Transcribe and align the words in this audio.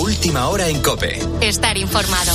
Última 0.00 0.46
hora 0.48 0.68
en 0.68 0.80
Cope. 0.80 1.18
Estar 1.40 1.76
informado. 1.76 2.32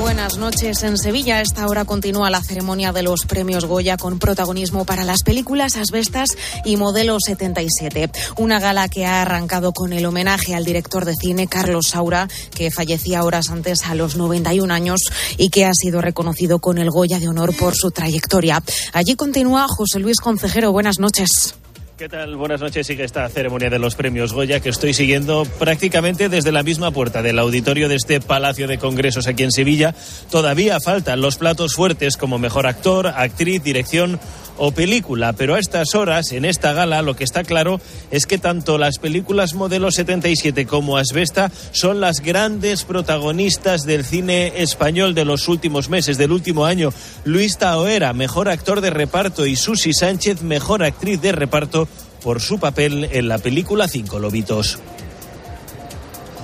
Buenas 0.00 0.36
noches. 0.36 0.84
En 0.84 0.96
Sevilla 0.96 1.38
a 1.38 1.40
esta 1.40 1.66
hora 1.66 1.84
continúa 1.84 2.30
la 2.30 2.40
ceremonia 2.40 2.92
de 2.92 3.02
los 3.02 3.26
premios 3.26 3.64
Goya 3.64 3.96
con 3.96 4.20
protagonismo 4.20 4.84
para 4.84 5.02
las 5.02 5.24
películas 5.24 5.76
Asbestas 5.76 6.30
y 6.64 6.76
Modelo 6.76 7.16
77. 7.18 8.12
Una 8.36 8.60
gala 8.60 8.88
que 8.88 9.06
ha 9.06 9.22
arrancado 9.22 9.72
con 9.72 9.92
el 9.92 10.06
homenaje 10.06 10.54
al 10.54 10.64
director 10.64 11.04
de 11.04 11.16
cine 11.16 11.48
Carlos 11.48 11.88
Saura, 11.88 12.28
que 12.54 12.70
fallecía 12.70 13.24
horas 13.24 13.50
antes 13.50 13.84
a 13.86 13.96
los 13.96 14.14
91 14.14 14.72
años 14.72 15.00
y 15.36 15.50
que 15.50 15.64
ha 15.64 15.74
sido 15.74 16.00
reconocido 16.00 16.60
con 16.60 16.78
el 16.78 16.90
Goya 16.90 17.18
de 17.18 17.26
honor 17.26 17.56
por 17.56 17.74
su 17.74 17.90
trayectoria. 17.90 18.62
Allí 18.92 19.16
continúa 19.16 19.66
José 19.66 19.98
Luis 19.98 20.20
Concejero. 20.20 20.70
Buenas 20.70 21.00
noches. 21.00 21.56
¿Qué 22.00 22.08
tal? 22.08 22.34
Buenas 22.34 22.62
noches. 22.62 22.86
Sigue 22.86 23.04
esta 23.04 23.28
ceremonia 23.28 23.68
de 23.68 23.78
los 23.78 23.94
premios 23.94 24.32
Goya 24.32 24.60
que 24.60 24.70
estoy 24.70 24.94
siguiendo 24.94 25.44
prácticamente 25.58 26.30
desde 26.30 26.50
la 26.50 26.62
misma 26.62 26.90
puerta 26.92 27.20
del 27.20 27.38
auditorio 27.38 27.90
de 27.90 27.96
este 27.96 28.22
Palacio 28.22 28.66
de 28.66 28.78
Congresos 28.78 29.26
aquí 29.26 29.42
en 29.42 29.52
Sevilla. 29.52 29.94
Todavía 30.30 30.78
faltan 30.80 31.20
los 31.20 31.36
platos 31.36 31.74
fuertes 31.74 32.16
como 32.16 32.38
mejor 32.38 32.66
actor, 32.66 33.08
actriz, 33.08 33.62
dirección 33.62 34.18
o 34.62 34.72
película, 34.72 35.32
pero 35.32 35.54
a 35.54 35.58
estas 35.58 35.94
horas, 35.94 36.32
en 36.32 36.44
esta 36.44 36.74
gala, 36.74 37.00
lo 37.00 37.16
que 37.16 37.24
está 37.24 37.44
claro 37.44 37.80
es 38.10 38.26
que 38.26 38.36
tanto 38.36 38.76
las 38.76 38.98
películas 38.98 39.54
Modelo 39.54 39.90
77 39.90 40.66
como 40.66 40.98
Asbesta 40.98 41.50
son 41.72 42.00
las 42.00 42.20
grandes 42.20 42.84
protagonistas 42.84 43.86
del 43.86 44.04
cine 44.04 44.52
español 44.56 45.14
de 45.14 45.24
los 45.24 45.48
últimos 45.48 45.88
meses, 45.88 46.18
del 46.18 46.32
último 46.32 46.66
año. 46.66 46.92
Luis 47.24 47.56
Taoera, 47.56 48.12
mejor 48.12 48.50
actor 48.50 48.82
de 48.82 48.90
reparto, 48.90 49.46
y 49.46 49.56
Susi 49.56 49.94
Sánchez, 49.94 50.42
mejor 50.42 50.84
actriz 50.84 51.22
de 51.22 51.32
reparto 51.32 51.88
por 52.22 52.40
su 52.40 52.58
papel 52.58 53.08
en 53.12 53.28
la 53.28 53.38
película 53.38 53.88
Cinco 53.88 54.18
Lobitos. 54.18 54.78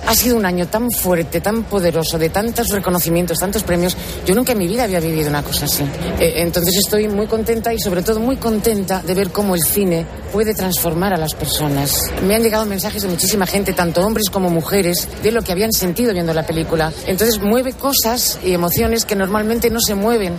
Ha 0.07 0.15
sido 0.15 0.37
un 0.37 0.45
año 0.45 0.67
tan 0.67 0.89
fuerte, 0.89 1.41
tan 1.41 1.63
poderoso, 1.63 2.17
de 2.17 2.29
tantos 2.29 2.69
reconocimientos, 2.69 3.39
tantos 3.39 3.63
premios. 3.63 3.97
Yo 4.25 4.35
nunca 4.35 4.53
en 4.53 4.57
mi 4.59 4.65
vida 4.65 4.85
había 4.85 5.01
vivido 5.01 5.27
una 5.27 5.43
cosa 5.43 5.65
así. 5.65 5.83
Eh, 6.17 6.35
entonces 6.37 6.77
estoy 6.77 7.09
muy 7.09 7.27
contenta 7.27 7.73
y 7.73 7.79
sobre 7.79 8.03
todo 8.03 8.21
muy 8.21 8.37
contenta 8.37 9.01
de 9.01 9.13
ver 9.13 9.31
cómo 9.31 9.53
el 9.53 9.63
cine 9.63 10.05
puede 10.31 10.53
transformar 10.53 11.13
a 11.13 11.17
las 11.17 11.33
personas. 11.33 11.93
Me 12.25 12.35
han 12.35 12.41
llegado 12.41 12.65
mensajes 12.65 13.01
de 13.01 13.09
muchísima 13.09 13.45
gente, 13.45 13.73
tanto 13.73 13.99
hombres 13.99 14.29
como 14.29 14.49
mujeres, 14.49 15.09
de 15.21 15.33
lo 15.33 15.41
que 15.41 15.51
habían 15.51 15.73
sentido 15.73 16.13
viendo 16.13 16.33
la 16.33 16.45
película. 16.45 16.93
Entonces 17.05 17.41
mueve 17.41 17.73
cosas 17.73 18.39
y 18.45 18.53
emociones 18.53 19.03
que 19.03 19.17
normalmente 19.17 19.69
no 19.69 19.81
se 19.81 19.95
mueven 19.95 20.35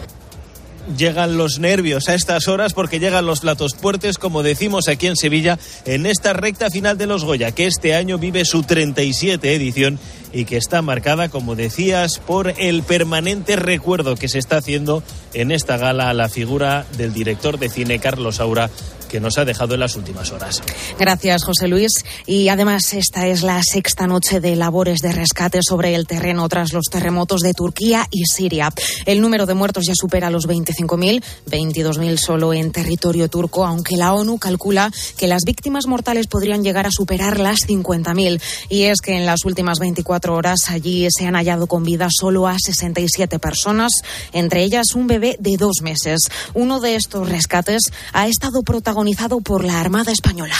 llegan 0.96 1.36
los 1.36 1.58
nervios 1.58 2.08
a 2.08 2.14
estas 2.14 2.48
horas 2.48 2.72
porque 2.72 3.00
llegan 3.00 3.26
los 3.26 3.40
platos 3.40 3.74
fuertes, 3.74 4.18
como 4.18 4.42
decimos 4.42 4.88
aquí 4.88 5.06
en 5.06 5.16
Sevilla, 5.16 5.58
en 5.84 6.06
esta 6.06 6.32
recta 6.32 6.70
final 6.70 6.98
de 6.98 7.06
los 7.06 7.24
Goya, 7.24 7.52
que 7.52 7.66
este 7.66 7.94
año 7.94 8.18
vive 8.18 8.44
su 8.44 8.62
37 8.62 9.54
edición 9.54 9.98
y 10.32 10.44
que 10.44 10.56
está 10.56 10.82
marcada, 10.82 11.28
como 11.28 11.56
decías, 11.56 12.18
por 12.18 12.54
el 12.58 12.82
permanente 12.82 13.56
recuerdo 13.56 14.16
que 14.16 14.28
se 14.28 14.38
está 14.38 14.58
haciendo 14.58 15.02
en 15.32 15.50
esta 15.50 15.76
gala 15.76 16.10
a 16.10 16.14
la 16.14 16.28
figura 16.28 16.86
del 16.96 17.12
director 17.12 17.58
de 17.58 17.68
cine 17.68 17.98
Carlos 17.98 18.40
Aura 18.40 18.70
que 19.08 19.20
nos 19.20 19.38
ha 19.38 19.44
dejado 19.44 19.74
en 19.74 19.80
las 19.80 19.96
últimas 19.96 20.30
horas. 20.30 20.62
Gracias, 20.98 21.44
José 21.44 21.66
Luis. 21.66 21.92
Y 22.26 22.48
además, 22.48 22.92
esta 22.92 23.26
es 23.26 23.42
la 23.42 23.60
sexta 23.62 24.06
noche 24.06 24.40
de 24.40 24.54
labores 24.54 25.00
de 25.00 25.12
rescate 25.12 25.60
sobre 25.62 25.94
el 25.94 26.06
terreno 26.06 26.48
tras 26.48 26.72
los 26.72 26.84
terremotos 26.84 27.40
de 27.40 27.54
Turquía 27.54 28.06
y 28.10 28.24
Siria. 28.26 28.70
El 29.06 29.20
número 29.20 29.46
de 29.46 29.54
muertos 29.54 29.84
ya 29.86 29.94
supera 29.94 30.30
los 30.30 30.46
25.000, 30.46 31.22
22.000 31.50 32.18
solo 32.18 32.52
en 32.52 32.70
territorio 32.70 33.28
turco, 33.28 33.64
aunque 33.64 33.96
la 33.96 34.12
ONU 34.12 34.38
calcula 34.38 34.92
que 35.16 35.26
las 35.26 35.42
víctimas 35.44 35.86
mortales 35.86 36.26
podrían 36.26 36.62
llegar 36.62 36.86
a 36.86 36.90
superar 36.90 37.40
las 37.40 37.60
50.000. 37.66 38.40
Y 38.68 38.84
es 38.84 39.00
que 39.00 39.16
en 39.16 39.26
las 39.26 39.44
últimas 39.44 39.78
24 39.78 40.34
horas 40.34 40.68
allí 40.68 41.08
se 41.10 41.26
han 41.26 41.34
hallado 41.34 41.66
con 41.66 41.82
vida 41.82 42.08
solo 42.10 42.46
a 42.46 42.56
67 42.58 43.38
personas, 43.38 43.92
entre 44.32 44.62
ellas 44.62 44.94
un 44.94 45.06
bebé 45.06 45.36
de 45.40 45.56
dos 45.56 45.80
meses. 45.82 46.28
Uno 46.54 46.80
de 46.80 46.96
estos 46.96 47.28
rescates 47.28 47.82
ha 48.12 48.28
estado 48.28 48.62
protagonizado 48.62 48.97
protagonizado 48.98 49.40
por 49.40 49.64
la 49.64 49.80
Armada 49.80 50.10
Española. 50.10 50.54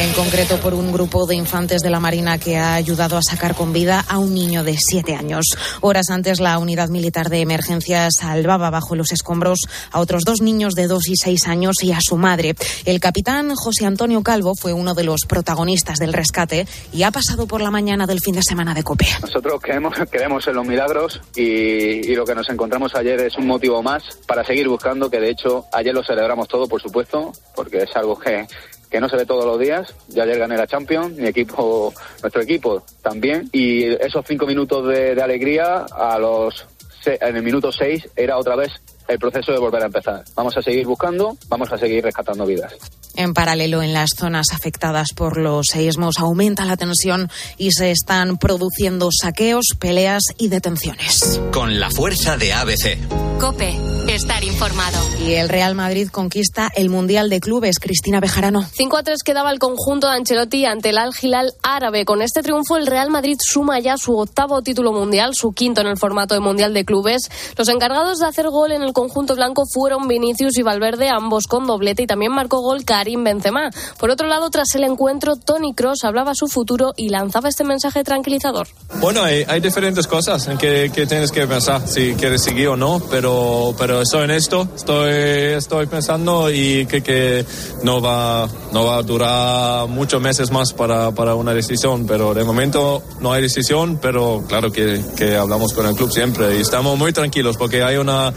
En 0.00 0.12
concreto 0.12 0.58
por 0.58 0.74
un 0.74 0.92
grupo 0.92 1.26
de 1.26 1.34
infantes 1.34 1.82
de 1.82 1.90
la 1.90 2.00
Marina 2.00 2.38
que 2.38 2.56
ha 2.56 2.74
ayudado 2.74 3.16
a 3.16 3.22
sacar 3.22 3.54
con 3.54 3.72
vida 3.72 4.04
a 4.08 4.18
un 4.18 4.34
niño 4.34 4.64
de 4.64 4.76
siete 4.78 5.14
años. 5.14 5.44
Horas 5.80 6.10
antes, 6.10 6.40
la 6.40 6.58
unidad 6.58 6.88
militar 6.88 7.28
de 7.28 7.40
emergencia 7.40 8.08
salvaba 8.10 8.70
bajo 8.70 8.96
los 8.96 9.12
escombros 9.12 9.60
a 9.92 10.00
otros 10.00 10.24
dos 10.24 10.40
niños 10.40 10.74
de 10.74 10.86
dos 10.86 11.08
y 11.08 11.16
seis 11.16 11.46
años 11.46 11.76
y 11.82 11.92
a 11.92 11.98
su 12.00 12.16
madre. 12.16 12.54
El 12.84 13.00
capitán 13.00 13.54
José 13.54 13.86
Antonio 13.86 14.22
Calvo 14.22 14.54
fue 14.54 14.72
uno 14.72 14.94
de 14.94 15.04
los 15.04 15.22
protagonistas 15.28 15.98
del 15.98 16.12
rescate 16.12 16.66
y 16.92 17.02
ha 17.02 17.10
pasado 17.10 17.46
por 17.46 17.60
la 17.60 17.70
mañana 17.70 18.06
del 18.06 18.20
fin 18.20 18.34
de 18.34 18.42
semana 18.42 18.74
de 18.74 18.82
COPE. 18.82 19.06
Nosotros 19.22 19.60
creemos, 19.60 19.94
creemos 20.10 20.46
en 20.46 20.54
los 20.54 20.66
milagros 20.66 21.20
y, 21.36 21.42
y 21.42 22.14
lo 22.14 22.24
que 22.24 22.34
nos 22.34 22.48
encontramos 22.48 22.94
ayer 22.94 23.20
es 23.20 23.36
un 23.36 23.46
motivo 23.46 23.82
más 23.82 24.02
para 24.26 24.44
seguir 24.44 24.68
buscando, 24.68 25.10
que 25.10 25.20
de 25.20 25.30
hecho 25.30 25.66
ayer 25.72 25.94
lo 25.94 26.02
celebramos 26.02 26.48
todo, 26.48 26.66
por 26.66 26.80
supuesto, 26.80 27.32
porque 27.54 27.78
es 27.78 27.94
algo 27.96 28.18
que 28.18 28.46
que 28.94 29.00
no 29.00 29.08
se 29.08 29.16
ve 29.16 29.26
todos 29.26 29.44
los 29.44 29.58
días. 29.58 29.92
Ya 30.06 30.22
ayer 30.22 30.38
gané 30.38 30.56
la 30.56 30.68
Champions, 30.68 31.16
mi 31.16 31.26
equipo, 31.26 31.92
nuestro 32.22 32.42
equipo 32.42 32.84
también. 33.02 33.50
Y 33.50 33.86
esos 33.86 34.24
cinco 34.24 34.46
minutos 34.46 34.86
de, 34.86 35.16
de 35.16 35.20
alegría 35.20 35.78
a 35.78 36.16
los 36.16 36.64
en 37.04 37.36
el 37.36 37.42
minuto 37.42 37.72
seis 37.72 38.08
era 38.14 38.38
otra 38.38 38.54
vez 38.54 38.70
el 39.08 39.18
proceso 39.18 39.50
de 39.50 39.58
volver 39.58 39.82
a 39.82 39.86
empezar. 39.86 40.22
Vamos 40.36 40.56
a 40.56 40.62
seguir 40.62 40.86
buscando, 40.86 41.36
vamos 41.48 41.72
a 41.72 41.76
seguir 41.76 42.04
rescatando 42.04 42.46
vidas. 42.46 42.72
En 43.16 43.32
paralelo, 43.32 43.82
en 43.82 43.92
las 43.92 44.10
zonas 44.16 44.46
afectadas 44.52 45.08
por 45.14 45.38
los 45.38 45.66
seísmos 45.70 46.18
aumenta 46.18 46.64
la 46.64 46.76
tensión 46.76 47.30
y 47.56 47.70
se 47.70 47.92
están 47.92 48.38
produciendo 48.38 49.10
saqueos, 49.12 49.66
peleas 49.78 50.24
y 50.36 50.48
detenciones. 50.48 51.40
Con 51.52 51.78
la 51.78 51.90
fuerza 51.90 52.36
de 52.36 52.52
ABC. 52.52 52.98
Cope, 53.38 53.76
estar 54.08 54.42
informado. 54.42 54.98
Y 55.24 55.34
el 55.34 55.48
Real 55.48 55.74
Madrid 55.74 56.08
conquista 56.08 56.70
el 56.74 56.88
Mundial 56.88 57.30
de 57.30 57.40
Clubes. 57.40 57.78
Cristina 57.78 58.20
Bejarano. 58.20 58.64
5 58.72 58.96
a 58.96 59.02
3 59.02 59.22
quedaba 59.22 59.50
el 59.50 59.58
conjunto 59.58 60.08
de 60.08 60.16
Ancelotti 60.16 60.64
ante 60.64 60.90
el 60.90 60.98
Al 60.98 61.12
Hilal 61.20 61.52
árabe. 61.62 62.04
Con 62.04 62.22
este 62.22 62.42
triunfo, 62.42 62.76
el 62.76 62.86
Real 62.86 63.10
Madrid 63.10 63.36
suma 63.40 63.78
ya 63.80 63.96
su 63.96 64.16
octavo 64.16 64.62
título 64.62 64.92
mundial, 64.92 65.34
su 65.34 65.52
quinto 65.52 65.80
en 65.80 65.88
el 65.88 65.98
formato 65.98 66.34
de 66.34 66.40
Mundial 66.40 66.74
de 66.74 66.84
Clubes. 66.84 67.30
Los 67.56 67.68
encargados 67.68 68.18
de 68.18 68.26
hacer 68.26 68.48
gol 68.48 68.72
en 68.72 68.82
el 68.82 68.92
conjunto 68.92 69.34
blanco 69.34 69.64
fueron 69.72 70.08
Vinicius 70.08 70.58
y 70.58 70.62
Valverde, 70.62 71.08
ambos 71.08 71.46
con 71.46 71.66
doblete, 71.66 72.02
y 72.02 72.06
también 72.06 72.32
marcó 72.32 72.60
gol 72.60 72.84
Karim 72.84 73.03
Benzema. 73.24 73.70
Por 73.98 74.10
otro 74.10 74.26
lado, 74.26 74.50
tras 74.50 74.74
el 74.74 74.84
encuentro, 74.84 75.36
Tony 75.36 75.74
Cross 75.74 76.04
hablaba 76.04 76.34
su 76.34 76.48
futuro 76.48 76.92
y 76.96 77.08
lanzaba 77.08 77.48
este 77.48 77.64
mensaje 77.64 78.04
tranquilizador. 78.04 78.66
Bueno, 79.00 79.22
hay, 79.22 79.60
diferentes 79.60 80.06
cosas 80.06 80.46
en 80.48 80.58
que, 80.58 80.90
tienes 80.90 81.30
que 81.30 81.46
pensar, 81.46 81.86
si 81.86 82.14
quieres 82.14 82.42
seguir 82.42 82.68
o 82.68 82.76
no, 82.76 83.00
pero, 83.10 83.74
pero 83.78 84.02
estoy 84.02 84.24
en 84.24 84.30
esto, 84.30 84.68
estoy, 84.74 85.12
estoy 85.56 85.86
pensando 85.86 86.50
y 86.50 86.86
que, 86.86 87.02
que 87.02 87.44
no, 87.82 88.00
va, 88.00 88.48
no 88.72 88.84
va 88.84 88.98
a 88.98 89.02
durar 89.02 89.88
muchos 89.88 90.20
meses 90.20 90.50
más 90.50 90.72
para, 90.72 91.12
para 91.12 91.34
una 91.34 91.54
decisión, 91.54 92.06
pero 92.06 92.34
de 92.34 92.44
momento 92.44 93.02
no 93.20 93.32
hay 93.32 93.42
decisión, 93.42 93.98
pero 94.00 94.44
claro 94.48 94.70
que, 94.70 95.02
que 95.16 95.36
hablamos 95.36 95.72
con 95.72 95.86
el 95.86 95.94
club 95.94 96.10
siempre 96.10 96.56
y 96.56 96.60
estamos 96.60 96.98
muy 96.98 97.12
tranquilos 97.12 97.56
porque 97.56 97.82
hay 97.82 97.96
una 97.96 98.32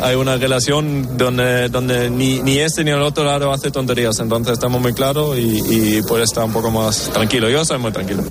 hay 0.00 0.16
una 0.16 0.36
relación 0.36 1.16
donde, 1.16 1.68
donde 1.68 2.10
ni, 2.10 2.40
ni 2.42 2.58
este 2.58 2.84
ni 2.84 2.90
el 2.90 3.02
otro 3.02 3.24
lado 3.24 3.52
hace 3.52 3.70
tonterías. 3.70 4.18
Entonces 4.20 4.54
estamos 4.54 4.80
muy 4.80 4.92
claros 4.92 5.36
y, 5.38 5.98
y 5.98 6.02
puede 6.02 6.24
estar 6.24 6.44
un 6.44 6.52
poco 6.52 6.70
más 6.70 7.10
tranquilo. 7.10 7.50
Yo 7.50 7.64
soy 7.64 7.78
muy 7.78 7.92
tranquilo. 7.92 8.24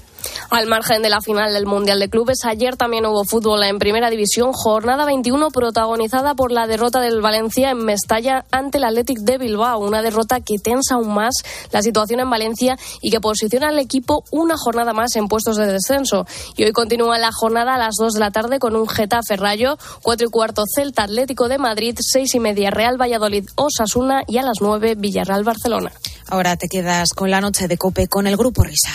Al 0.51 0.67
margen 0.67 1.01
de 1.01 1.09
la 1.09 1.21
final 1.21 1.53
del 1.53 1.65
Mundial 1.65 1.99
de 1.99 2.09
Clubes, 2.09 2.43
ayer 2.43 2.75
también 2.75 3.05
hubo 3.05 3.23
fútbol 3.23 3.63
en 3.63 3.79
Primera 3.79 4.09
División, 4.09 4.51
jornada 4.51 5.05
21 5.05 5.49
protagonizada 5.49 6.35
por 6.35 6.51
la 6.51 6.67
derrota 6.67 6.99
del 6.99 7.21
Valencia 7.21 7.71
en 7.71 7.85
Mestalla 7.85 8.45
ante 8.51 8.77
el 8.77 8.83
Athletic 8.83 9.19
de 9.19 9.37
Bilbao, 9.37 9.79
una 9.79 10.01
derrota 10.01 10.41
que 10.41 10.59
tensa 10.59 10.95
aún 10.95 11.13
más 11.13 11.35
la 11.71 11.81
situación 11.81 12.19
en 12.19 12.29
Valencia 12.29 12.77
y 13.01 13.11
que 13.11 13.21
posiciona 13.21 13.69
al 13.69 13.79
equipo 13.79 14.25
una 14.31 14.55
jornada 14.57 14.91
más 14.91 15.15
en 15.15 15.29
puestos 15.29 15.55
de 15.55 15.67
descenso. 15.67 16.25
Y 16.57 16.65
hoy 16.65 16.73
continúa 16.73 17.17
la 17.17 17.31
jornada 17.31 17.75
a 17.75 17.77
las 17.77 17.95
2 17.97 18.13
de 18.13 18.19
la 18.19 18.31
tarde 18.31 18.59
con 18.59 18.75
un 18.75 18.89
Getafe 18.89 19.37
Rayo, 19.37 19.77
4 20.01 20.27
y 20.27 20.29
cuarto 20.29 20.63
Celta 20.67 21.03
Atlético 21.03 21.47
de 21.47 21.50
Madrid, 21.57 21.97
6 21.99 22.35
y 22.35 22.39
media 22.39 22.71
Real 22.71 22.99
Valladolid 22.99 23.45
Osasuna 23.55 24.23
y 24.27 24.37
a 24.37 24.43
las 24.43 24.57
9 24.61 24.95
Villarreal 24.95 25.43
Barcelona. 25.43 25.91
Ahora 26.27 26.55
te 26.57 26.67
quedas 26.67 27.09
con 27.13 27.29
la 27.29 27.41
noche 27.41 27.67
de 27.67 27.77
Cope 27.77 28.07
con 28.07 28.27
el 28.27 28.37
Grupo 28.37 28.63
Risa. 28.63 28.91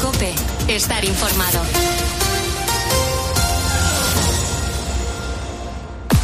Cope, 0.00 0.32
estar 0.68 1.04
informado. 1.04 1.60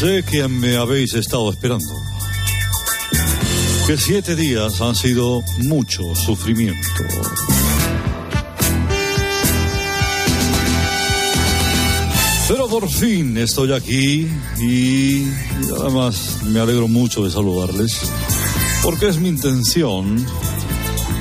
Sé 0.00 0.24
que 0.24 0.48
me 0.48 0.78
habéis 0.78 1.12
estado 1.12 1.50
esperando. 1.50 1.94
Que 3.86 3.98
siete 3.98 4.34
días 4.34 4.80
han 4.80 4.96
sido 4.96 5.42
mucho 5.58 6.14
sufrimiento. 6.14 7.04
Pero 12.48 12.66
por 12.68 12.88
fin 12.88 13.36
estoy 13.36 13.74
aquí 13.74 14.26
y 14.58 15.26
además 15.78 16.38
me 16.44 16.60
alegro 16.60 16.88
mucho 16.88 17.22
de 17.22 17.30
saludarles 17.30 18.00
porque 18.82 19.06
es 19.06 19.18
mi 19.18 19.28
intención 19.28 20.24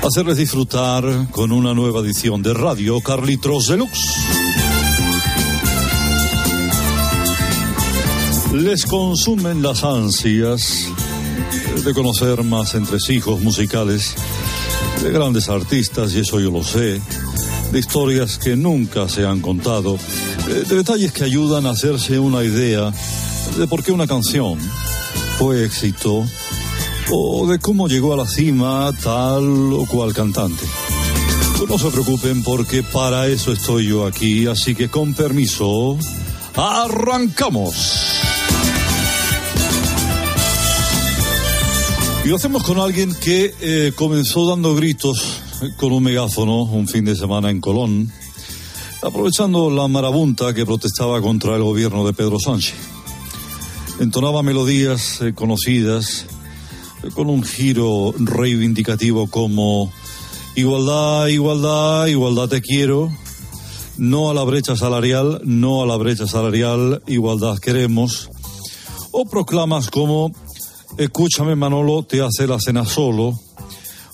hacerles 0.08 0.38
disfrutar 0.38 1.28
con 1.31 1.52
una 1.52 1.74
nueva 1.74 2.00
edición 2.00 2.42
de 2.42 2.54
Radio 2.54 3.02
Carlitos 3.02 3.68
Deluxe. 3.68 4.49
Les 8.54 8.86
consumen 8.86 9.62
las 9.62 9.84
ansias 9.84 10.88
de 11.86 11.94
conocer 11.94 12.44
más 12.44 12.74
entresijos 12.74 13.40
musicales 13.42 14.16
de 15.04 15.12
grandes 15.12 15.50
artistas, 15.50 16.13
y 16.13 16.19
eso 16.19 16.40
yo 16.40 16.50
lo 16.50 16.63
sé, 16.63 17.00
de 17.72 17.80
historias 17.80 18.40
que 18.40 18.56
nunca 18.56 19.07
se 19.07 19.25
han 19.25 19.40
contado, 19.40 19.98
de 20.48 20.75
detalles 20.75 21.12
que 21.12 21.25
ayudan 21.25 21.68
a 21.68 21.72
hacerse 21.72 22.18
una 22.18 22.44
idea 22.44 22.92
de 23.57 23.68
por 23.68 23.84
qué 23.84 23.92
una 23.92 24.07
canción 24.07 24.57
fue 25.38 25.63
éxito 25.63 26.25
o 27.12 27.48
de 27.48 27.60
cómo 27.60 27.88
llegó 27.88 28.13
a 28.13 28.18
la 28.18 28.28
cima 28.28 28.92
tal 29.04 29.74
o 29.74 29.86
cual 29.86 30.13
cantante. 30.13 30.66
No 31.68 31.78
se 31.78 31.90
preocupen 31.90 32.42
porque 32.42 32.81
para 32.81 33.28
eso 33.28 33.52
estoy 33.52 33.88
yo 33.88 34.07
aquí, 34.07 34.48
así 34.48 34.74
que 34.74 34.90
con 34.90 35.13
permiso, 35.13 35.98
arrancamos. 36.56 38.08
Y 42.30 42.31
lo 42.31 42.36
hacemos 42.36 42.62
con 42.62 42.78
alguien 42.78 43.12
que 43.16 43.56
eh, 43.60 43.92
comenzó 43.96 44.48
dando 44.48 44.76
gritos 44.76 45.42
con 45.78 45.92
un 45.92 46.04
megáfono 46.04 46.62
un 46.62 46.88
fin 46.88 47.04
de 47.04 47.16
semana 47.16 47.50
en 47.50 47.60
Colón, 47.60 48.12
aprovechando 49.02 49.72
la 49.72 49.88
marabunta 49.88 50.54
que 50.54 50.64
protestaba 50.64 51.20
contra 51.22 51.56
el 51.56 51.64
gobierno 51.64 52.06
de 52.06 52.14
Pedro 52.14 52.40
Sánchez. 52.40 52.76
Entonaba 54.00 54.44
melodías 54.44 55.22
eh, 55.22 55.34
conocidas 55.34 56.28
eh, 57.02 57.10
con 57.16 57.31
un 57.31 57.42
giro 57.42 58.14
reivindicativo 58.20 59.26
como 59.26 59.92
igualdad, 60.54 61.30
igualdad, 61.30 62.06
igualdad 62.06 62.48
te 62.48 62.62
quiero, 62.62 63.12
no 63.98 64.30
a 64.30 64.36
la 64.36 64.44
brecha 64.44 64.76
salarial, 64.76 65.42
no 65.46 65.81
a 65.81 65.88
la 65.88 65.98
brecha 65.98 66.28
salarial, 66.28 67.02
igualdad 67.08 67.58
queremos, 67.58 68.30
o 69.10 69.26
proclamas 69.26 69.90
como 69.90 70.31
Escúchame 70.97 71.56
Manolo, 71.56 72.03
te 72.03 72.21
hace 72.21 72.47
la 72.47 72.59
cena 72.59 72.86
solo, 72.86 73.39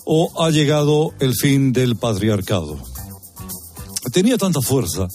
o 0.04 0.44
ha 0.44 0.50
llegado 0.50 1.12
el 1.18 1.34
fin 1.34 1.72
del 1.72 1.96
patriarcado. 1.96 2.78
Tenía 4.12 4.38
tanta 4.38 4.60
fuerza 4.60 5.08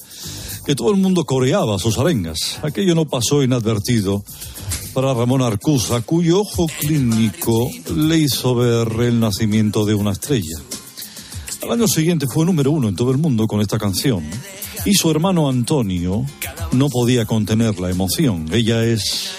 que 0.66 0.76
todo 0.76 0.92
el 0.92 0.98
mundo 0.98 1.24
coreaba 1.26 1.80
sus 1.80 1.98
arengas. 1.98 2.60
Aquello 2.62 2.94
no 2.94 3.06
pasó 3.06 3.42
inadvertido 3.42 4.24
para 4.94 5.14
Ramón 5.14 5.42
Arcusa, 5.42 6.02
cuyo 6.02 6.42
ojo 6.42 6.68
clínico 6.80 7.70
le 7.96 8.18
hizo 8.18 8.56
ver 8.56 8.88
el 9.00 9.20
nacimiento 9.20 9.86
de 9.86 9.96
una 9.96 10.12
estrella. 10.12 10.58
Al 11.64 11.72
año 11.72 11.88
siguiente 11.88 12.26
fue 12.28 12.46
número 12.46 12.72
uno 12.72 12.90
en 12.90 12.96
todo 12.96 13.12
el 13.12 13.18
mundo 13.18 13.48
con 13.48 13.62
esta 13.62 13.78
canción. 13.78 14.24
Y 14.84 14.96
su 14.96 15.12
hermano 15.12 15.48
Antonio 15.48 16.26
no 16.72 16.90
podía 16.90 17.26
contener 17.26 17.80
la 17.80 17.90
emoción. 17.90 18.48
Ella 18.52 18.84
es 18.84 19.32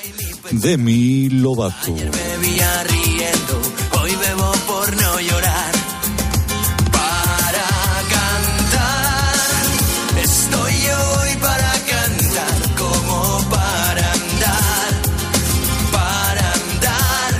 Demi 0.52 1.31
Lovato. 1.31 1.94
bebía 1.94 2.84
riendo, 2.84 3.62
hoy 4.00 4.14
bebo 4.16 4.52
por 4.66 4.96
no 4.96 5.20
llorar. 5.20 5.72
Para 6.93 7.69
cantar, 8.14 9.34
estoy 10.22 10.75
hoy 10.75 11.37
para 11.40 11.72
cantar, 11.93 12.75
como 12.76 13.49
para 13.49 14.12
andar, 14.12 14.90
para 15.90 16.52
andar 16.52 17.32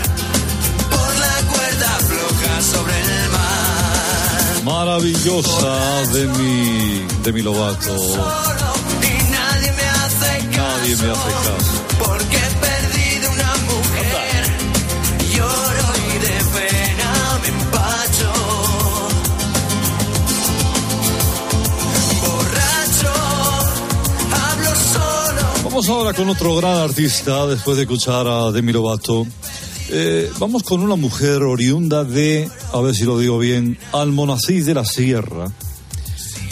por 0.91 1.17
la 1.19 1.37
cuerda 1.53 1.91
floja 2.09 2.63
sobre 2.63 2.99
el 2.99 3.31
mar. 3.31 4.63
Maravillosa 4.65 6.03
Demi, 6.13 7.07
Demi 7.23 7.43
Lovato. 7.43 7.95
Y 7.95 9.31
nadie 9.31 9.73
me 9.73 9.89
hace 10.01 10.49
caso, 10.49 10.79
Nadie 10.79 10.97
me 10.97 11.11
hace 11.11 11.31
caso. 11.45 12.02
Vamos 25.83 25.99
ahora 25.99 26.15
con 26.15 26.29
otro 26.29 26.55
gran 26.55 26.77
artista, 26.77 27.45
después 27.45 27.77
de 27.77 27.83
escuchar 27.83 28.29
a 28.29 28.53
Demi 28.53 28.73
Lovato. 28.73 29.27
Eh, 29.91 30.31
vamos 30.39 30.63
con 30.63 30.81
una 30.81 30.95
mujer 30.95 31.43
oriunda 31.43 32.05
de, 32.05 32.49
a 32.73 32.81
ver 32.81 32.95
si 32.95 33.03
lo 33.03 33.19
digo 33.19 33.37
bien, 33.37 33.77
Almonacid 33.93 34.65
de 34.65 34.75
la 34.75 34.85
Sierra, 34.85 35.51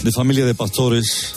de 0.02 0.10
familia 0.10 0.44
de 0.44 0.56
pastores. 0.56 1.34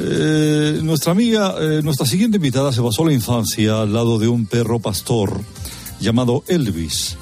Eh, 0.00 0.80
nuestra 0.82 1.12
amiga, 1.12 1.54
eh, 1.60 1.80
nuestra 1.84 2.06
siguiente 2.06 2.38
invitada 2.38 2.72
se 2.72 2.82
pasó 2.82 3.04
la 3.04 3.12
infancia 3.12 3.82
al 3.82 3.92
lado 3.92 4.18
de 4.18 4.26
un 4.26 4.46
perro 4.46 4.80
pastor 4.80 5.40
llamado 6.00 6.42
Elvis. 6.48 7.16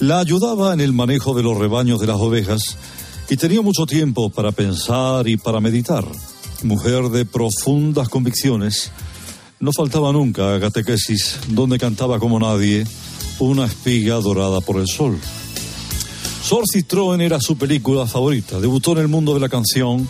La 0.00 0.18
ayudaba 0.18 0.74
en 0.74 0.80
el 0.80 0.92
manejo 0.92 1.32
de 1.32 1.44
los 1.44 1.56
rebaños 1.56 2.00
de 2.00 2.08
las 2.08 2.16
ovejas 2.16 2.76
y 3.30 3.36
tenía 3.36 3.62
mucho 3.62 3.86
tiempo 3.86 4.30
para 4.30 4.50
pensar 4.50 5.28
y 5.28 5.36
para 5.36 5.60
meditar. 5.60 6.04
Mujer 6.64 7.10
de 7.10 7.24
profundas 7.24 8.08
convicciones, 8.08 8.90
no 9.64 9.72
faltaba 9.72 10.12
nunca 10.12 10.60
catequesis 10.60 11.38
donde 11.48 11.78
cantaba 11.78 12.18
como 12.18 12.38
nadie 12.38 12.86
una 13.38 13.64
espiga 13.64 14.16
dorada 14.16 14.60
por 14.60 14.76
el 14.78 14.86
sol. 14.86 15.18
Sor 16.42 16.64
Citroën 16.70 17.22
era 17.22 17.40
su 17.40 17.56
película 17.56 18.06
favorita. 18.06 18.60
Debutó 18.60 18.92
en 18.92 18.98
el 18.98 19.08
mundo 19.08 19.32
de 19.32 19.40
la 19.40 19.48
canción 19.48 20.06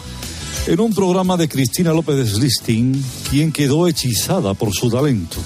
en 0.67 0.81
un 0.81 0.93
programa 0.93 1.37
de 1.37 1.49
Cristina 1.49 1.93
López 1.93 2.17
de 2.17 2.27
Slisting, 2.27 3.01
quien 3.31 3.53
quedó 3.53 3.87
hechizada 3.87 4.55
por 4.55 4.75
su 4.75 4.91
talento. 4.91 5.37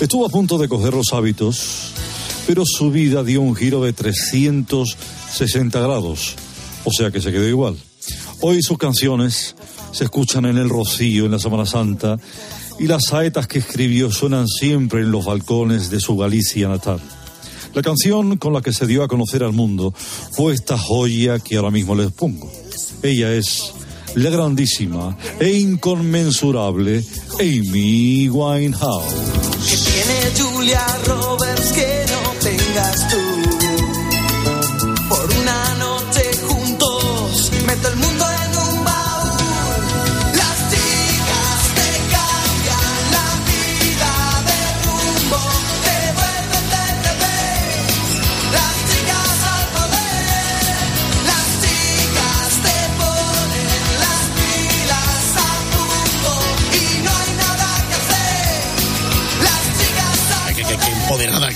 Estuvo 0.00 0.24
a 0.24 0.30
punto 0.30 0.56
de 0.56 0.66
coger 0.66 0.94
los 0.94 1.12
hábitos, 1.12 1.90
pero 2.46 2.64
su 2.64 2.90
vida 2.90 3.22
dio 3.22 3.42
un 3.42 3.54
giro 3.54 3.82
de 3.84 3.92
360 3.92 5.80
grados, 5.80 6.34
o 6.84 6.90
sea 6.90 7.10
que 7.10 7.20
se 7.20 7.30
quedó 7.30 7.46
igual. 7.46 7.76
Hoy 8.40 8.62
sus 8.62 8.78
canciones 8.78 9.54
se 9.92 10.04
escuchan 10.04 10.46
en 10.46 10.56
el 10.56 10.68
Rocío, 10.68 11.26
en 11.26 11.32
la 11.32 11.38
Semana 11.38 11.66
Santa, 11.66 12.18
y 12.78 12.86
las 12.86 13.04
saetas 13.06 13.46
que 13.46 13.58
escribió 13.58 14.10
suenan 14.10 14.48
siempre 14.48 15.00
en 15.00 15.10
los 15.10 15.24
balcones 15.24 15.90
de 15.90 16.00
su 16.00 16.16
Galicia 16.16 16.68
natal. 16.68 17.00
La 17.74 17.82
canción 17.82 18.36
con 18.36 18.52
la 18.52 18.60
que 18.60 18.72
se 18.72 18.86
dio 18.86 19.02
a 19.02 19.08
conocer 19.08 19.42
al 19.42 19.52
mundo 19.52 19.92
fue 20.32 20.54
esta 20.54 20.78
joya 20.78 21.38
que 21.38 21.56
ahora 21.56 21.70
mismo 21.70 21.94
les 21.94 22.12
pongo. 22.12 22.50
Ella 23.02 23.32
es 23.32 23.72
la 24.14 24.30
grandísima 24.30 25.16
e 25.40 25.50
inconmensurable 25.50 27.04
Amy 27.40 28.28
Winehouse. 28.28 29.14
que 29.68 29.76
tiene 29.76 30.32
Julia 30.38 30.86
Roberts 31.06 31.72
que 31.72 32.04
no 32.12 32.40
tengas 32.40 33.08
tú. 33.08 33.33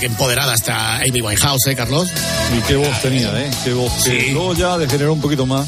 Empoderada, 0.05 0.53
qué 0.53 0.53
empoderada 0.53 0.53
está 0.53 0.95
Amy 0.97 1.21
Winehouse, 1.21 1.67
¿eh, 1.67 1.75
Carlos? 1.75 2.09
Y 2.57 2.61
qué 2.67 2.75
voz 2.75 3.01
tenía, 3.01 3.29
¿eh? 3.41 3.49
Qué 3.63 3.73
voz. 3.73 3.91
Que 4.03 4.21
Sí. 4.21 4.31
luego 4.31 4.53
ya 4.53 4.77
degeneró 4.77 5.13
un 5.13 5.21
poquito 5.21 5.45
más, 5.45 5.67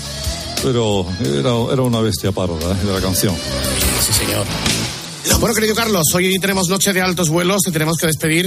pero 0.64 1.06
era, 1.22 1.74
era 1.74 1.82
una 1.82 2.00
bestia 2.02 2.32
parda 2.32 2.54
¿eh? 2.72 2.86
de 2.86 2.94
la 2.94 3.02
canción. 3.02 3.36
Sí, 4.06 4.14
señor. 4.14 4.46
Bueno, 5.40 5.54
querido 5.56 5.76
Carlos, 5.76 6.04
hoy 6.14 6.38
tenemos 6.40 6.68
noche 6.68 6.94
de 6.94 7.02
altos 7.02 7.30
vuelos, 7.30 7.62
te 7.64 7.72
tenemos 7.72 7.98
que 7.98 8.08
despedir 8.08 8.46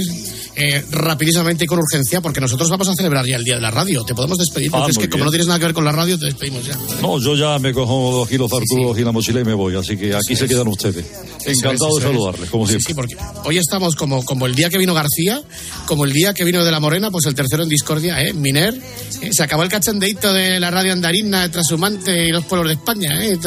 eh, 0.55 0.83
rapidísamente 0.91 1.65
y 1.65 1.67
con 1.67 1.79
urgencia 1.79 2.21
porque 2.21 2.39
nosotros 2.41 2.69
vamos 2.69 2.87
a 2.87 2.93
celebrar 2.95 3.25
ya 3.25 3.35
el 3.37 3.43
Día 3.43 3.55
de 3.55 3.61
la 3.61 3.71
Radio. 3.71 4.03
Te 4.03 4.13
podemos 4.15 4.37
despedir 4.37 4.71
porque 4.71 4.85
Ah, 4.85 4.89
es 4.91 4.97
que 4.97 5.09
como 5.09 5.25
no 5.25 5.31
tienes 5.31 5.47
nada 5.47 5.59
que 5.59 5.65
ver 5.65 5.73
con 5.73 5.85
la 5.85 5.91
radio, 5.91 6.17
te 6.17 6.25
despedimos 6.25 6.65
ya. 6.65 6.77
No, 7.01 7.19
yo 7.19 7.35
ya 7.35 7.59
me 7.59 7.73
cojo 7.73 8.23
aquí 8.23 8.37
los 8.37 8.51
artúros 8.51 8.97
y 8.97 9.01
la 9.03 9.11
mochila 9.11 9.41
y 9.41 9.43
me 9.45 9.53
voy, 9.53 9.75
así 9.75 9.97
que 9.97 10.15
aquí 10.15 10.35
se 10.35 10.47
quedan 10.47 10.67
ustedes. 10.67 11.05
Encantado 11.45 11.95
de 11.97 12.01
saludarles, 12.03 12.49
como 12.49 12.65
Sí, 12.65 12.79
siempre. 12.79 12.87
sí, 12.87 12.93
porque 12.95 13.17
hoy 13.47 13.57
estamos 13.57 13.95
como, 13.95 14.23
como 14.25 14.45
el 14.47 14.55
día 14.55 14.69
que 14.69 14.77
vino 14.77 14.93
García, 14.93 15.41
como 15.87 16.05
el 16.05 16.13
día 16.13 16.33
que 16.33 16.43
vino 16.43 16.63
de 16.65 16.71
la 16.71 16.79
Morena, 16.79 17.11
pues 17.11 17.25
el 17.25 17.35
tercero 17.35 17.63
en 17.63 17.69
discordia, 17.69 18.21
¿eh? 18.21 18.33
Miner, 18.33 18.73
eh, 19.21 19.29
se 19.31 19.43
acabó 19.43 19.63
el 19.63 19.69
cachandeito 19.69 20.33
de 20.33 20.59
la 20.59 20.71
radio 20.71 20.93
andarina, 20.93 21.49
trashumante 21.51 22.25
y 22.27 22.31
los 22.31 22.45
pueblos 22.45 22.69
de 22.69 22.73
España, 22.75 23.23
¿eh? 23.23 23.37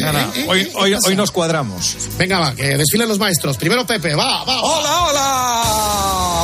Nada, 0.00 0.22
eh, 0.34 0.40
eh, 0.40 0.44
hoy, 0.48 0.60
eh, 0.60 0.72
hoy, 0.76 0.94
hoy 1.06 1.16
nos 1.16 1.30
cuadramos. 1.30 1.96
Venga, 2.18 2.38
va, 2.38 2.54
que 2.54 2.78
desfilen 2.78 3.08
los 3.08 3.18
maestros. 3.18 3.56
Primero 3.58 3.86
Pepe, 3.86 4.14
va, 4.14 4.44
va. 4.44 4.62
¡Hola, 4.62 5.04
hola! 5.04 6.43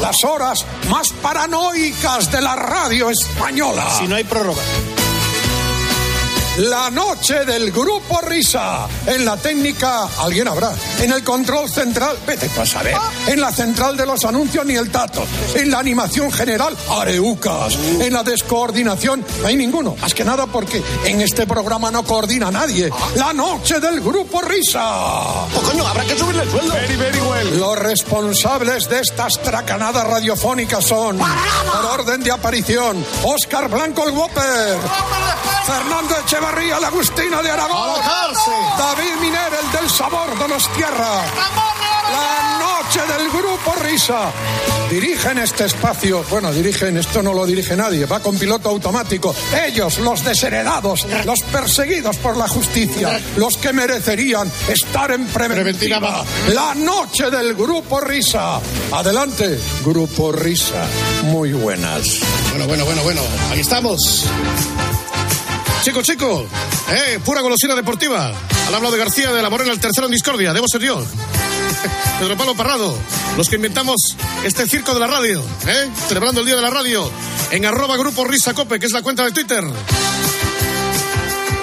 Las 0.00 0.16
horas 0.24 0.64
más 0.88 1.12
paranoicas 1.12 2.30
de 2.30 2.40
la 2.40 2.54
radio 2.54 3.10
española. 3.10 3.88
Si 3.98 4.06
no 4.06 4.16
hay 4.16 4.24
prórroga. 4.24 4.62
La 6.58 6.90
noche 6.90 7.44
del 7.44 7.70
grupo 7.70 8.20
Risa. 8.20 8.88
En 9.06 9.24
la 9.24 9.36
técnica, 9.36 10.08
alguien 10.18 10.48
habrá. 10.48 10.72
En 10.98 11.12
el 11.12 11.22
control 11.22 11.70
central, 11.70 12.18
vete 12.26 12.48
para 12.48 12.66
saber. 12.66 12.96
En 13.28 13.40
la 13.40 13.52
central 13.52 13.96
de 13.96 14.04
los 14.04 14.24
anuncios, 14.24 14.66
ni 14.66 14.74
el 14.74 14.90
tato. 14.90 15.24
En 15.54 15.70
la 15.70 15.78
animación 15.78 16.32
general, 16.32 16.76
areucas. 16.90 17.76
En 18.00 18.12
la 18.12 18.24
descoordinación, 18.24 19.24
no 19.40 19.46
hay 19.46 19.54
ninguno. 19.54 19.94
Más 20.00 20.12
que 20.14 20.24
nada 20.24 20.46
porque 20.46 20.82
en 21.04 21.20
este 21.20 21.46
programa 21.46 21.92
no 21.92 22.02
coordina 22.02 22.50
nadie. 22.50 22.90
La 23.14 23.32
noche 23.32 23.78
del 23.78 24.00
grupo 24.00 24.40
Risa. 24.40 24.80
Oh, 24.82 25.48
coño, 25.64 25.86
habrá 25.86 26.04
que 26.06 26.18
subirle 26.18 26.42
el 26.42 26.50
sueldo. 26.50 26.74
Very, 26.74 26.96
very 26.96 27.20
well. 27.20 27.60
Los 27.60 27.78
responsables 27.78 28.88
de 28.88 28.98
estas 28.98 29.40
tracanadas 29.40 30.04
radiofónicas 30.04 30.84
son, 30.84 31.18
por 31.18 32.00
orden 32.00 32.20
de 32.24 32.32
aparición, 32.32 33.04
Óscar 33.22 33.68
Blanco 33.68 34.08
el 34.08 34.10
Whopper, 34.12 34.76
Fernando 35.64 36.16
Echevarría, 36.24 36.47
la 36.54 36.88
Agustina 36.88 37.42
de 37.42 37.50
Aragón, 37.50 38.00
David 38.78 39.20
Miner, 39.20 39.52
el 39.62 39.72
del 39.72 39.90
sabor 39.90 40.38
de 40.38 40.48
los 40.48 40.72
tierra, 40.72 41.22
la 42.10 42.58
noche 42.58 43.00
del 43.00 43.28
grupo 43.28 43.74
Risa. 43.82 44.30
Dirigen 44.90 45.38
este 45.38 45.66
espacio, 45.66 46.24
bueno, 46.30 46.50
dirigen, 46.50 46.96
esto 46.96 47.22
no 47.22 47.34
lo 47.34 47.44
dirige 47.44 47.76
nadie, 47.76 48.06
va 48.06 48.20
con 48.20 48.38
piloto 48.38 48.70
automático. 48.70 49.34
Ellos, 49.66 49.98
los 49.98 50.24
desheredados, 50.24 51.06
los 51.26 51.42
perseguidos 51.42 52.16
por 52.16 52.36
la 52.36 52.48
justicia, 52.48 53.20
los 53.36 53.58
que 53.58 53.74
merecerían 53.74 54.50
estar 54.68 55.10
en 55.10 55.26
preventiva. 55.26 56.24
La 56.54 56.74
noche 56.74 57.30
del 57.30 57.54
grupo 57.54 58.00
Risa. 58.00 58.58
Adelante, 58.92 59.60
grupo 59.84 60.32
Risa. 60.32 60.86
Muy 61.24 61.52
buenas. 61.52 62.20
Bueno, 62.50 62.66
bueno, 62.66 62.84
bueno, 62.86 63.02
bueno. 63.02 63.20
Ahí 63.50 63.60
estamos. 63.60 64.26
Chico, 65.82 66.02
chico. 66.02 66.46
Eh, 66.90 67.20
pura 67.24 67.40
golosina 67.40 67.74
deportiva. 67.74 68.32
Al 68.66 68.74
habla 68.74 68.90
de 68.90 68.98
García 68.98 69.32
de 69.32 69.42
la 69.42 69.50
Morena, 69.50 69.72
el 69.72 69.80
tercero 69.80 70.06
en 70.06 70.12
discordia. 70.12 70.52
Debo 70.52 70.66
ser 70.68 70.82
yo. 70.82 71.02
Pedro 72.18 72.36
Pablo 72.36 72.54
Parrado. 72.54 72.94
Los 73.36 73.48
que 73.48 73.56
inventamos 73.56 74.16
este 74.44 74.66
circo 74.66 74.94
de 74.94 75.00
la 75.00 75.06
radio. 75.06 75.42
¿eh? 75.66 75.90
Celebrando 76.08 76.40
el 76.40 76.46
Día 76.46 76.56
de 76.56 76.62
la 76.62 76.70
Radio. 76.70 77.10
En 77.50 77.64
arroba 77.64 77.96
grupo 77.96 78.24
Risa 78.24 78.54
Cope, 78.54 78.78
que 78.78 78.86
es 78.86 78.92
la 78.92 79.02
cuenta 79.02 79.24
de 79.24 79.32
Twitter. 79.32 79.64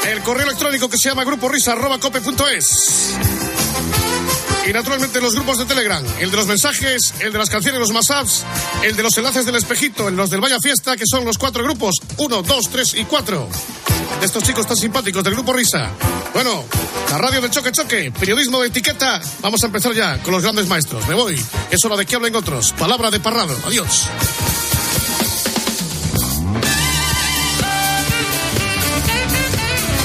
El 0.09 0.21
correo 0.21 0.45
electrónico 0.45 0.89
que 0.89 0.97
se 0.97 1.09
llama 1.09 1.23
grupo 1.23 1.49
risa 1.49 1.73
arroba 1.73 1.99
cope 1.99 2.21
punto 2.21 2.47
es. 2.47 3.15
Y 4.67 4.73
naturalmente 4.73 5.19
los 5.19 5.35
grupos 5.35 5.57
de 5.59 5.65
Telegram, 5.65 6.03
el 6.19 6.31
de 6.31 6.37
los 6.37 6.47
mensajes, 6.47 7.13
el 7.19 7.31
de 7.31 7.37
las 7.37 7.49
canciones, 7.49 7.79
los 7.79 7.91
WhatsApps, 7.91 8.43
el 8.83 8.95
de 8.95 9.03
los 9.03 9.17
enlaces 9.17 9.45
del 9.45 9.55
espejito, 9.55 10.07
el 10.07 10.15
de 10.15 10.21
los 10.21 10.29
del 10.29 10.41
Vaya 10.41 10.57
Fiesta, 10.59 10.95
que 10.95 11.03
son 11.05 11.25
los 11.25 11.37
cuatro 11.37 11.63
grupos, 11.63 11.95
uno, 12.17 12.41
dos, 12.41 12.69
tres 12.71 12.93
y 12.95 13.03
cuatro. 13.05 13.47
De 14.19 14.25
estos 14.25 14.43
chicos 14.43 14.65
tan 14.65 14.77
simpáticos 14.77 15.23
del 15.23 15.33
grupo 15.33 15.53
Risa. 15.53 15.91
Bueno, 16.33 16.63
la 17.11 17.17
radio 17.17 17.41
del 17.41 17.51
choque 17.51 17.71
choque, 17.71 18.11
periodismo 18.11 18.59
de 18.61 18.67
etiqueta. 18.67 19.21
Vamos 19.41 19.61
a 19.63 19.67
empezar 19.67 19.93
ya 19.93 20.21
con 20.23 20.33
los 20.33 20.41
grandes 20.43 20.67
maestros. 20.67 21.07
Me 21.07 21.13
voy. 21.13 21.39
Es 21.69 21.83
hora 21.85 21.95
de 21.95 22.05
que 22.05 22.15
hablen 22.15 22.35
otros. 22.35 22.73
Palabra 22.73 23.11
de 23.11 23.19
Parrado. 23.19 23.55
Adiós. 23.65 24.07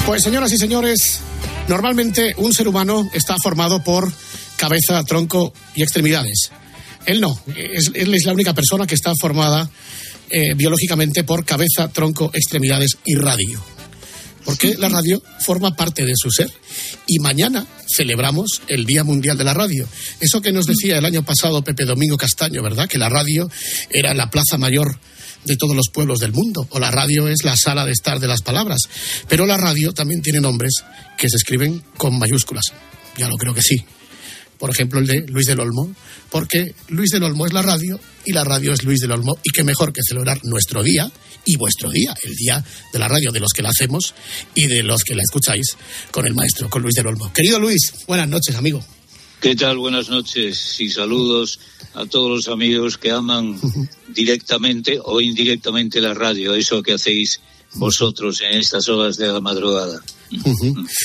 Pues 0.05 0.23
señoras 0.23 0.51
y 0.51 0.57
señores, 0.57 1.21
normalmente 1.67 2.33
un 2.37 2.53
ser 2.53 2.67
humano 2.67 3.09
está 3.13 3.35
formado 3.41 3.81
por 3.83 4.11
cabeza, 4.57 5.03
tronco 5.03 5.53
y 5.73 5.83
extremidades. 5.83 6.51
Él 7.05 7.21
no, 7.21 7.39
él 7.55 8.13
es 8.13 8.25
la 8.25 8.33
única 8.33 8.53
persona 8.53 8.85
que 8.85 8.95
está 8.95 9.13
formada 9.19 9.69
eh, 10.29 10.53
biológicamente 10.55 11.23
por 11.23 11.43
cabeza, 11.43 11.89
tronco, 11.91 12.31
extremidades 12.33 12.97
y 13.05 13.15
radio. 13.15 13.70
Porque 14.51 14.75
la 14.77 14.89
radio 14.89 15.23
forma 15.39 15.77
parte 15.77 16.03
de 16.03 16.11
su 16.13 16.29
ser. 16.29 16.51
Y 17.07 17.19
mañana 17.19 17.65
celebramos 17.95 18.61
el 18.67 18.85
Día 18.85 19.05
Mundial 19.05 19.37
de 19.37 19.45
la 19.45 19.53
Radio. 19.53 19.87
Eso 20.19 20.41
que 20.41 20.51
nos 20.51 20.65
decía 20.65 20.97
el 20.97 21.05
año 21.05 21.23
pasado 21.23 21.63
Pepe 21.63 21.85
Domingo 21.85 22.17
Castaño, 22.17 22.61
¿verdad? 22.61 22.89
Que 22.89 22.97
la 22.97 23.07
radio 23.07 23.49
era 23.89 24.13
la 24.13 24.29
plaza 24.29 24.57
mayor 24.57 24.99
de 25.45 25.55
todos 25.55 25.73
los 25.73 25.87
pueblos 25.87 26.19
del 26.19 26.33
mundo, 26.33 26.67
o 26.69 26.79
la 26.79 26.91
radio 26.91 27.29
es 27.29 27.45
la 27.45 27.55
sala 27.55 27.85
de 27.85 27.93
estar 27.93 28.19
de 28.19 28.27
las 28.27 28.41
palabras. 28.41 28.81
Pero 29.29 29.45
la 29.45 29.55
radio 29.55 29.93
también 29.93 30.21
tiene 30.21 30.41
nombres 30.41 30.83
que 31.17 31.29
se 31.29 31.37
escriben 31.37 31.81
con 31.95 32.19
mayúsculas. 32.19 32.65
Ya 33.17 33.29
lo 33.29 33.37
creo 33.37 33.53
que 33.53 33.61
sí. 33.61 33.85
Por 34.61 34.69
ejemplo, 34.69 34.99
el 34.99 35.07
de 35.07 35.25
Luis 35.27 35.47
del 35.47 35.59
Olmo, 35.59 35.91
porque 36.29 36.75
Luis 36.89 37.09
del 37.09 37.23
Olmo 37.23 37.47
es 37.47 37.51
la 37.51 37.63
radio 37.63 37.99
y 38.23 38.31
la 38.31 38.43
radio 38.43 38.71
es 38.73 38.83
Luis 38.83 38.99
del 38.99 39.11
Olmo. 39.11 39.39
Y 39.43 39.49
qué 39.49 39.63
mejor 39.63 39.91
que 39.91 40.01
celebrar 40.07 40.39
nuestro 40.43 40.83
día 40.83 41.11
y 41.47 41.57
vuestro 41.57 41.89
día, 41.89 42.13
el 42.21 42.35
día 42.35 42.63
de 42.93 42.99
la 42.99 43.07
radio, 43.07 43.31
de 43.31 43.39
los 43.39 43.53
que 43.55 43.63
la 43.63 43.69
hacemos 43.69 44.13
y 44.53 44.67
de 44.67 44.83
los 44.83 45.03
que 45.03 45.15
la 45.15 45.23
escucháis 45.23 45.65
con 46.11 46.27
el 46.27 46.35
maestro, 46.35 46.69
con 46.69 46.83
Luis 46.83 46.93
del 46.93 47.07
Olmo. 47.07 47.33
Querido 47.33 47.59
Luis, 47.59 48.05
buenas 48.05 48.29
noches, 48.29 48.55
amigo. 48.55 48.85
¿Qué 49.39 49.55
tal? 49.55 49.79
Buenas 49.79 50.09
noches 50.09 50.79
y 50.79 50.91
saludos 50.91 51.59
a 51.95 52.05
todos 52.05 52.29
los 52.29 52.47
amigos 52.47 52.99
que 52.99 53.09
aman 53.09 53.59
directamente 54.09 54.99
o 55.03 55.21
indirectamente 55.21 56.01
la 56.01 56.13
radio, 56.13 56.53
eso 56.53 56.83
que 56.83 56.93
hacéis 56.93 57.41
vosotros 57.73 58.41
en 58.41 58.59
estas 58.59 58.87
horas 58.89 59.17
de 59.17 59.27
la 59.27 59.39
madrugada. 59.39 59.99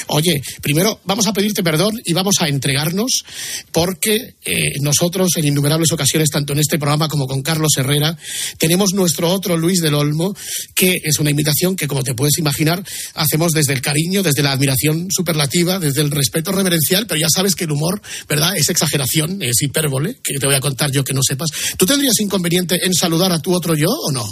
Oye, 0.09 0.40
primero 0.62 1.00
vamos 1.04 1.26
a 1.26 1.33
pedirte 1.33 1.62
perdón 1.62 2.00
y 2.04 2.12
vamos 2.12 2.37
a 2.40 2.49
entregarnos 2.49 3.25
porque 3.73 4.35
eh, 4.45 4.78
nosotros 4.80 5.30
en 5.37 5.47
innumerables 5.47 5.92
ocasiones, 5.92 6.30
tanto 6.30 6.52
en 6.52 6.61
este 6.61 6.78
programa 6.78 7.09
como 7.09 7.26
con 7.26 7.42
Carlos 7.42 7.73
Herrera, 7.76 8.16
tenemos 8.59 8.92
nuestro 8.95 9.28
otro 9.30 9.56
Luis 9.56 9.80
del 9.80 9.95
Olmo, 9.95 10.35
que 10.75 11.00
es 11.02 11.18
una 11.18 11.30
invitación 11.30 11.76
que, 11.76 11.88
como 11.88 12.02
te 12.02 12.14
puedes 12.14 12.38
imaginar, 12.38 12.85
hacemos 13.14 13.52
desde 13.52 13.73
el 13.73 13.80
cariño, 13.80 14.23
desde 14.23 14.42
la 14.42 14.52
admiración 14.52 15.09
superlativa, 15.11 15.78
desde 15.78 16.02
el 16.02 16.11
respeto 16.11 16.52
reverencial, 16.52 17.06
pero 17.06 17.21
ya 17.21 17.28
sabes 17.28 17.54
que 17.54 17.64
el 17.64 17.73
humor, 17.73 18.00
¿verdad? 18.28 18.56
Es 18.56 18.68
exageración, 18.68 19.42
es 19.42 19.61
hipérbole, 19.62 20.18
que 20.23 20.38
te 20.38 20.47
voy 20.47 20.54
a 20.54 20.61
contar 20.61 20.90
yo 20.92 21.04
que 21.04 21.14
no 21.14 21.21
sepas. 21.26 21.50
¿Tú 21.76 21.87
tendrías 21.87 22.18
inconveniente 22.21 22.85
en 22.85 22.95
saludar 22.95 23.33
a 23.33 23.40
tu 23.40 23.54
otro 23.54 23.75
yo 23.75 23.90
o 23.90 24.12
no? 24.12 24.26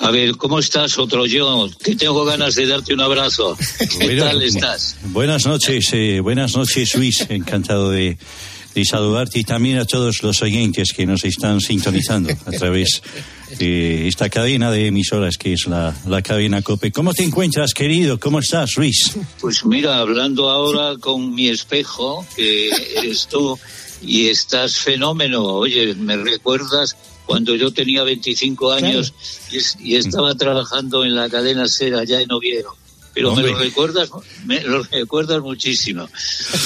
A 0.00 0.10
ver, 0.10 0.36
¿cómo 0.36 0.58
estás, 0.60 0.96
otro 0.98 1.26
yo? 1.26 1.68
Que 1.82 1.96
tengo 1.96 2.24
ganas 2.24 2.54
de 2.54 2.66
darte 2.66 2.94
un 2.94 3.00
abrazo. 3.00 3.56
¿Qué 3.98 4.04
Bueno, 4.06 4.24
tal 4.24 4.42
estás? 4.42 4.96
Buenas 5.04 5.44
noches, 5.44 5.88
eh, 5.92 6.20
buenas 6.20 6.56
noches, 6.56 6.94
Luis. 6.94 7.26
Encantado 7.28 7.90
de, 7.90 8.16
de 8.74 8.84
saludarte 8.84 9.40
y 9.40 9.44
también 9.44 9.78
a 9.78 9.84
todos 9.84 10.22
los 10.22 10.40
oyentes 10.42 10.92
que 10.94 11.04
nos 11.04 11.24
están 11.24 11.60
sintonizando 11.60 12.32
a 12.46 12.50
través 12.52 13.02
de 13.58 14.06
esta 14.06 14.28
cadena 14.30 14.70
de 14.70 14.86
emisoras 14.86 15.36
que 15.36 15.54
es 15.54 15.66
la, 15.66 15.92
la 16.06 16.22
cadena 16.22 16.62
COPE. 16.62 16.92
¿Cómo 16.92 17.12
te 17.12 17.24
encuentras, 17.24 17.74
querido? 17.74 18.20
¿Cómo 18.20 18.38
estás, 18.38 18.76
Luis? 18.76 19.16
Pues 19.40 19.64
mira, 19.64 19.98
hablando 19.98 20.48
ahora 20.48 20.96
con 21.00 21.34
mi 21.34 21.48
espejo, 21.48 22.24
que 22.36 22.70
eres 22.96 23.26
tú, 23.26 23.58
y 24.00 24.28
estás 24.28 24.76
fenómeno. 24.78 25.42
Oye, 25.44 25.94
me 25.96 26.16
recuerdas 26.16 26.94
cuando 27.28 27.54
yo 27.54 27.70
tenía 27.70 28.02
25 28.04 28.72
años 28.72 29.12
y, 29.52 29.90
y 29.90 29.96
estaba 29.96 30.34
trabajando 30.34 31.04
en 31.04 31.14
la 31.14 31.28
cadena 31.28 31.68
SER 31.68 31.94
allá 31.94 32.22
en 32.22 32.32
Oviedo. 32.32 32.74
Pero 33.12 33.36
me 33.36 33.42
lo 33.42 33.58
recuerdas, 33.58 34.10
me 34.46 34.62
lo 34.62 34.82
recuerdas 34.84 35.42
muchísimo. 35.42 36.08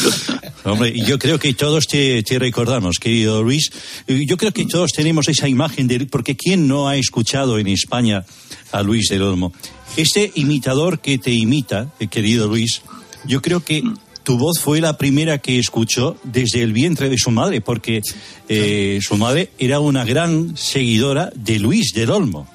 Hombre, 0.64 0.94
yo 1.04 1.18
creo 1.18 1.40
que 1.40 1.52
todos 1.54 1.86
te, 1.86 2.22
te 2.22 2.38
recordamos, 2.38 2.98
querido 3.00 3.42
Luis. 3.42 3.72
Yo 4.06 4.36
creo 4.36 4.52
que 4.52 4.66
todos 4.66 4.92
tenemos 4.92 5.28
esa 5.28 5.48
imagen 5.48 5.88
de, 5.88 6.06
porque 6.06 6.36
¿quién 6.36 6.68
no 6.68 6.86
ha 6.88 6.96
escuchado 6.96 7.58
en 7.58 7.66
España 7.66 8.24
a 8.70 8.82
Luis 8.82 9.08
del 9.08 9.22
Olmo? 9.22 9.52
Este 9.96 10.30
imitador 10.36 11.00
que 11.00 11.18
te 11.18 11.32
imita, 11.32 11.92
eh, 11.98 12.06
querido 12.06 12.46
Luis, 12.46 12.82
yo 13.24 13.42
creo 13.42 13.64
que 13.64 13.82
tu 14.24 14.38
voz 14.38 14.60
fue 14.60 14.80
la 14.80 14.96
primera 14.96 15.38
que 15.38 15.58
escuchó 15.58 16.16
desde 16.22 16.62
el 16.62 16.72
vientre 16.72 17.08
de 17.08 17.18
su 17.18 17.30
madre, 17.30 17.60
porque 17.60 18.00
eh, 18.48 18.98
su 19.02 19.16
madre 19.16 19.50
era 19.58 19.80
una 19.80 20.04
gran 20.04 20.56
seguidora 20.56 21.32
de 21.34 21.58
Luis 21.58 21.92
del 21.94 22.10
Olmo. 22.10 22.48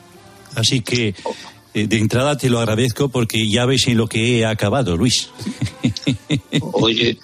Así 0.56 0.82
que 0.82 1.14
eh, 1.74 1.88
de 1.88 1.98
entrada 1.98 2.38
te 2.38 2.50
lo 2.50 2.60
agradezco 2.60 3.10
porque 3.10 3.50
ya 3.50 3.66
ves 3.66 3.88
en 3.88 3.98
lo 3.98 4.08
que 4.08 4.40
he 4.40 4.46
acabado, 4.46 4.98
Luis. 4.98 5.30
Oye, 6.74 7.18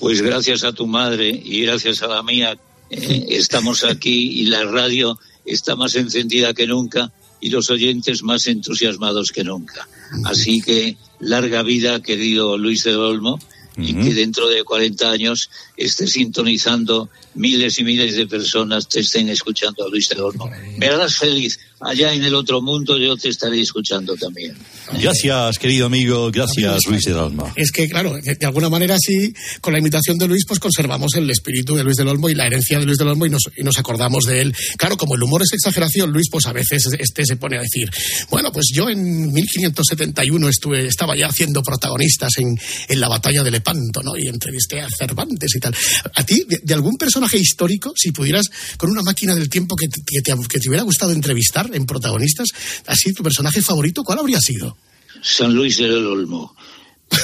pues 0.00 0.20
gracias 0.20 0.64
a 0.64 0.72
tu 0.72 0.86
madre 0.86 1.28
y 1.28 1.62
gracias 1.62 2.02
a 2.02 2.08
la 2.08 2.22
mía 2.22 2.58
eh, 2.90 3.26
estamos 3.30 3.84
aquí 3.84 4.40
y 4.40 4.44
la 4.46 4.64
radio 4.64 5.18
está 5.44 5.76
más 5.76 5.94
encendida 5.94 6.52
que 6.54 6.66
nunca 6.66 7.12
y 7.40 7.50
los 7.50 7.70
oyentes 7.70 8.22
más 8.22 8.46
entusiasmados 8.46 9.30
que 9.30 9.44
nunca. 9.44 9.88
Así 10.24 10.60
que 10.60 10.96
larga 11.20 11.62
vida, 11.62 12.02
querido 12.02 12.58
Luis 12.58 12.84
de 12.84 12.96
Olmo, 12.96 13.38
y 13.76 13.94
que 13.94 14.14
dentro 14.14 14.48
de 14.48 14.64
40 14.64 15.10
años 15.10 15.50
esté 15.76 16.06
sintonizando 16.06 17.10
miles 17.34 17.78
y 17.78 17.84
miles 17.84 18.16
de 18.16 18.26
personas 18.26 18.88
te 18.88 19.00
estén 19.00 19.28
escuchando 19.28 19.84
a 19.84 19.88
Luis 19.88 20.08
de 20.08 20.20
Olmo. 20.20 20.50
Me 20.78 20.86
harás 20.86 21.16
feliz. 21.16 21.58
Allá 21.78 22.14
en 22.14 22.24
el 22.24 22.34
otro 22.34 22.62
mundo 22.62 22.96
yo 22.96 23.18
te 23.18 23.28
estaré 23.28 23.60
escuchando 23.60 24.16
también. 24.16 24.56
Gracias, 24.98 25.58
querido 25.58 25.86
amigo. 25.86 26.30
Gracias, 26.32 26.86
Luis 26.88 27.04
del 27.04 27.18
Olmo. 27.18 27.52
Es 27.54 27.70
que, 27.70 27.86
claro, 27.86 28.14
de, 28.14 28.46
alguna 28.46 28.70
manera 28.70 28.96
sí, 28.98 29.34
con 29.60 29.74
la 29.74 29.78
imitación 29.78 30.16
de 30.16 30.26
Luis, 30.26 30.44
pues 30.48 30.58
conservamos 30.58 31.14
el 31.16 31.28
espíritu 31.28 31.74
de 31.74 31.84
Luis 31.84 31.96
del 31.96 32.08
Olmo 32.08 32.30
y 32.30 32.34
la 32.34 32.46
herencia 32.46 32.78
de 32.78 32.86
Luis 32.86 32.96
del 32.96 33.08
Olmo 33.08 33.26
y 33.26 33.30
nos, 33.30 33.42
y 33.54 33.62
nos 33.62 33.78
acordamos 33.78 34.24
de 34.24 34.40
él. 34.40 34.54
Claro, 34.78 34.96
como 34.96 35.16
el 35.16 35.22
humor 35.22 35.42
es 35.42 35.52
exageración, 35.52 36.10
Luis, 36.10 36.28
pues 36.30 36.46
a 36.46 36.52
veces 36.54 36.88
este 36.98 37.26
se 37.26 37.36
pone 37.36 37.58
a 37.58 37.60
decir, 37.60 37.90
bueno, 38.30 38.50
pues 38.50 38.68
yo 38.74 38.88
en 38.88 39.30
1571 39.30 40.48
estuve, 40.48 40.86
estaba 40.86 41.14
ya 41.14 41.26
haciendo 41.26 41.62
protagonistas 41.62 42.38
en, 42.38 42.58
en 42.88 43.00
la 43.00 43.08
batalla 43.08 43.42
de 43.42 43.50
Lepanto, 43.50 44.00
¿no? 44.02 44.16
Y 44.16 44.28
entrevisté 44.28 44.80
a 44.80 44.88
Cervantes 44.88 45.54
y 45.54 45.60
tal. 45.70 46.12
A 46.14 46.24
ti, 46.24 46.44
de, 46.48 46.60
de 46.62 46.74
algún 46.74 46.96
personaje 46.96 47.38
histórico, 47.38 47.92
si 47.96 48.12
pudieras, 48.12 48.46
con 48.76 48.90
una 48.90 49.02
máquina 49.02 49.34
del 49.34 49.48
tiempo 49.48 49.76
que 49.76 49.88
te, 49.88 50.00
que 50.06 50.22
te, 50.22 50.32
que 50.48 50.58
te 50.60 50.68
hubiera 50.68 50.84
gustado 50.84 51.12
entrevistar 51.12 51.70
en 51.72 51.86
protagonistas, 51.86 52.48
así 52.86 53.12
tu 53.12 53.22
personaje 53.22 53.62
favorito, 53.62 54.02
¿cuál 54.04 54.18
habría 54.18 54.40
sido? 54.40 54.76
San 55.22 55.54
Luis 55.54 55.78
del 55.78 56.06
Olmo. 56.06 56.54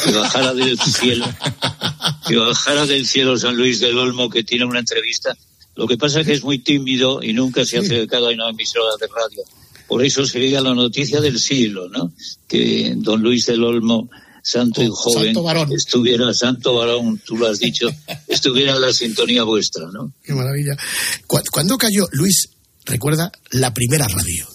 Que 0.05 0.13
bajara 0.13 0.55
del 0.55 0.79
cielo, 0.79 1.27
que 2.29 2.37
bajara 2.37 2.87
del 2.87 3.05
cielo 3.05 3.37
San 3.37 3.57
Luis 3.57 3.81
del 3.81 3.99
Olmo, 3.99 4.31
que 4.31 4.45
tiene 4.45 4.65
una 4.65 4.79
entrevista. 4.79 5.37
Lo 5.75 5.89
que 5.89 5.97
pasa 5.97 6.21
es 6.21 6.27
que 6.27 6.35
es 6.35 6.45
muy 6.45 6.59
tímido 6.59 7.21
y 7.23 7.33
nunca 7.33 7.65
se 7.65 7.79
ha 7.79 7.81
acercado 7.81 8.29
a 8.29 8.33
una 8.33 8.51
emisora 8.51 8.93
de 9.01 9.09
radio. 9.09 9.43
Por 9.89 10.05
eso 10.05 10.25
sería 10.25 10.61
la 10.61 10.75
noticia 10.75 11.21
del 11.21 11.39
siglo, 11.39 11.89
¿no? 11.89 12.13
Que 12.49 12.95
don 12.97 13.23
Luis 13.23 13.47
del 13.47 13.65
Olmo, 13.65 14.09
santo 14.43 14.83
y 14.83 14.89
joven, 14.91 15.25
santo 15.27 15.43
varón. 15.43 15.73
estuviera, 15.73 16.35
santo 16.35 16.75
varón, 16.75 17.21
tú 17.25 17.37
lo 17.39 17.47
has 17.47 17.59
dicho, 17.61 17.89
estuviera 18.29 18.75
en 18.75 18.81
la 18.83 18.93
sintonía 18.93 19.45
vuestra, 19.45 19.87
¿no? 19.93 20.13
Qué 20.23 20.35
maravilla. 20.35 20.77
¿Cu- 21.27 21.41
¿Cuándo 21.51 21.79
cayó, 21.79 22.07
Luis, 22.13 22.49
recuerda, 22.85 23.31
la 23.51 23.73
primera 23.73 24.07
radio? 24.09 24.49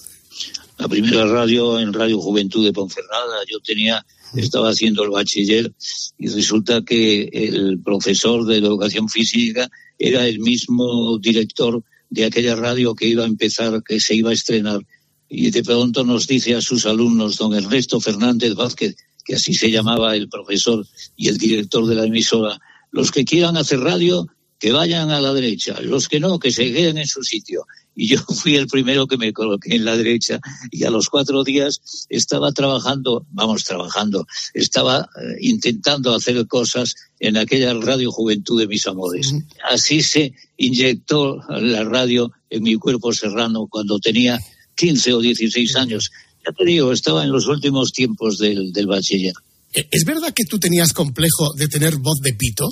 la 0.80 0.88
primera 0.88 1.26
radio 1.26 1.80
en 1.80 1.92
Radio 1.92 2.20
Juventud 2.22 2.64
de 2.64 2.72
Ponferrada. 2.72 3.38
Yo 3.50 3.60
tenía, 3.62 4.06
estaba 4.36 4.70
haciendo 4.70 5.04
el 5.04 5.10
bachiller 5.10 5.74
y 6.20 6.28
resulta 6.28 6.84
que 6.84 7.30
el 7.34 7.80
profesor 7.84 8.46
de 8.46 8.58
educación 8.58 9.10
física 9.10 9.72
era 9.98 10.28
el 10.28 10.40
mismo 10.40 11.18
director 11.18 11.82
de 12.12 12.26
aquella 12.26 12.56
radio 12.56 12.94
que 12.94 13.08
iba 13.08 13.24
a 13.24 13.28
empezar, 13.28 13.82
que 13.82 14.00
se 14.00 14.14
iba 14.14 14.30
a 14.30 14.34
estrenar. 14.34 14.80
Y 15.28 15.50
de 15.50 15.64
pronto 15.64 16.04
nos 16.04 16.28
dice 16.28 16.54
a 16.54 16.62
sus 16.62 16.86
alumnos, 16.86 17.38
don 17.38 17.56
Ernesto 17.56 18.00
Fernández 18.00 18.54
Vázquez, 18.54 18.96
que 19.28 19.36
así 19.36 19.54
se 19.54 19.70
llamaba 19.70 20.16
el 20.16 20.30
profesor 20.30 20.88
y 21.18 21.28
el 21.28 21.38
director 21.38 21.86
de 21.86 21.96
la 21.96 22.06
emisora, 22.06 22.60
los 22.92 23.12
que 23.12 23.26
quieran 23.26 23.58
hacer 23.58 23.82
radio, 23.82 24.26
que 24.58 24.72
vayan 24.72 25.12
a 25.12 25.20
la 25.20 25.34
derecha, 25.34 25.80
los 25.82 26.08
que 26.08 26.22
no, 26.22 26.40
que 26.40 26.52
se 26.52 26.72
queden 26.72 26.98
en 26.98 27.06
su 27.06 27.22
sitio. 27.24 27.68
Y 27.94 28.08
yo 28.08 28.20
fui 28.42 28.56
el 28.56 28.68
primero 28.68 29.06
que 29.06 29.18
me 29.18 29.34
coloqué 29.34 29.76
en 29.76 29.84
la 29.84 29.98
derecha 29.98 30.40
y 30.72 30.86
a 30.86 30.90
los 30.90 31.10
cuatro 31.10 31.44
días 31.44 32.08
estaba 32.10 32.54
trabajando, 32.54 33.26
vamos, 33.32 33.66
trabajando, 33.66 34.26
estaba 34.54 35.02
eh, 35.02 35.38
intentando 35.42 36.16
hacer 36.16 36.48
cosas 36.48 36.96
en 37.20 37.36
aquella 37.36 37.74
radio 37.74 38.10
Juventud 38.10 38.60
de 38.60 38.68
mis 38.68 38.88
amores. 38.88 39.36
Así 39.70 40.02
se 40.02 40.34
inyectó 40.56 41.42
la 41.50 41.84
radio 41.84 42.32
en 42.50 42.64
mi 42.64 42.76
cuerpo 42.76 43.12
serrano 43.12 43.68
cuando 43.68 44.00
tenía 44.00 44.40
15 44.76 45.14
o 45.14 45.20
16 45.20 45.76
años. 45.76 46.12
Ya 46.48 46.54
te 46.54 46.64
digo, 46.64 46.94
estaba 46.94 47.24
en 47.26 47.32
los 47.32 47.48
últimos 47.48 47.92
tiempos 47.92 48.38
del, 48.38 48.72
del 48.72 48.88
bachiller. 48.88 49.34
¿E- 49.74 49.88
¿Es 49.92 50.06
verdad 50.06 50.34
que 50.34 50.46
tú 50.46 50.60
tenías 50.60 50.94
complejo 50.94 51.54
de 51.56 51.68
tener 51.68 51.98
voz 51.98 52.20
de 52.22 52.34
pito? 52.34 52.70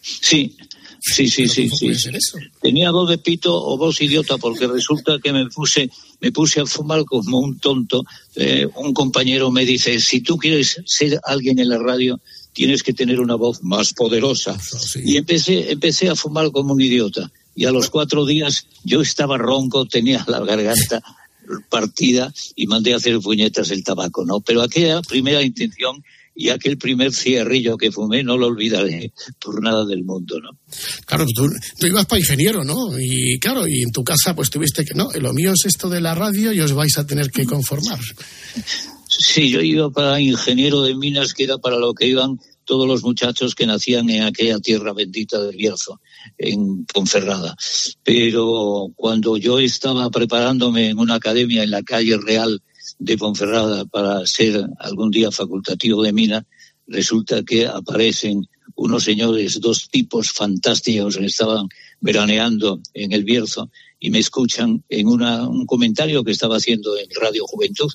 Sí, 0.00 0.56
sí, 0.98 1.28
sí, 1.28 1.46
sí, 1.46 1.68
sí. 1.68 1.92
Tenía 2.62 2.90
voz 2.90 3.10
de 3.10 3.18
pito 3.18 3.54
o 3.54 3.76
voz 3.76 4.00
idiota 4.00 4.38
porque 4.38 4.66
resulta 4.66 5.18
que 5.22 5.34
me 5.34 5.46
puse, 5.46 5.90
me 6.22 6.32
puse 6.32 6.60
a 6.60 6.66
fumar 6.66 7.04
como 7.04 7.38
un 7.38 7.58
tonto. 7.58 8.02
Eh, 8.34 8.66
un 8.76 8.94
compañero 8.94 9.50
me 9.50 9.66
dice, 9.66 10.00
si 10.00 10.22
tú 10.22 10.38
quieres 10.38 10.80
ser 10.86 11.20
alguien 11.24 11.58
en 11.58 11.68
la 11.68 11.78
radio, 11.78 12.18
tienes 12.54 12.82
que 12.82 12.94
tener 12.94 13.20
una 13.20 13.34
voz 13.34 13.62
más 13.62 13.92
poderosa. 13.92 14.58
Y 15.04 15.18
empecé, 15.18 15.70
empecé 15.70 16.08
a 16.08 16.16
fumar 16.16 16.50
como 16.50 16.72
un 16.72 16.80
idiota. 16.80 17.30
Y 17.54 17.66
a 17.66 17.72
los 17.72 17.90
cuatro 17.90 18.24
días 18.24 18.66
yo 18.84 19.02
estaba 19.02 19.36
ronco, 19.36 19.84
tenía 19.84 20.24
la 20.28 20.40
garganta 20.40 21.02
partida 21.68 22.32
y 22.54 22.66
mandé 22.66 22.94
a 22.94 22.96
hacer 22.96 23.18
puñetas 23.20 23.70
el 23.70 23.84
tabaco, 23.84 24.24
¿no? 24.24 24.40
Pero 24.40 24.62
aquella 24.62 25.00
primera 25.02 25.42
intención 25.42 26.02
y 26.34 26.50
aquel 26.50 26.78
primer 26.78 27.12
cigarrillo 27.12 27.76
que 27.76 27.90
fumé 27.90 28.22
no 28.22 28.36
lo 28.36 28.46
olvidaré 28.46 29.12
por 29.40 29.60
nada 29.60 29.84
del 29.84 30.04
mundo, 30.04 30.40
¿no? 30.40 30.50
Claro, 31.04 31.26
tú, 31.34 31.48
tú 31.78 31.86
ibas 31.88 32.06
para 32.06 32.20
ingeniero, 32.20 32.62
¿no? 32.62 32.96
Y 32.98 33.40
claro, 33.40 33.66
y 33.66 33.82
en 33.82 33.90
tu 33.90 34.04
casa 34.04 34.36
pues 34.36 34.48
tuviste 34.48 34.84
que, 34.84 34.94
no, 34.94 35.10
lo 35.20 35.32
mío 35.32 35.52
es 35.52 35.66
esto 35.66 35.88
de 35.88 36.00
la 36.00 36.14
radio 36.14 36.52
y 36.52 36.60
os 36.60 36.72
vais 36.72 36.96
a 36.96 37.04
tener 37.04 37.30
que 37.32 37.44
conformar. 37.44 37.98
Sí, 39.08 39.50
yo 39.50 39.60
iba 39.62 39.90
para 39.90 40.20
ingeniero 40.20 40.82
de 40.82 40.94
minas, 40.94 41.34
que 41.34 41.42
era 41.42 41.58
para 41.58 41.78
lo 41.78 41.92
que 41.92 42.06
iban 42.06 42.38
todos 42.68 42.86
los 42.86 43.02
muchachos 43.02 43.54
que 43.54 43.66
nacían 43.66 44.10
en 44.10 44.24
aquella 44.24 44.60
tierra 44.60 44.92
bendita 44.92 45.42
del 45.42 45.56
Bierzo, 45.56 46.02
en 46.36 46.84
Ponferrada. 46.84 47.56
Pero 48.04 48.92
cuando 48.94 49.38
yo 49.38 49.58
estaba 49.58 50.10
preparándome 50.10 50.90
en 50.90 50.98
una 50.98 51.14
academia 51.14 51.62
en 51.62 51.70
la 51.70 51.82
calle 51.82 52.18
Real 52.18 52.62
de 52.98 53.16
Ponferrada 53.16 53.86
para 53.86 54.26
ser 54.26 54.68
algún 54.80 55.10
día 55.10 55.30
facultativo 55.30 56.02
de 56.02 56.12
mina, 56.12 56.46
resulta 56.86 57.42
que 57.42 57.66
aparecen 57.66 58.46
unos 58.74 59.02
señores, 59.02 59.60
dos 59.60 59.88
tipos 59.88 60.30
fantásticos 60.30 61.16
que 61.16 61.24
estaban 61.24 61.68
veraneando 62.02 62.82
en 62.92 63.12
el 63.12 63.24
Bierzo 63.24 63.70
y 63.98 64.10
me 64.10 64.18
escuchan 64.18 64.84
en 64.90 65.08
una, 65.08 65.48
un 65.48 65.64
comentario 65.64 66.22
que 66.22 66.32
estaba 66.32 66.58
haciendo 66.58 66.98
en 66.98 67.08
Radio 67.18 67.46
Juventud 67.46 67.90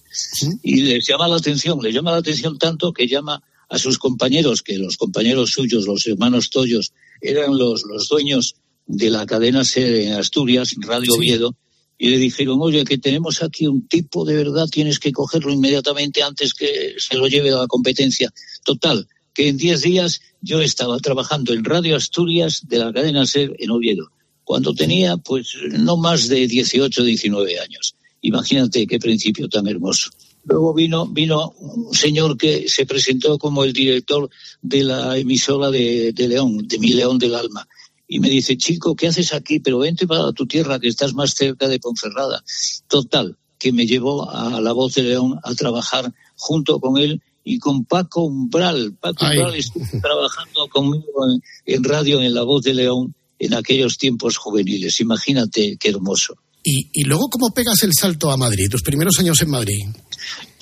y 0.63 0.81
les 0.81 1.07
llama 1.07 1.27
la 1.27 1.35
atención, 1.35 1.79
les 1.79 1.93
llama 1.93 2.11
la 2.11 2.17
atención 2.17 2.57
tanto 2.57 2.91
que 2.91 3.07
llama 3.07 3.43
a 3.73 3.79
sus 3.79 3.97
compañeros, 3.97 4.61
que 4.61 4.77
los 4.77 4.97
compañeros 4.97 5.49
suyos, 5.49 5.87
los 5.87 6.05
hermanos 6.05 6.51
Toyos, 6.51 6.93
eran 7.19 7.57
los, 7.57 7.81
los 7.85 8.07
dueños 8.07 8.53
de 8.85 9.09
la 9.09 9.25
cadena 9.25 9.63
SER 9.63 9.95
en 9.95 10.13
Asturias, 10.13 10.75
Radio 10.77 11.15
Oviedo, 11.15 11.55
y 11.97 12.09
le 12.09 12.19
dijeron, 12.19 12.59
oye, 12.61 12.83
que 12.83 12.99
tenemos 12.99 13.41
aquí 13.41 13.65
un 13.65 13.87
tipo 13.87 14.25
de 14.25 14.35
verdad, 14.35 14.67
tienes 14.69 14.99
que 14.99 15.11
cogerlo 15.11 15.51
inmediatamente 15.51 16.21
antes 16.21 16.53
que 16.53 16.93
se 16.99 17.17
lo 17.17 17.25
lleve 17.25 17.49
a 17.49 17.61
la 17.61 17.67
competencia. 17.67 18.31
Total, 18.63 19.07
que 19.33 19.47
en 19.47 19.57
10 19.57 19.81
días 19.81 20.21
yo 20.39 20.61
estaba 20.61 20.99
trabajando 20.99 21.51
en 21.51 21.65
Radio 21.65 21.95
Asturias 21.95 22.67
de 22.67 22.77
la 22.77 22.93
cadena 22.93 23.25
SER 23.25 23.55
en 23.57 23.71
Oviedo, 23.71 24.11
cuando 24.43 24.75
tenía 24.75 25.17
pues 25.17 25.47
no 25.71 25.97
más 25.97 26.27
de 26.27 26.47
18, 26.47 27.03
19 27.03 27.59
años. 27.59 27.95
Imagínate 28.21 28.85
qué 28.85 28.99
principio 28.99 29.49
tan 29.49 29.65
hermoso. 29.65 30.11
Luego 30.45 30.73
vino, 30.73 31.07
vino 31.07 31.51
un 31.57 31.93
señor 31.93 32.37
que 32.37 32.67
se 32.67 32.85
presentó 32.85 33.37
como 33.37 33.63
el 33.63 33.71
director 33.71 34.29
de 34.61 34.83
la 34.83 35.17
emisora 35.17 35.71
de, 35.71 36.11
de 36.11 36.27
León, 36.27 36.67
de 36.67 36.79
Mi 36.79 36.93
León 36.93 37.17
del 37.17 37.35
Alma. 37.35 37.67
Y 38.07 38.19
me 38.19 38.29
dice, 38.29 38.57
chico, 38.57 38.95
¿qué 38.95 39.07
haces 39.07 39.33
aquí? 39.33 39.59
Pero 39.59 39.79
vente 39.79 40.05
para 40.05 40.33
tu 40.33 40.45
tierra, 40.45 40.79
que 40.79 40.89
estás 40.89 41.13
más 41.13 41.33
cerca 41.33 41.67
de 41.67 41.79
Ponferrada. 41.79 42.43
Total, 42.87 43.37
que 43.57 43.71
me 43.71 43.87
llevó 43.87 44.29
a 44.29 44.59
La 44.59 44.73
Voz 44.73 44.95
de 44.95 45.03
León 45.03 45.39
a 45.43 45.55
trabajar 45.55 46.13
junto 46.35 46.79
con 46.79 46.97
él 46.97 47.21
y 47.45 47.59
con 47.59 47.85
Paco 47.85 48.23
Umbral. 48.23 48.95
Paco 48.99 49.25
Ay. 49.25 49.37
Umbral 49.37 49.55
estuvo 49.55 49.85
trabajando 50.01 50.67
conmigo 50.67 51.31
en, 51.31 51.41
en 51.65 51.83
radio 51.83 52.21
en 52.21 52.33
La 52.33 52.43
Voz 52.43 52.63
de 52.63 52.73
León 52.73 53.15
en 53.39 53.53
aquellos 53.53 53.97
tiempos 53.97 54.37
juveniles. 54.37 54.99
Imagínate 54.99 55.77
qué 55.77 55.89
hermoso. 55.89 56.35
Y, 56.63 56.89
y 56.93 57.03
luego, 57.03 57.29
¿cómo 57.29 57.53
pegas 57.53 57.83
el 57.83 57.91
salto 57.93 58.31
a 58.31 58.37
Madrid, 58.37 58.69
tus 58.71 58.81
primeros 58.81 59.19
años 59.19 59.41
en 59.41 59.49
Madrid? 59.49 59.85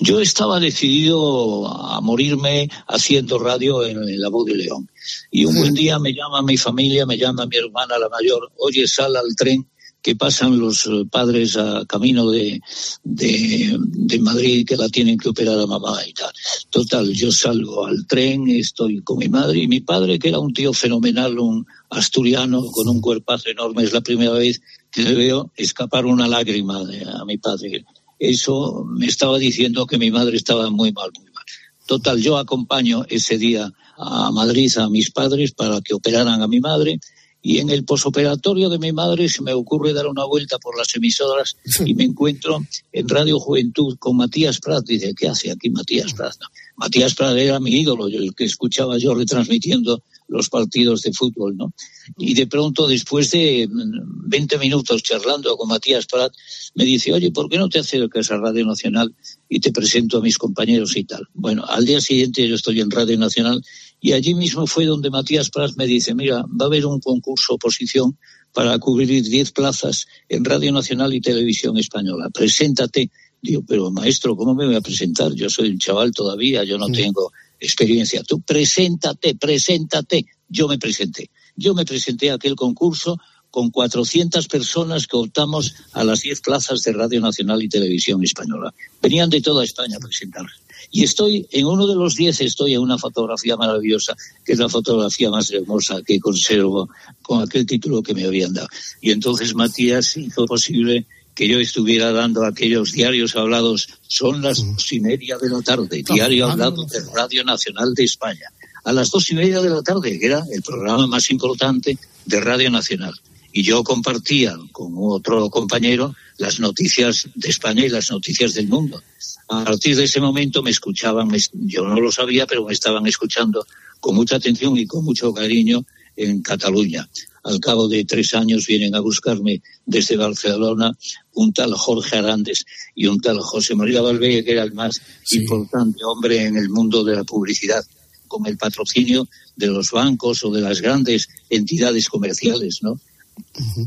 Yo 0.00 0.20
estaba 0.20 0.58
decidido 0.58 1.68
a 1.68 2.00
morirme 2.00 2.68
haciendo 2.88 3.38
radio 3.38 3.84
en, 3.84 4.20
la 4.20 4.28
Voz 4.28 4.46
de 4.46 4.56
León. 4.56 4.90
Y 5.30 5.44
un 5.44 5.56
buen 5.56 5.74
día 5.74 5.98
me 6.00 6.12
llama 6.12 6.42
mi 6.42 6.56
familia, 6.56 7.06
me 7.06 7.16
llama 7.16 7.46
mi 7.46 7.56
hermana 7.56 7.98
la 7.98 8.08
mayor, 8.08 8.50
oye, 8.58 8.88
sal 8.88 9.14
al 9.14 9.36
tren 9.36 9.68
que 10.02 10.16
pasan 10.16 10.58
los 10.58 10.86
eh, 10.86 11.04
padres 11.08 11.56
a 11.56 11.84
camino 11.86 12.28
de, 12.28 12.60
de, 13.04 13.76
de, 13.78 14.18
Madrid 14.18 14.66
que 14.66 14.76
la 14.76 14.88
tienen 14.88 15.16
que 15.16 15.28
operar 15.28 15.60
a 15.60 15.66
mamá 15.66 16.00
y 16.04 16.12
tal. 16.12 16.32
Total, 16.70 17.12
yo 17.12 17.30
salgo 17.30 17.86
al 17.86 18.04
tren, 18.08 18.48
estoy 18.50 19.00
con 19.02 19.18
mi 19.18 19.28
madre 19.28 19.60
y 19.60 19.68
mi 19.68 19.80
padre, 19.80 20.18
que 20.18 20.30
era 20.30 20.40
un 20.40 20.52
tío 20.52 20.72
fenomenal, 20.72 21.38
un 21.38 21.64
asturiano 21.90 22.66
con 22.72 22.88
un 22.88 23.00
cuerpazo 23.00 23.50
enorme, 23.50 23.84
es 23.84 23.92
la 23.92 24.00
primera 24.00 24.32
vez 24.32 24.60
que 24.92 25.02
le 25.02 25.14
veo 25.14 25.50
escapar 25.56 26.06
una 26.06 26.28
lágrima 26.28 26.84
de, 26.84 27.04
a 27.04 27.24
mi 27.24 27.38
padre. 27.38 27.84
Eso 28.18 28.84
me 28.86 29.06
estaba 29.06 29.38
diciendo 29.38 29.86
que 29.86 29.98
mi 29.98 30.10
madre 30.10 30.36
estaba 30.36 30.70
muy 30.70 30.92
mal, 30.92 31.10
muy 31.18 31.30
mal. 31.32 31.44
Total, 31.86 32.20
yo 32.20 32.36
acompaño 32.36 33.04
ese 33.08 33.38
día 33.38 33.72
a 33.96 34.30
Madrid 34.30 34.70
a 34.78 34.88
mis 34.88 35.10
padres 35.10 35.52
para 35.52 35.80
que 35.80 35.94
operaran 35.94 36.42
a 36.42 36.48
mi 36.48 36.60
madre 36.60 37.00
y 37.42 37.58
en 37.58 37.70
el 37.70 37.84
posoperatorio 37.84 38.68
de 38.68 38.78
mi 38.78 38.92
madre 38.92 39.28
se 39.28 39.42
me 39.42 39.52
ocurre 39.52 39.92
dar 39.92 40.06
una 40.06 40.24
vuelta 40.24 40.58
por 40.58 40.78
las 40.78 40.94
emisoras 40.94 41.56
y 41.84 41.94
me 41.94 42.04
encuentro 42.04 42.64
en 42.92 43.08
Radio 43.08 43.40
Juventud 43.40 43.96
con 43.98 44.16
Matías 44.16 44.60
Prat. 44.60 44.84
Dice, 44.86 45.12
¿qué 45.14 45.28
hace 45.28 45.50
aquí 45.50 45.68
Matías 45.70 46.14
Prat? 46.14 46.36
Matías 46.76 47.14
Prat 47.14 47.36
era 47.36 47.58
mi 47.58 47.80
ídolo, 47.80 48.06
el 48.06 48.34
que 48.34 48.44
escuchaba 48.44 48.96
yo 48.98 49.14
retransmitiendo 49.14 50.02
los 50.32 50.48
partidos 50.48 51.02
de 51.02 51.12
fútbol, 51.12 51.56
¿no? 51.56 51.72
Y 52.18 52.34
de 52.34 52.46
pronto, 52.46 52.88
después 52.88 53.30
de 53.30 53.68
20 53.70 54.58
minutos 54.58 55.02
charlando 55.02 55.56
con 55.56 55.68
Matías 55.68 56.06
Prat, 56.06 56.32
me 56.74 56.84
dice, 56.84 57.12
oye, 57.12 57.30
¿por 57.30 57.48
qué 57.48 57.58
no 57.58 57.68
te 57.68 57.78
acercas 57.78 58.30
a 58.30 58.38
Radio 58.38 58.64
Nacional 58.64 59.14
y 59.48 59.60
te 59.60 59.72
presento 59.72 60.18
a 60.18 60.22
mis 60.22 60.38
compañeros 60.38 60.96
y 60.96 61.04
tal? 61.04 61.28
Bueno, 61.34 61.64
al 61.68 61.84
día 61.84 62.00
siguiente 62.00 62.48
yo 62.48 62.54
estoy 62.54 62.80
en 62.80 62.90
Radio 62.90 63.18
Nacional 63.18 63.62
y 64.00 64.12
allí 64.12 64.34
mismo 64.34 64.66
fue 64.66 64.86
donde 64.86 65.10
Matías 65.10 65.50
Prat 65.50 65.72
me 65.76 65.86
dice, 65.86 66.14
mira, 66.14 66.42
va 66.42 66.64
a 66.64 66.66
haber 66.66 66.86
un 66.86 66.98
concurso 66.98 67.54
oposición 67.54 68.16
para 68.52 68.78
cubrir 68.78 69.22
10 69.22 69.52
plazas 69.52 70.06
en 70.28 70.44
Radio 70.44 70.72
Nacional 70.72 71.12
y 71.14 71.20
Televisión 71.20 71.76
Española. 71.76 72.30
Preséntate. 72.30 73.10
Digo, 73.40 73.62
pero 73.66 73.90
maestro, 73.90 74.36
¿cómo 74.36 74.54
me 74.54 74.66
voy 74.66 74.76
a 74.76 74.80
presentar? 74.80 75.34
Yo 75.34 75.50
soy 75.50 75.70
un 75.70 75.78
chaval 75.78 76.12
todavía, 76.12 76.64
yo 76.64 76.78
no 76.78 76.86
tengo 76.86 77.32
experiencia. 77.62 78.22
Tú 78.22 78.40
preséntate, 78.40 79.34
preséntate. 79.34 80.26
Yo 80.48 80.68
me 80.68 80.78
presenté. 80.78 81.30
Yo 81.56 81.74
me 81.74 81.84
presenté 81.84 82.30
a 82.30 82.34
aquel 82.34 82.56
concurso 82.56 83.18
con 83.50 83.70
400 83.70 84.48
personas 84.48 85.06
que 85.06 85.16
optamos 85.16 85.74
a 85.92 86.04
las 86.04 86.22
10 86.22 86.40
plazas 86.40 86.82
de 86.82 86.92
Radio 86.92 87.20
Nacional 87.20 87.62
y 87.62 87.68
Televisión 87.68 88.24
Española. 88.24 88.72
Venían 89.00 89.28
de 89.28 89.42
toda 89.42 89.62
España 89.62 89.98
a 89.98 90.00
presentarse. 90.00 90.56
Y 90.90 91.04
estoy, 91.04 91.46
en 91.50 91.66
uno 91.66 91.86
de 91.86 91.94
los 91.94 92.16
10 92.16 92.40
estoy 92.40 92.74
en 92.74 92.80
una 92.80 92.98
fotografía 92.98 93.56
maravillosa, 93.56 94.16
que 94.44 94.52
es 94.52 94.58
la 94.58 94.68
fotografía 94.68 95.30
más 95.30 95.50
hermosa 95.50 96.00
que 96.04 96.18
conservo 96.18 96.88
con 97.20 97.42
aquel 97.42 97.66
título 97.66 98.02
que 98.02 98.14
me 98.14 98.24
habían 98.24 98.54
dado. 98.54 98.68
Y 99.00 99.10
entonces 99.10 99.54
Matías 99.54 100.16
hizo 100.16 100.46
posible 100.46 101.06
que 101.34 101.48
yo 101.48 101.58
estuviera 101.58 102.12
dando 102.12 102.44
aquellos 102.44 102.92
diarios 102.92 103.36
hablados. 103.36 103.88
Son 104.06 104.42
las 104.42 104.64
dos 104.64 104.92
y 104.92 105.00
media 105.00 105.38
de 105.38 105.48
la 105.48 105.62
tarde, 105.62 106.02
diario 106.02 106.48
hablado 106.48 106.84
de 106.84 107.00
Radio 107.14 107.44
Nacional 107.44 107.94
de 107.94 108.04
España. 108.04 108.46
A 108.84 108.92
las 108.92 109.10
dos 109.10 109.30
y 109.30 109.34
media 109.34 109.60
de 109.60 109.70
la 109.70 109.82
tarde, 109.82 110.18
que 110.18 110.26
era 110.26 110.44
el 110.50 110.62
programa 110.62 111.06
más 111.06 111.30
importante 111.30 111.96
de 112.26 112.40
Radio 112.40 112.70
Nacional. 112.70 113.14
Y 113.52 113.62
yo 113.62 113.84
compartía 113.84 114.56
con 114.72 114.94
otro 114.96 115.50
compañero 115.50 116.14
las 116.38 116.58
noticias 116.58 117.28
de 117.34 117.48
España 117.48 117.84
y 117.84 117.90
las 117.90 118.10
noticias 118.10 118.54
del 118.54 118.68
mundo. 118.68 119.02
A 119.48 119.64
partir 119.64 119.96
de 119.96 120.04
ese 120.04 120.20
momento 120.20 120.62
me 120.62 120.70
escuchaban, 120.70 121.30
yo 121.52 121.86
no 121.86 122.00
lo 122.00 122.10
sabía, 122.10 122.46
pero 122.46 122.64
me 122.64 122.72
estaban 122.72 123.06
escuchando 123.06 123.66
con 124.00 124.14
mucha 124.14 124.36
atención 124.36 124.76
y 124.76 124.86
con 124.86 125.04
mucho 125.04 125.32
cariño 125.32 125.84
en 126.16 126.42
Cataluña 126.42 127.08
al 127.44 127.60
cabo 127.60 127.88
de 127.88 128.04
tres 128.04 128.34
años 128.34 128.66
vienen 128.66 128.94
a 128.94 129.00
buscarme 129.00 129.62
desde 129.84 130.16
Barcelona 130.16 130.96
un 131.34 131.52
tal 131.52 131.74
Jorge 131.74 132.16
Arandes 132.16 132.64
y 132.94 133.06
un 133.06 133.20
tal 133.20 133.40
José 133.40 133.74
María 133.74 134.00
Valverde, 134.00 134.44
que 134.44 134.52
era 134.52 134.62
el 134.62 134.72
más 134.72 135.00
importante 135.30 136.04
hombre 136.04 136.44
en 136.44 136.56
el 136.56 136.68
mundo 136.68 137.02
de 137.04 137.16
la 137.16 137.24
publicidad, 137.24 137.84
con 138.28 138.46
el 138.46 138.56
patrocinio 138.56 139.28
de 139.56 139.66
los 139.66 139.90
bancos 139.90 140.44
o 140.44 140.50
de 140.50 140.60
las 140.60 140.80
grandes 140.80 141.28
entidades 141.50 142.08
comerciales, 142.08 142.78
¿no? 142.82 143.00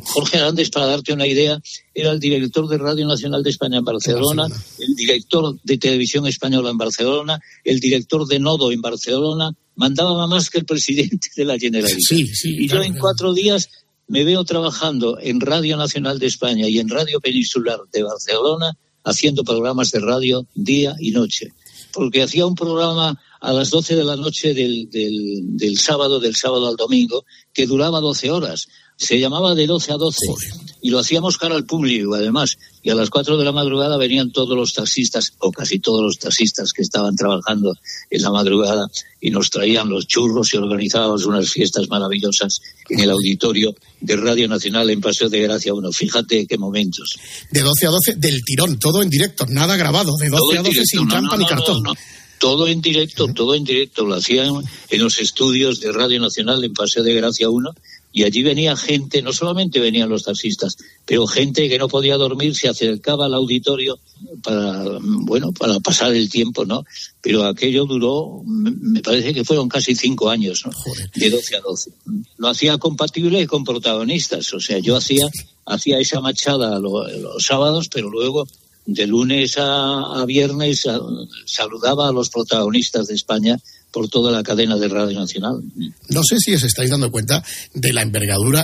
Jorge 0.03 0.37
Arandes, 0.37 0.69
para 0.69 0.87
darte 0.87 1.13
una 1.13 1.27
idea, 1.27 1.59
era 1.93 2.11
el 2.11 2.19
director 2.19 2.67
de 2.67 2.77
Radio 2.77 3.07
Nacional 3.07 3.43
de 3.43 3.49
España 3.49 3.77
en 3.77 3.85
Barcelona, 3.85 4.47
el 4.79 4.95
director 4.95 5.59
de 5.63 5.77
Televisión 5.77 6.27
Española 6.27 6.69
en 6.69 6.77
Barcelona, 6.77 7.39
el 7.63 7.79
director 7.79 8.27
de 8.27 8.39
Nodo 8.39 8.71
en 8.71 8.81
Barcelona, 8.81 9.51
mandaba 9.75 10.27
más 10.27 10.49
que 10.49 10.59
el 10.59 10.65
presidente 10.65 11.29
de 11.35 11.45
la 11.45 11.57
Generalitat. 11.57 12.11
y 12.11 12.67
yo 12.67 12.81
en 12.81 12.97
cuatro 12.97 13.33
días 13.33 13.69
me 14.07 14.23
veo 14.23 14.43
trabajando 14.43 15.19
en 15.19 15.41
Radio 15.41 15.77
Nacional 15.77 16.19
de 16.19 16.27
España 16.27 16.67
y 16.67 16.79
en 16.79 16.89
Radio 16.89 17.19
Peninsular 17.19 17.79
de 17.91 18.03
Barcelona 18.03 18.77
haciendo 19.03 19.43
programas 19.43 19.91
de 19.91 19.99
radio 19.99 20.47
día 20.53 20.95
y 20.99 21.11
noche. 21.11 21.53
Porque 21.93 22.23
hacía 22.23 22.45
un 22.45 22.55
programa 22.55 23.19
a 23.39 23.53
las 23.53 23.69
12 23.69 23.95
de 23.95 24.03
la 24.03 24.15
noche 24.15 24.53
del, 24.53 24.89
del, 24.89 25.57
del 25.57 25.77
sábado, 25.77 26.19
del 26.19 26.35
sábado 26.35 26.67
al 26.67 26.75
domingo, 26.75 27.25
que 27.53 27.67
duraba 27.67 28.01
12 28.01 28.31
horas 28.31 28.67
se 28.97 29.19
llamaba 29.19 29.55
de 29.55 29.67
12 29.67 29.91
a 29.91 29.95
12 29.97 30.17
y 30.81 30.89
lo 30.89 30.99
hacíamos 30.99 31.37
cara 31.37 31.55
al 31.55 31.65
público 31.65 32.13
además 32.15 32.57
y 32.83 32.91
a 32.91 32.95
las 32.95 33.09
4 33.09 33.37
de 33.37 33.43
la 33.43 33.51
madrugada 33.51 33.97
venían 33.97 34.31
todos 34.31 34.55
los 34.55 34.73
taxistas 34.73 35.33
o 35.39 35.51
casi 35.51 35.79
todos 35.79 36.01
los 36.03 36.19
taxistas 36.19 36.71
que 36.71 36.83
estaban 36.83 37.15
trabajando 37.15 37.73
en 38.09 38.21
la 38.21 38.29
madrugada 38.29 38.87
y 39.19 39.31
nos 39.31 39.49
traían 39.49 39.89
los 39.89 40.07
churros 40.07 40.53
y 40.53 40.57
organizábamos 40.57 41.25
unas 41.25 41.49
fiestas 41.49 41.89
maravillosas 41.89 42.61
en 42.89 42.99
el 42.99 43.09
auditorio 43.09 43.75
de 43.99 44.15
Radio 44.15 44.47
Nacional 44.47 44.89
en 44.91 45.01
Paseo 45.01 45.29
de 45.29 45.41
Gracia 45.41 45.73
1. 45.73 45.91
Fíjate 45.91 46.45
qué 46.45 46.57
momentos. 46.59 47.17
De 47.51 47.61
12 47.61 47.87
a 47.87 47.89
12 47.89 48.15
del 48.17 48.43
tirón, 48.43 48.77
todo 48.77 49.01
en 49.01 49.09
directo, 49.09 49.47
nada 49.49 49.75
grabado, 49.77 50.15
de 50.17 50.29
12 50.29 50.59
a 50.59 50.61
12 50.61 50.81
sin 50.85 51.07
trampa 51.07 51.35
ni 51.37 51.45
cartón. 51.47 51.83
todo 52.39 52.67
en 52.67 52.81
directo, 52.81 53.27
todo 53.33 53.55
en 53.55 53.63
directo. 53.63 54.05
Lo 54.05 54.13
hacían 54.13 54.53
en 54.91 55.01
los 55.01 55.19
estudios 55.19 55.79
de 55.79 55.91
Radio 55.91 56.19
Nacional 56.19 56.63
en 56.63 56.73
Paseo 56.73 57.01
de 57.01 57.15
Gracia 57.15 57.49
1 57.49 57.71
y 58.15 58.23
allí 58.23 58.43
venía 58.43 58.77
gente, 58.77 59.21
no 59.21 59.33
solamente 59.33 59.81
venían 59.81 60.07
los 60.07 60.23
taxistas, 60.23 60.77
pero 61.05 61.27
gente 61.27 61.67
que 61.67 61.77
no 61.77 61.89
podía 61.89 62.15
dormir 62.15 62.55
se 62.55 62.69
acercaba 62.69 63.25
al 63.25 63.33
auditorio 63.33 63.99
para, 64.41 64.85
bueno, 65.01 65.51
para 65.51 65.81
pasar 65.81 66.15
el 66.15 66.29
tiempo, 66.29 66.63
¿no? 66.65 66.85
Pero 67.19 67.43
aquello 67.43 67.83
duró, 67.85 68.41
me 68.45 69.01
parece 69.01 69.33
que 69.33 69.43
fueron 69.43 69.67
casi 69.67 69.95
cinco 69.95 70.29
años, 70.29 70.63
¿no? 70.65 70.71
De 71.13 71.29
12 71.29 71.57
a 71.57 71.59
12. 71.59 71.91
Lo 72.37 72.47
hacía 72.47 72.77
compatible 72.77 73.45
con 73.47 73.65
protagonistas, 73.65 74.53
o 74.53 74.61
sea, 74.61 74.79
yo 74.79 74.95
hacía, 74.95 75.29
hacía 75.65 75.99
esa 75.99 76.21
machada 76.21 76.79
los, 76.79 77.45
sábados, 77.45 77.89
pero 77.89 78.09
luego 78.09 78.47
de 78.85 79.07
lunes 79.07 79.57
a, 79.57 80.21
a 80.21 80.25
viernes 80.25 80.87
saludaba 81.45 82.07
a 82.07 82.13
los 82.13 82.29
protagonistas 82.29 83.07
de 83.07 83.15
España 83.15 83.59
por 83.95 84.09
toda 84.09 84.29
la 84.29 84.43
cadena 84.43 84.75
de 84.75 84.89
Radio 84.89 85.17
Nacional. 85.17 85.61
No 86.09 86.21
sé 86.21 86.35
si 86.37 86.53
os 86.53 86.63
estáis 86.63 86.89
dando 86.89 87.09
cuenta 87.09 87.41
de 87.73 87.93
la 87.93 88.01
envergadura 88.01 88.61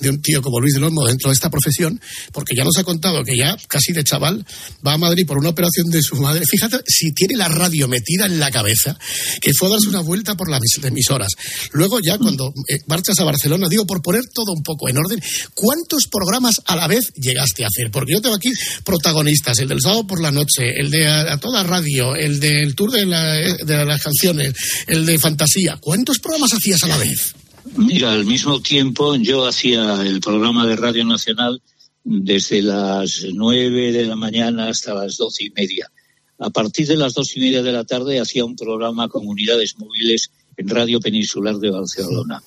de, 0.00 0.10
un 0.10 0.20
tío 0.20 0.42
como 0.42 0.58
Luis 0.58 0.74
de 0.74 0.84
Olmo 0.84 1.06
dentro 1.06 1.30
de 1.30 1.34
esta 1.34 1.50
profesión, 1.50 2.00
porque 2.32 2.56
ya 2.56 2.64
nos 2.64 2.76
ha 2.76 2.82
contado 2.82 3.22
que 3.22 3.36
ya 3.36 3.56
casi 3.68 3.92
de 3.92 4.02
chaval 4.02 4.44
va 4.84 4.94
a 4.94 4.98
Madrid 4.98 5.24
por 5.24 5.38
una 5.38 5.50
operación 5.50 5.86
de 5.90 6.02
su 6.02 6.16
madre. 6.16 6.42
Fíjate 6.50 6.78
si 6.84 7.12
tiene 7.12 7.36
la 7.36 7.46
radio 7.46 7.86
metida 7.86 8.26
en 8.26 8.40
la 8.40 8.50
cabeza, 8.50 8.98
que 9.40 9.52
fue 9.56 9.68
a 9.68 9.70
darse 9.70 9.88
una 9.88 10.00
vuelta 10.00 10.36
por 10.36 10.50
las 10.50 10.62
emisoras. 10.82 11.30
Luego 11.70 12.00
ya 12.04 12.18
cuando 12.18 12.52
eh, 12.66 12.78
marchas 12.88 13.20
a 13.20 13.24
Barcelona, 13.24 13.68
digo, 13.70 13.86
por 13.86 14.02
poner 14.02 14.22
todo 14.34 14.50
un 14.50 14.64
poco 14.64 14.88
en 14.88 14.98
orden, 14.98 15.20
¿cuántos 15.54 16.08
programas 16.10 16.60
a 16.66 16.74
la 16.74 16.88
vez 16.88 17.12
llegaste 17.14 17.62
a 17.62 17.68
hacer? 17.68 17.92
Porque 17.92 18.14
yo 18.14 18.20
tengo 18.20 18.34
aquí 18.34 18.50
protagonistas, 18.82 19.60
el 19.60 19.68
del 19.68 19.80
sábado 19.80 20.08
por 20.08 20.20
la 20.20 20.32
noche, 20.32 20.80
el 20.80 20.90
de 20.90 21.06
a, 21.06 21.36
toda 21.36 21.62
radio, 21.62 22.16
el 22.16 22.40
del 22.40 22.74
tour 22.74 22.90
de, 22.90 23.06
de 23.06 23.84
las 23.84 24.02
canciones, 24.02 24.39
el, 24.86 25.06
de 25.06 25.18
fantasía. 25.18 25.76
¿Cuántos 25.80 26.18
programas 26.18 26.52
hacías 26.54 26.82
a 26.84 26.88
la 26.88 26.98
vez? 26.98 27.34
Mira, 27.76 28.12
al 28.12 28.24
mismo 28.24 28.60
tiempo 28.60 29.16
yo 29.16 29.46
hacía 29.46 30.02
el 30.02 30.20
programa 30.20 30.66
de 30.66 30.76
Radio 30.76 31.04
Nacional 31.04 31.62
desde 32.04 32.62
las 32.62 33.24
nueve 33.32 33.92
de 33.92 34.06
la 34.06 34.16
mañana 34.16 34.68
hasta 34.68 34.94
las 34.94 35.16
doce 35.16 35.44
y 35.44 35.50
media. 35.50 35.90
A 36.38 36.50
partir 36.50 36.86
de 36.86 36.96
las 36.96 37.12
dos 37.12 37.36
y 37.36 37.40
media 37.40 37.62
de 37.62 37.72
la 37.72 37.84
tarde 37.84 38.18
hacía 38.18 38.44
un 38.44 38.56
programa 38.56 39.08
con 39.08 39.26
unidades 39.26 39.76
móviles 39.78 40.30
en 40.56 40.68
Radio 40.68 41.00
Peninsular 41.00 41.56
de 41.56 41.70
Barcelona. 41.70 42.42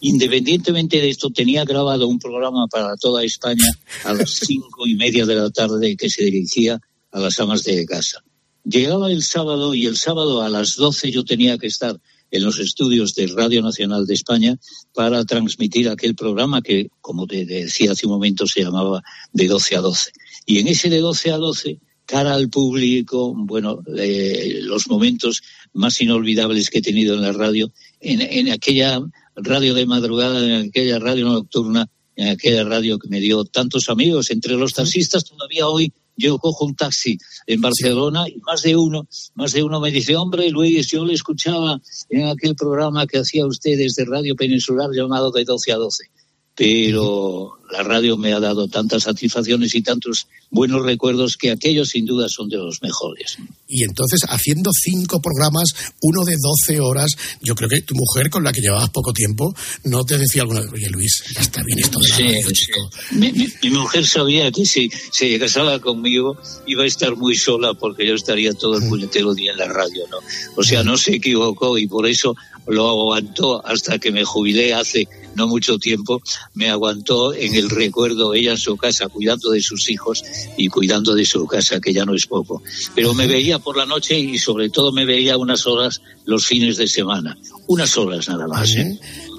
Independientemente 0.00 1.00
de 1.00 1.10
esto, 1.10 1.30
tenía 1.30 1.64
grabado 1.64 2.06
un 2.06 2.18
programa 2.18 2.66
para 2.68 2.96
toda 2.96 3.24
España 3.24 3.70
a 4.04 4.14
las 4.14 4.30
cinco 4.46 4.86
y 4.86 4.94
media 4.94 5.26
de 5.26 5.34
la 5.34 5.50
tarde 5.50 5.96
que 5.96 6.10
se 6.10 6.24
dirigía 6.24 6.80
a 7.12 7.20
las 7.20 7.38
amas 7.40 7.64
de 7.64 7.84
casa. 7.86 8.22
Llegaba 8.68 9.12
el 9.12 9.22
sábado 9.22 9.74
y 9.74 9.86
el 9.86 9.96
sábado 9.96 10.42
a 10.42 10.48
las 10.48 10.74
12 10.74 11.12
yo 11.12 11.24
tenía 11.24 11.56
que 11.56 11.68
estar 11.68 12.00
en 12.32 12.44
los 12.44 12.58
estudios 12.58 13.14
de 13.14 13.28
Radio 13.28 13.62
Nacional 13.62 14.06
de 14.06 14.14
España 14.14 14.58
para 14.92 15.24
transmitir 15.24 15.88
aquel 15.88 16.16
programa 16.16 16.62
que, 16.62 16.88
como 17.00 17.28
te 17.28 17.44
decía 17.44 17.92
hace 17.92 18.06
un 18.06 18.14
momento, 18.14 18.44
se 18.48 18.64
llamaba 18.64 19.04
De 19.32 19.46
12 19.46 19.76
a 19.76 19.80
12. 19.82 20.10
Y 20.46 20.58
en 20.58 20.66
ese 20.66 20.90
De 20.90 20.98
12 20.98 21.30
a 21.30 21.36
12 21.36 21.78
cara 22.06 22.34
al 22.34 22.50
público, 22.50 23.34
bueno, 23.36 23.82
eh, 23.96 24.58
los 24.62 24.88
momentos 24.88 25.42
más 25.72 26.00
inolvidables 26.00 26.68
que 26.68 26.78
he 26.78 26.82
tenido 26.82 27.14
en 27.14 27.22
la 27.22 27.32
radio, 27.32 27.72
en, 28.00 28.20
en, 28.20 28.50
aquella 28.50 29.00
radio 29.36 29.74
de 29.74 29.86
madrugada, 29.86 30.44
en 30.44 30.68
aquella 30.68 30.98
radio 30.98 31.26
nocturna, 31.26 31.88
en 32.16 32.28
aquella 32.28 32.64
radio 32.64 32.98
que 32.98 33.08
me 33.08 33.20
dio 33.20 33.44
tantos 33.44 33.88
amigos, 33.88 34.30
entre 34.30 34.54
los 34.54 34.72
taxistas 34.72 35.24
todavía 35.24 35.68
hoy 35.68 35.92
yo 36.16 36.38
cojo 36.38 36.64
un 36.64 36.74
taxi 36.74 37.18
en 37.46 37.60
Barcelona 37.60 38.28
y 38.28 38.40
más 38.40 38.62
de 38.62 38.76
uno, 38.76 39.06
más 39.34 39.52
de 39.52 39.62
uno 39.62 39.80
me 39.80 39.90
dice, 39.90 40.16
hombre 40.16 40.50
Luis, 40.50 40.86
yo 40.88 41.04
le 41.04 41.14
escuchaba 41.14 41.80
en 42.10 42.26
aquel 42.26 42.54
programa 42.54 43.06
que 43.06 43.18
hacía 43.18 43.46
usted 43.46 43.76
desde 43.76 44.04
Radio 44.04 44.34
Peninsular 44.36 44.90
llamado 44.92 45.30
de 45.30 45.44
12 45.44 45.72
a 45.72 45.76
12 45.76 46.10
pero 46.56 47.52
la 47.70 47.82
radio 47.82 48.16
me 48.16 48.32
ha 48.32 48.38
dado 48.40 48.68
tantas 48.68 49.02
satisfacciones 49.04 49.74
y 49.74 49.82
tantos 49.82 50.28
buenos 50.50 50.82
recuerdos 50.84 51.36
que 51.36 51.50
aquellos 51.50 51.88
sin 51.90 52.06
duda 52.06 52.28
son 52.28 52.48
de 52.48 52.56
los 52.56 52.80
mejores. 52.80 53.36
Y 53.68 53.82
entonces, 53.82 54.20
haciendo 54.28 54.70
cinco 54.72 55.20
programas, 55.20 55.64
uno 56.00 56.24
de 56.24 56.36
doce 56.40 56.80
horas, 56.80 57.10
yo 57.42 57.54
creo 57.56 57.68
que 57.68 57.82
tu 57.82 57.94
mujer, 57.96 58.30
con 58.30 58.44
la 58.44 58.52
que 58.52 58.60
llevabas 58.60 58.90
poco 58.90 59.12
tiempo, 59.12 59.52
no 59.84 60.04
te 60.04 60.16
decía 60.16 60.42
alguna 60.42 60.60
vez, 60.60 60.70
oye 60.72 60.88
Luis, 60.90 61.24
ya 61.34 61.40
está 61.40 61.62
bien 61.64 61.80
esto 61.80 61.98
de 61.98 62.08
la 62.08 62.16
Sí, 62.16 62.22
radio, 62.22 62.48
sí. 62.48 62.54
chico. 62.54 62.90
Mi, 63.12 63.32
mi- 63.32 63.48
mi 63.62 63.70
mujer 63.70 64.06
sabía 64.06 64.50
que 64.52 64.64
si 64.64 64.88
se 65.10 65.38
casaba 65.38 65.80
conmigo 65.80 66.38
iba 66.66 66.84
a 66.84 66.86
estar 66.86 67.16
muy 67.16 67.34
sola 67.36 67.74
porque 67.74 68.06
yo 68.06 68.14
estaría 68.14 68.52
todo 68.52 68.78
el 68.78 68.88
puñetero 68.88 69.34
día 69.34 69.50
en 69.52 69.58
la 69.58 69.66
radio, 69.68 70.04
¿no? 70.10 70.18
O 70.56 70.62
sea, 70.62 70.84
no 70.84 70.96
se 70.96 71.16
equivocó 71.16 71.76
y 71.78 71.86
por 71.88 72.06
eso 72.06 72.34
lo 72.68 72.88
aguantó 72.88 73.64
hasta 73.66 73.98
que 73.98 74.12
me 74.12 74.24
jubilé 74.24 74.72
hace 74.72 75.08
no 75.36 75.46
mucho 75.46 75.78
tiempo, 75.78 76.20
me 76.54 76.70
aguantó 76.70 77.34
en 77.34 77.54
el 77.54 77.70
recuerdo 77.70 78.34
ella 78.34 78.52
en 78.52 78.58
su 78.58 78.76
casa 78.76 79.08
cuidando 79.08 79.50
de 79.50 79.60
sus 79.60 79.88
hijos 79.90 80.24
y 80.56 80.68
cuidando 80.68 81.14
de 81.14 81.24
su 81.24 81.46
casa, 81.46 81.80
que 81.80 81.92
ya 81.92 82.04
no 82.04 82.14
es 82.14 82.26
poco. 82.26 82.62
Pero 82.94 83.14
me 83.14 83.26
veía 83.26 83.58
por 83.58 83.76
la 83.76 83.86
noche 83.86 84.18
y 84.18 84.38
sobre 84.38 84.70
todo 84.70 84.92
me 84.92 85.04
veía 85.04 85.36
unas 85.36 85.66
horas 85.66 86.00
los 86.24 86.46
fines 86.46 86.76
de 86.76 86.88
semana, 86.88 87.36
unas 87.68 87.96
horas 87.96 88.28
nada 88.28 88.46
más. 88.48 88.70
¿eh? 88.74 88.98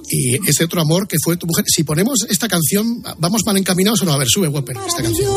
Y 0.10 0.50
ese 0.50 0.64
otro 0.64 0.82
amor 0.82 1.08
que 1.08 1.18
fue 1.22 1.36
tu 1.38 1.48
mujer. 1.48 1.66
Si 1.68 1.84
ponemos 1.84 2.26
esta 2.30 2.48
canción, 2.48 3.04
¿vamos 3.18 3.42
mal 3.46 3.58
encaminados 3.58 4.02
o 4.02 4.06
no? 4.06 4.14
A 4.14 4.18
ver, 4.18 4.28
sube, 4.30 4.48
Whopper, 4.48 4.78
esta 4.88 5.04
canción. 5.04 5.28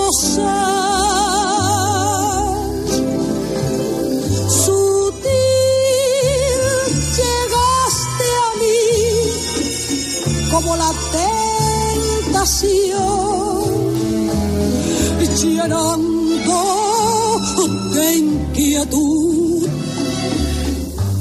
Como 10.71 10.77
la 10.77 10.93
tentación, 12.31 12.71
llenando 15.43 16.59
de 17.93 18.17
inquietud 18.17 19.69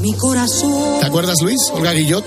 mi 0.01 0.13
corazón. 0.13 0.99
¿Te 0.99 1.07
acuerdas, 1.07 1.41
Luis? 1.41 1.59
Olga 1.73 1.93
Guillot. 1.93 2.23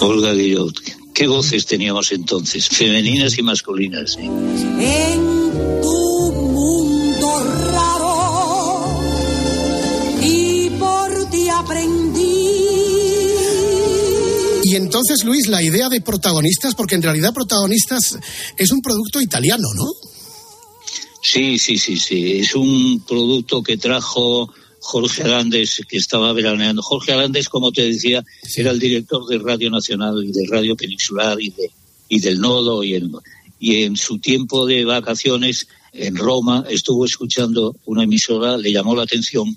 Olga 0.00 0.34
Guillot. 0.34 0.74
¿Qué 1.14 1.26
voces 1.28 1.64
teníamos 1.64 2.12
entonces? 2.12 2.68
Femeninas 2.68 3.38
y 3.38 3.42
masculinas. 3.42 4.18
¿eh? 4.18 4.26
en 4.26 5.45
Y 14.76 14.78
entonces, 14.78 15.24
Luis, 15.24 15.48
la 15.48 15.62
idea 15.62 15.88
de 15.88 16.02
protagonistas, 16.02 16.74
porque 16.74 16.96
en 16.96 17.02
realidad 17.02 17.32
protagonistas 17.32 18.18
es 18.58 18.70
un 18.72 18.82
producto 18.82 19.22
italiano, 19.22 19.66
¿no? 19.74 19.86
Sí, 21.22 21.58
sí, 21.58 21.78
sí, 21.78 21.96
sí. 21.96 22.40
Es 22.40 22.54
un 22.54 23.02
producto 23.08 23.62
que 23.62 23.78
trajo 23.78 24.52
Jorge 24.80 25.22
Arandes, 25.22 25.80
que 25.88 25.96
estaba 25.96 26.30
veraneando. 26.34 26.82
Jorge 26.82 27.12
Arandes, 27.12 27.48
como 27.48 27.72
te 27.72 27.86
decía, 27.86 28.22
era 28.54 28.70
el 28.70 28.78
director 28.78 29.26
de 29.26 29.38
Radio 29.38 29.70
Nacional 29.70 30.22
y 30.22 30.30
de 30.30 30.46
Radio 30.46 30.76
Peninsular 30.76 31.40
y, 31.40 31.48
de, 31.48 31.70
y 32.10 32.20
del 32.20 32.38
Nodo. 32.38 32.84
Y 32.84 32.96
en, 32.96 33.12
y 33.58 33.82
en 33.84 33.96
su 33.96 34.18
tiempo 34.18 34.66
de 34.66 34.84
vacaciones 34.84 35.68
en 35.94 36.16
Roma 36.16 36.66
estuvo 36.68 37.06
escuchando 37.06 37.74
una 37.86 38.04
emisora, 38.04 38.58
le 38.58 38.72
llamó 38.72 38.94
la 38.94 39.04
atención 39.04 39.56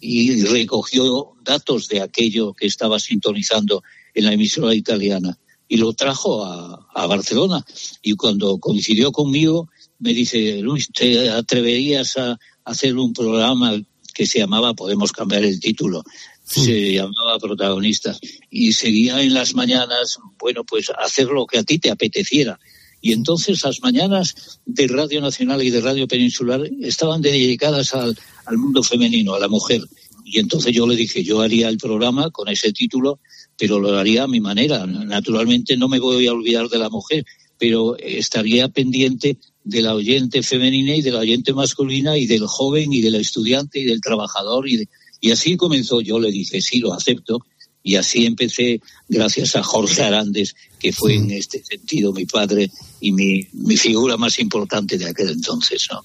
y 0.00 0.42
recogió 0.42 1.34
datos 1.44 1.86
de 1.86 2.00
aquello 2.00 2.52
que 2.52 2.66
estaba 2.66 2.98
sintonizando 2.98 3.84
en 4.16 4.24
la 4.24 4.32
emisora 4.32 4.74
italiana 4.74 5.38
y 5.68 5.76
lo 5.76 5.92
trajo 5.92 6.44
a, 6.44 6.88
a 6.94 7.06
Barcelona. 7.06 7.64
Y 8.02 8.14
cuando 8.14 8.58
coincidió 8.58 9.12
conmigo, 9.12 9.68
me 9.98 10.12
dice, 10.12 10.60
Luis, 10.62 10.88
¿te 10.92 11.30
atreverías 11.30 12.16
a 12.16 12.38
hacer 12.64 12.96
un 12.96 13.12
programa 13.12 13.80
que 14.14 14.26
se 14.26 14.38
llamaba, 14.38 14.72
podemos 14.72 15.12
cambiar 15.12 15.44
el 15.44 15.60
título, 15.60 16.02
se 16.42 16.94
llamaba 16.94 17.38
Protagonistas, 17.38 18.18
y 18.50 18.72
seguía 18.72 19.20
en 19.20 19.34
las 19.34 19.54
mañanas, 19.54 20.18
bueno, 20.38 20.64
pues 20.64 20.90
hacer 20.98 21.26
lo 21.26 21.46
que 21.46 21.58
a 21.58 21.64
ti 21.64 21.78
te 21.78 21.90
apeteciera. 21.90 22.58
Y 23.02 23.12
entonces 23.12 23.62
las 23.62 23.82
mañanas 23.82 24.58
de 24.64 24.86
Radio 24.88 25.20
Nacional 25.20 25.62
y 25.62 25.70
de 25.70 25.82
Radio 25.82 26.08
Peninsular 26.08 26.62
estaban 26.80 27.20
dedicadas 27.20 27.94
al, 27.94 28.16
al 28.46 28.56
mundo 28.56 28.82
femenino, 28.82 29.34
a 29.34 29.38
la 29.38 29.48
mujer. 29.48 29.82
Y 30.24 30.40
entonces 30.40 30.74
yo 30.74 30.86
le 30.86 30.96
dije, 30.96 31.22
yo 31.22 31.42
haría 31.42 31.68
el 31.68 31.76
programa 31.76 32.30
con 32.30 32.48
ese 32.48 32.72
título, 32.72 33.20
pero 33.58 33.78
lo 33.78 33.96
haría 33.96 34.24
a 34.24 34.28
mi 34.28 34.40
manera. 34.40 34.86
Naturalmente 34.86 35.76
no 35.76 35.88
me 35.88 35.98
voy 35.98 36.26
a 36.26 36.32
olvidar 36.32 36.68
de 36.68 36.78
la 36.78 36.88
mujer, 36.90 37.24
pero 37.58 37.96
estaría 37.98 38.68
pendiente 38.68 39.38
de 39.64 39.82
la 39.82 39.94
oyente 39.94 40.42
femenina 40.42 40.94
y 40.94 41.02
de 41.02 41.10
la 41.12 41.20
oyente 41.20 41.52
masculina 41.52 42.16
y 42.18 42.26
del 42.26 42.46
joven 42.46 42.92
y 42.92 43.00
del 43.00 43.14
estudiante 43.16 43.80
y 43.80 43.84
del 43.84 44.00
trabajador. 44.00 44.68
Y, 44.68 44.76
de- 44.78 44.88
y 45.20 45.30
así 45.30 45.56
comenzó. 45.56 46.00
Yo 46.00 46.18
le 46.20 46.30
dije, 46.30 46.60
sí, 46.60 46.80
lo 46.80 46.92
acepto. 46.92 47.40
Y 47.82 47.94
así 47.96 48.26
empecé, 48.26 48.80
gracias 49.08 49.56
a 49.56 49.62
Jorge 49.62 50.02
Arandes, 50.02 50.54
que 50.78 50.92
fue 50.92 51.14
en 51.14 51.30
este 51.30 51.62
sentido 51.64 52.12
mi 52.12 52.26
padre 52.26 52.70
y 53.00 53.12
mi, 53.12 53.46
mi 53.52 53.76
figura 53.76 54.16
más 54.16 54.38
importante 54.38 54.98
de 54.98 55.08
aquel 55.08 55.30
entonces. 55.30 55.86
¿no? 55.90 56.04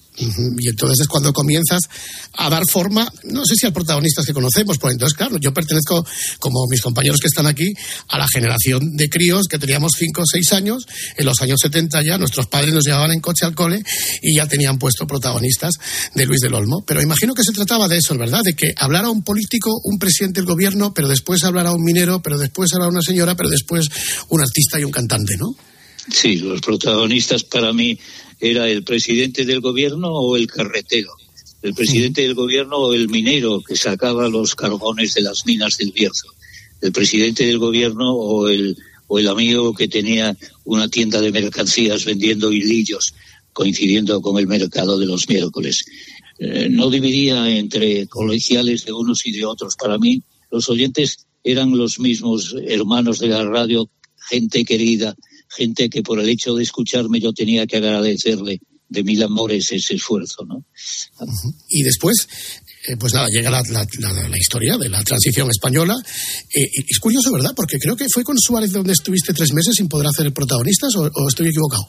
Y 0.58 0.68
entonces 0.68 1.00
es 1.00 1.08
cuando 1.08 1.32
comienzas 1.32 1.80
a 2.34 2.48
dar 2.48 2.62
forma, 2.68 3.10
no 3.24 3.44
sé 3.44 3.56
si 3.56 3.66
a 3.66 3.72
protagonistas 3.72 4.24
que 4.24 4.32
conocemos, 4.32 4.78
pues 4.78 4.92
entonces, 4.94 5.16
claro, 5.16 5.36
yo 5.38 5.52
pertenezco, 5.52 6.04
como 6.38 6.66
mis 6.68 6.80
compañeros 6.80 7.20
que 7.20 7.28
están 7.28 7.46
aquí, 7.46 7.72
a 8.08 8.18
la 8.18 8.26
generación 8.32 8.96
de 8.96 9.08
críos 9.08 9.46
que 9.48 9.58
teníamos 9.58 9.92
5 9.98 10.22
o 10.22 10.24
6 10.26 10.52
años, 10.52 10.86
en 11.16 11.24
los 11.24 11.40
años 11.40 11.58
70 11.62 12.02
ya, 12.02 12.18
nuestros 12.18 12.46
padres 12.46 12.72
nos 12.72 12.84
llevaban 12.84 13.12
en 13.12 13.20
coche 13.20 13.44
al 13.44 13.54
cole 13.54 13.82
y 14.22 14.36
ya 14.36 14.46
tenían 14.46 14.78
puesto 14.78 15.06
protagonistas 15.06 15.72
de 16.14 16.26
Luis 16.26 16.40
del 16.40 16.54
Olmo. 16.54 16.84
Pero 16.86 17.02
imagino 17.02 17.34
que 17.34 17.42
se 17.42 17.52
trataba 17.52 17.88
de 17.88 17.98
eso, 17.98 18.16
¿verdad? 18.16 18.42
De 18.44 18.54
que 18.54 18.74
hablara 18.76 19.10
un 19.10 19.22
político, 19.22 19.70
un 19.84 19.98
presidente 19.98 20.40
del 20.40 20.46
gobierno, 20.46 20.92
pero 20.94 21.08
después 21.08 21.42
hablara 21.44 21.72
un 21.72 21.82
minero, 21.82 22.22
pero 22.22 22.38
después 22.38 22.72
hablara 22.72 22.91
una 22.92 23.02
señora, 23.02 23.34
pero 23.34 23.48
después 23.48 23.88
un 24.28 24.40
artista 24.40 24.78
y 24.78 24.84
un 24.84 24.90
cantante, 24.90 25.36
¿no? 25.36 25.54
Sí, 26.10 26.36
los 26.36 26.60
protagonistas 26.60 27.44
para 27.44 27.72
mí 27.72 27.98
era 28.40 28.68
el 28.68 28.82
presidente 28.82 29.44
del 29.44 29.60
gobierno 29.60 30.08
o 30.08 30.36
el 30.36 30.46
carretero. 30.46 31.12
El 31.62 31.74
presidente 31.74 32.22
del 32.22 32.34
gobierno 32.34 32.76
o 32.76 32.94
el 32.94 33.08
minero 33.08 33.62
que 33.62 33.76
sacaba 33.76 34.28
los 34.28 34.56
carbones 34.56 35.14
de 35.14 35.22
las 35.22 35.46
minas 35.46 35.76
del 35.78 35.92
Bierzo. 35.92 36.26
El 36.80 36.90
presidente 36.90 37.46
del 37.46 37.58
gobierno 37.58 38.12
o 38.12 38.48
el, 38.48 38.76
o 39.06 39.20
el 39.20 39.28
amigo 39.28 39.72
que 39.72 39.86
tenía 39.86 40.36
una 40.64 40.88
tienda 40.88 41.20
de 41.20 41.30
mercancías 41.30 42.04
vendiendo 42.04 42.52
hilillos, 42.52 43.14
coincidiendo 43.52 44.20
con 44.20 44.38
el 44.38 44.48
mercado 44.48 44.98
de 44.98 45.06
los 45.06 45.28
miércoles. 45.28 45.84
Eh, 46.40 46.68
no 46.68 46.90
dividía 46.90 47.48
entre 47.48 48.08
colegiales 48.08 48.84
de 48.84 48.92
unos 48.92 49.24
y 49.24 49.30
de 49.30 49.44
otros. 49.44 49.76
Para 49.76 49.98
mí, 49.98 50.20
los 50.50 50.68
oyentes 50.68 51.26
eran 51.44 51.76
los 51.76 51.98
mismos 51.98 52.54
hermanos 52.66 53.18
de 53.18 53.28
la 53.28 53.44
radio, 53.44 53.90
gente 54.28 54.64
querida, 54.64 55.14
gente 55.48 55.88
que 55.90 56.02
por 56.02 56.18
el 56.20 56.28
hecho 56.28 56.54
de 56.54 56.62
escucharme 56.62 57.20
yo 57.20 57.32
tenía 57.32 57.66
que 57.66 57.76
agradecerle 57.76 58.60
de 58.88 59.04
mil 59.04 59.22
amores 59.22 59.72
ese 59.72 59.94
esfuerzo, 59.94 60.44
¿no? 60.44 60.64
Y 61.68 61.82
después, 61.82 62.28
eh, 62.88 62.96
pues 62.98 63.14
nada, 63.14 63.26
llega 63.28 63.50
la, 63.50 63.62
la- 63.70 63.86
la- 64.00 64.28
la 64.28 64.38
historia 64.38 64.76
de 64.76 64.90
la 64.90 65.02
transición 65.02 65.48
española. 65.50 65.94
Eh, 66.54 66.68
es 66.86 66.98
curioso, 66.98 67.32
¿verdad? 67.32 67.52
Porque 67.56 67.78
creo 67.78 67.96
que 67.96 68.04
fue 68.12 68.22
con 68.22 68.36
Suárez 68.38 68.70
donde 68.72 68.92
estuviste 68.92 69.32
tres 69.32 69.52
meses 69.54 69.76
sin 69.76 69.88
poder 69.88 70.08
hacer 70.08 70.30
protagonistas, 70.34 70.94
o, 70.96 71.04
o 71.14 71.28
estoy 71.28 71.48
equivocado. 71.48 71.88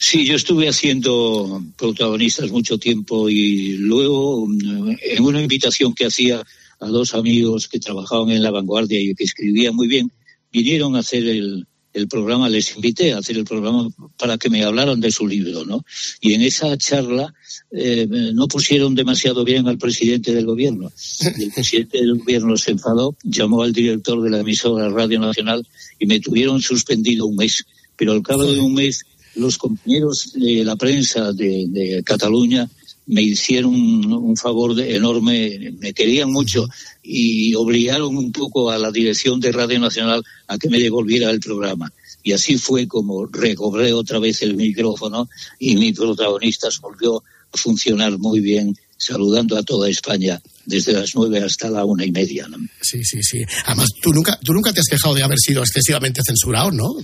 Sí, 0.00 0.24
yo 0.24 0.36
estuve 0.36 0.68
haciendo 0.68 1.62
protagonistas 1.76 2.50
mucho 2.50 2.78
tiempo 2.78 3.28
y 3.28 3.72
luego 3.78 4.46
mm, 4.46 4.96
en 5.00 5.22
una 5.24 5.40
invitación 5.42 5.92
que 5.94 6.06
hacía 6.06 6.44
a 6.80 6.86
dos 6.86 7.14
amigos 7.14 7.68
que 7.68 7.80
trabajaban 7.80 8.30
en 8.30 8.42
la 8.42 8.50
vanguardia 8.50 9.00
y 9.00 9.14
que 9.14 9.24
escribían 9.24 9.74
muy 9.74 9.88
bien, 9.88 10.12
vinieron 10.52 10.96
a 10.96 11.00
hacer 11.00 11.26
el, 11.26 11.66
el 11.92 12.08
programa, 12.08 12.48
les 12.48 12.74
invité 12.76 13.12
a 13.12 13.18
hacer 13.18 13.36
el 13.36 13.44
programa 13.44 13.88
para 14.18 14.38
que 14.38 14.50
me 14.50 14.62
hablaran 14.62 15.00
de 15.00 15.10
su 15.10 15.26
libro, 15.26 15.64
¿no? 15.64 15.84
Y 16.20 16.34
en 16.34 16.42
esa 16.42 16.76
charla 16.76 17.34
eh, 17.70 18.06
no 18.34 18.48
pusieron 18.48 18.94
demasiado 18.94 19.44
bien 19.44 19.66
al 19.68 19.78
presidente 19.78 20.34
del 20.34 20.46
gobierno. 20.46 20.92
El 21.38 21.50
presidente 21.52 21.98
del 21.98 22.18
gobierno 22.18 22.56
se 22.56 22.72
enfadó, 22.72 23.16
llamó 23.22 23.62
al 23.62 23.72
director 23.72 24.22
de 24.22 24.30
la 24.30 24.40
emisora 24.40 24.88
Radio 24.88 25.20
Nacional 25.20 25.66
y 25.98 26.06
me 26.06 26.20
tuvieron 26.20 26.60
suspendido 26.60 27.26
un 27.26 27.36
mes. 27.36 27.64
Pero 27.96 28.12
al 28.12 28.22
cabo 28.22 28.44
de 28.44 28.60
un 28.60 28.74
mes, 28.74 29.04
los 29.34 29.58
compañeros 29.58 30.32
de 30.34 30.64
la 30.64 30.76
prensa 30.76 31.32
de 31.32 32.02
Cataluña 32.04 32.68
me 33.08 33.22
hicieron 33.22 33.74
un, 33.74 34.12
un 34.12 34.36
favor 34.36 34.74
de- 34.74 34.94
enorme, 34.96 35.72
me 35.80 35.92
querían 35.92 36.30
mucho 36.30 36.68
y 37.02 37.54
obligaron 37.54 38.16
un 38.16 38.30
poco 38.32 38.70
a 38.70 38.78
la 38.78 38.90
dirección 38.92 39.40
de 39.40 39.50
Radio 39.52 39.80
Nacional 39.80 40.22
a 40.46 40.56
que 40.58 40.68
me 40.68 40.78
devolviera 40.78 41.30
el 41.30 41.40
programa. 41.40 41.92
Y 42.22 42.32
así 42.32 42.58
fue 42.58 42.86
como 42.86 43.26
recobré 43.26 43.92
otra 43.92 44.18
vez 44.18 44.42
el 44.42 44.54
micrófono 44.56 45.28
y 45.58 45.76
mi 45.76 45.92
protagonista 45.92 46.68
volvió 46.82 47.16
a 47.52 47.56
funcionar 47.56 48.18
muy 48.18 48.40
bien, 48.40 48.76
saludando 48.98 49.56
a 49.56 49.62
toda 49.62 49.88
España 49.88 50.42
desde 50.66 50.92
las 50.92 51.14
nueve 51.14 51.38
hasta 51.40 51.70
la 51.70 51.84
una 51.86 52.04
y 52.04 52.10
media. 52.10 52.46
¿no? 52.48 52.58
Sí, 52.82 53.02
sí, 53.04 53.22
sí. 53.22 53.38
Además, 53.64 53.88
tú 54.02 54.12
nunca, 54.12 54.38
tú 54.44 54.52
nunca 54.52 54.72
te 54.72 54.80
has 54.80 54.88
quejado 54.88 55.14
de 55.14 55.22
haber 55.22 55.38
sido 55.38 55.62
excesivamente 55.62 56.20
censurado, 56.26 56.70
¿no? 56.72 56.94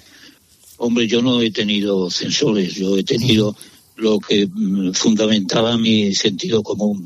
Hombre, 0.77 1.07
yo 1.07 1.23
no 1.23 1.40
he 1.40 1.51
tenido 1.53 2.11
censores, 2.11 2.75
yo 2.75 2.99
he 2.99 3.05
tenido 3.05 3.57
lo 3.96 4.18
que 4.18 4.46
mm, 4.46 4.92
fundamentaba 4.92 5.76
mi 5.76 6.14
sentido 6.14 6.62
común. 6.62 7.04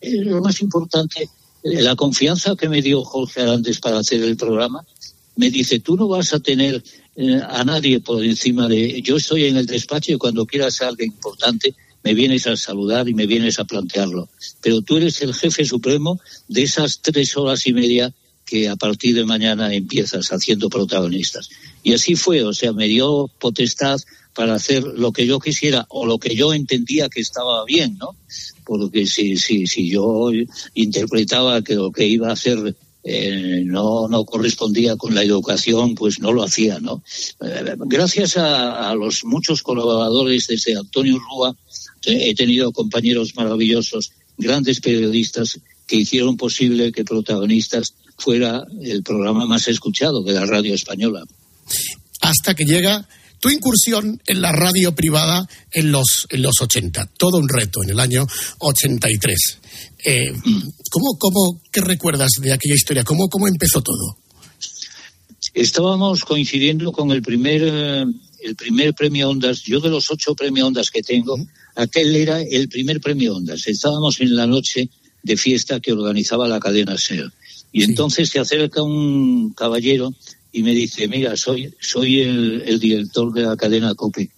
Eh, 0.00 0.24
lo 0.24 0.40
más 0.40 0.60
importante, 0.60 1.28
eh, 1.62 1.82
la 1.82 1.96
confianza 1.96 2.56
que 2.56 2.68
me 2.68 2.82
dio 2.82 3.04
Jorge 3.04 3.42
Arantes 3.42 3.80
para 3.80 3.98
hacer 3.98 4.22
el 4.22 4.36
programa, 4.36 4.84
me 5.36 5.50
dice, 5.50 5.80
tú 5.80 5.96
no 5.96 6.08
vas 6.08 6.32
a 6.34 6.40
tener 6.40 6.82
eh, 7.16 7.40
a 7.46 7.64
nadie 7.64 8.00
por 8.00 8.24
encima 8.24 8.68
de... 8.68 9.00
Yo 9.02 9.16
estoy 9.16 9.44
en 9.44 9.56
el 9.56 9.66
despacho 9.66 10.12
y 10.12 10.18
cuando 10.18 10.46
quieras 10.46 10.80
algo 10.82 11.04
importante 11.04 11.74
me 12.04 12.14
vienes 12.14 12.46
a 12.46 12.56
saludar 12.56 13.08
y 13.08 13.14
me 13.14 13.26
vienes 13.26 13.58
a 13.58 13.64
plantearlo. 13.64 14.28
Pero 14.60 14.82
tú 14.82 14.96
eres 14.96 15.22
el 15.22 15.34
jefe 15.34 15.64
supremo 15.64 16.20
de 16.48 16.62
esas 16.62 17.00
tres 17.00 17.36
horas 17.36 17.66
y 17.66 17.72
media 17.72 18.12
que 18.44 18.68
a 18.68 18.76
partir 18.76 19.14
de 19.14 19.24
mañana 19.24 19.72
empiezas 19.72 20.28
haciendo 20.28 20.68
protagonistas. 20.68 21.48
Y 21.82 21.94
así 21.94 22.16
fue, 22.16 22.42
o 22.42 22.52
sea, 22.52 22.72
me 22.72 22.88
dio 22.88 23.30
potestad 23.38 24.00
para 24.34 24.54
hacer 24.54 24.82
lo 24.82 25.12
que 25.12 25.26
yo 25.26 25.38
quisiera 25.38 25.86
o 25.88 26.06
lo 26.06 26.18
que 26.18 26.34
yo 26.34 26.54
entendía 26.54 27.08
que 27.08 27.20
estaba 27.20 27.64
bien, 27.64 27.98
¿no? 27.98 28.16
Porque 28.64 29.06
si, 29.06 29.36
si, 29.36 29.66
si 29.66 29.90
yo 29.90 30.30
interpretaba 30.74 31.62
que 31.62 31.74
lo 31.74 31.92
que 31.92 32.06
iba 32.06 32.28
a 32.28 32.32
hacer 32.32 32.74
eh, 33.04 33.62
no, 33.64 34.06
no 34.08 34.24
correspondía 34.24 34.96
con 34.96 35.14
la 35.14 35.22
educación, 35.22 35.94
pues 35.94 36.20
no 36.20 36.32
lo 36.32 36.44
hacía, 36.44 36.78
¿no? 36.78 37.02
Eh, 37.44 37.74
gracias 37.78 38.36
a, 38.36 38.90
a 38.90 38.94
los 38.94 39.24
muchos 39.24 39.62
colaboradores 39.62 40.46
desde 40.46 40.76
Antonio 40.76 41.18
Rúa, 41.18 41.56
eh, 42.06 42.30
he 42.30 42.34
tenido 42.34 42.72
compañeros 42.72 43.34
maravillosos, 43.34 44.12
grandes 44.38 44.80
periodistas 44.80 45.60
que 45.86 45.96
hicieron 45.96 46.36
posible 46.36 46.92
que 46.92 47.04
Protagonistas 47.04 47.94
fuera 48.16 48.64
el 48.80 49.02
programa 49.02 49.46
más 49.46 49.66
escuchado 49.68 50.22
de 50.22 50.32
la 50.32 50.46
radio 50.46 50.74
española. 50.74 51.24
Hasta 52.20 52.54
que 52.54 52.64
llega 52.64 53.06
tu 53.42 53.50
incursión 53.50 54.22
en 54.24 54.40
la 54.40 54.52
radio 54.52 54.94
privada 54.94 55.48
en 55.72 55.90
los, 55.90 56.28
en 56.30 56.42
los 56.42 56.60
80. 56.60 57.10
Todo 57.18 57.38
un 57.38 57.48
reto 57.48 57.82
en 57.82 57.90
el 57.90 57.98
año 57.98 58.24
83. 58.58 59.58
Eh, 60.04 60.32
¿cómo, 60.88 61.18
cómo, 61.18 61.60
¿Qué 61.72 61.80
recuerdas 61.80 62.30
de 62.40 62.52
aquella 62.52 62.76
historia? 62.76 63.02
¿Cómo, 63.02 63.28
cómo 63.28 63.48
empezó 63.48 63.82
todo? 63.82 64.16
Estábamos 65.54 66.24
coincidiendo 66.24 66.92
con 66.92 67.10
el 67.10 67.20
primer, 67.20 67.62
eh, 67.64 68.04
el 68.44 68.54
primer 68.54 68.94
premio 68.94 69.30
Ondas. 69.30 69.62
Yo 69.62 69.80
de 69.80 69.90
los 69.90 70.08
ocho 70.12 70.36
premios 70.36 70.68
Ondas 70.68 70.92
que 70.92 71.02
tengo, 71.02 71.36
aquel 71.74 72.14
era 72.14 72.40
el 72.40 72.68
primer 72.68 73.00
premio 73.00 73.34
Ondas. 73.34 73.66
Estábamos 73.66 74.20
en 74.20 74.36
la 74.36 74.46
noche 74.46 74.88
de 75.20 75.36
fiesta 75.36 75.80
que 75.80 75.92
organizaba 75.92 76.46
la 76.46 76.60
cadena 76.60 76.96
SER. 76.96 77.32
Y 77.72 77.82
entonces 77.82 78.30
se 78.30 78.38
acerca 78.38 78.84
un 78.84 79.52
caballero 79.52 80.14
y 80.52 80.62
me 80.62 80.74
dice, 80.74 81.08
mira, 81.08 81.34
soy, 81.36 81.74
soy 81.80 82.20
el, 82.20 82.62
el 82.66 82.78
director 82.78 83.32
de 83.32 83.42
la 83.42 83.56
cadena 83.56 83.94
COPE. 83.94 84.30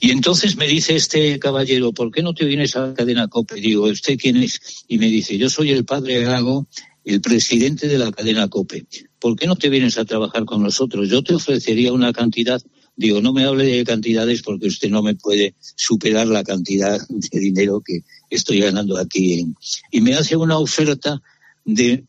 Y 0.00 0.10
entonces 0.10 0.56
me 0.56 0.66
dice 0.66 0.96
este 0.96 1.38
caballero, 1.38 1.92
¿por 1.92 2.10
qué 2.10 2.22
no 2.22 2.32
te 2.32 2.46
vienes 2.46 2.74
a 2.74 2.86
la 2.86 2.94
cadena 2.94 3.28
COPE? 3.28 3.60
Digo, 3.60 3.84
¿usted 3.84 4.16
quién 4.18 4.38
es? 4.38 4.60
Y 4.88 4.96
me 4.96 5.08
dice, 5.08 5.36
yo 5.36 5.50
soy 5.50 5.70
el 5.70 5.84
padre 5.84 6.24
Gago, 6.24 6.66
el 7.04 7.20
presidente 7.20 7.86
de 7.86 7.98
la 7.98 8.10
cadena 8.10 8.48
COPE. 8.48 8.86
¿Por 9.18 9.36
qué 9.36 9.46
no 9.46 9.56
te 9.56 9.68
vienes 9.68 9.98
a 9.98 10.06
trabajar 10.06 10.46
con 10.46 10.62
nosotros? 10.62 11.10
Yo 11.10 11.22
te 11.22 11.34
ofrecería 11.34 11.92
una 11.92 12.14
cantidad. 12.14 12.62
Digo, 12.96 13.20
no 13.20 13.34
me 13.34 13.44
hable 13.44 13.64
de 13.64 13.84
cantidades 13.84 14.40
porque 14.42 14.68
usted 14.68 14.88
no 14.88 15.02
me 15.02 15.14
puede 15.16 15.54
superar 15.76 16.28
la 16.28 16.44
cantidad 16.44 16.98
de 17.08 17.40
dinero 17.40 17.82
que 17.84 18.04
estoy 18.30 18.60
ganando 18.60 18.96
aquí. 18.96 19.46
Y 19.90 20.00
me 20.00 20.14
hace 20.14 20.34
una 20.34 20.58
oferta 20.58 21.20
de, 21.64 22.04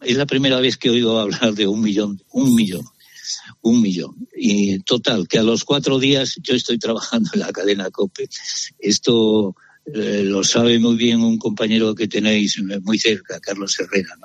es 0.00 0.16
la 0.16 0.26
primera 0.26 0.60
vez 0.60 0.78
que 0.78 0.88
oído 0.88 1.20
hablar 1.20 1.54
de 1.54 1.66
un 1.66 1.82
millón, 1.82 2.22
un 2.32 2.54
millón 2.54 2.84
un 3.62 3.80
millón. 3.80 4.28
Y 4.36 4.80
total, 4.80 5.26
que 5.28 5.38
a 5.38 5.42
los 5.42 5.64
cuatro 5.64 5.98
días 5.98 6.36
yo 6.42 6.54
estoy 6.54 6.78
trabajando 6.78 7.30
en 7.34 7.40
la 7.40 7.52
cadena 7.52 7.90
COPE. 7.90 8.28
Esto 8.78 9.56
eh, 9.86 10.22
lo 10.24 10.44
sabe 10.44 10.78
muy 10.78 10.96
bien 10.96 11.20
un 11.20 11.38
compañero 11.38 11.94
que 11.94 12.06
tenéis 12.06 12.60
muy 12.82 12.98
cerca, 12.98 13.40
Carlos 13.40 13.78
Herrera. 13.78 14.14
¿no? 14.16 14.24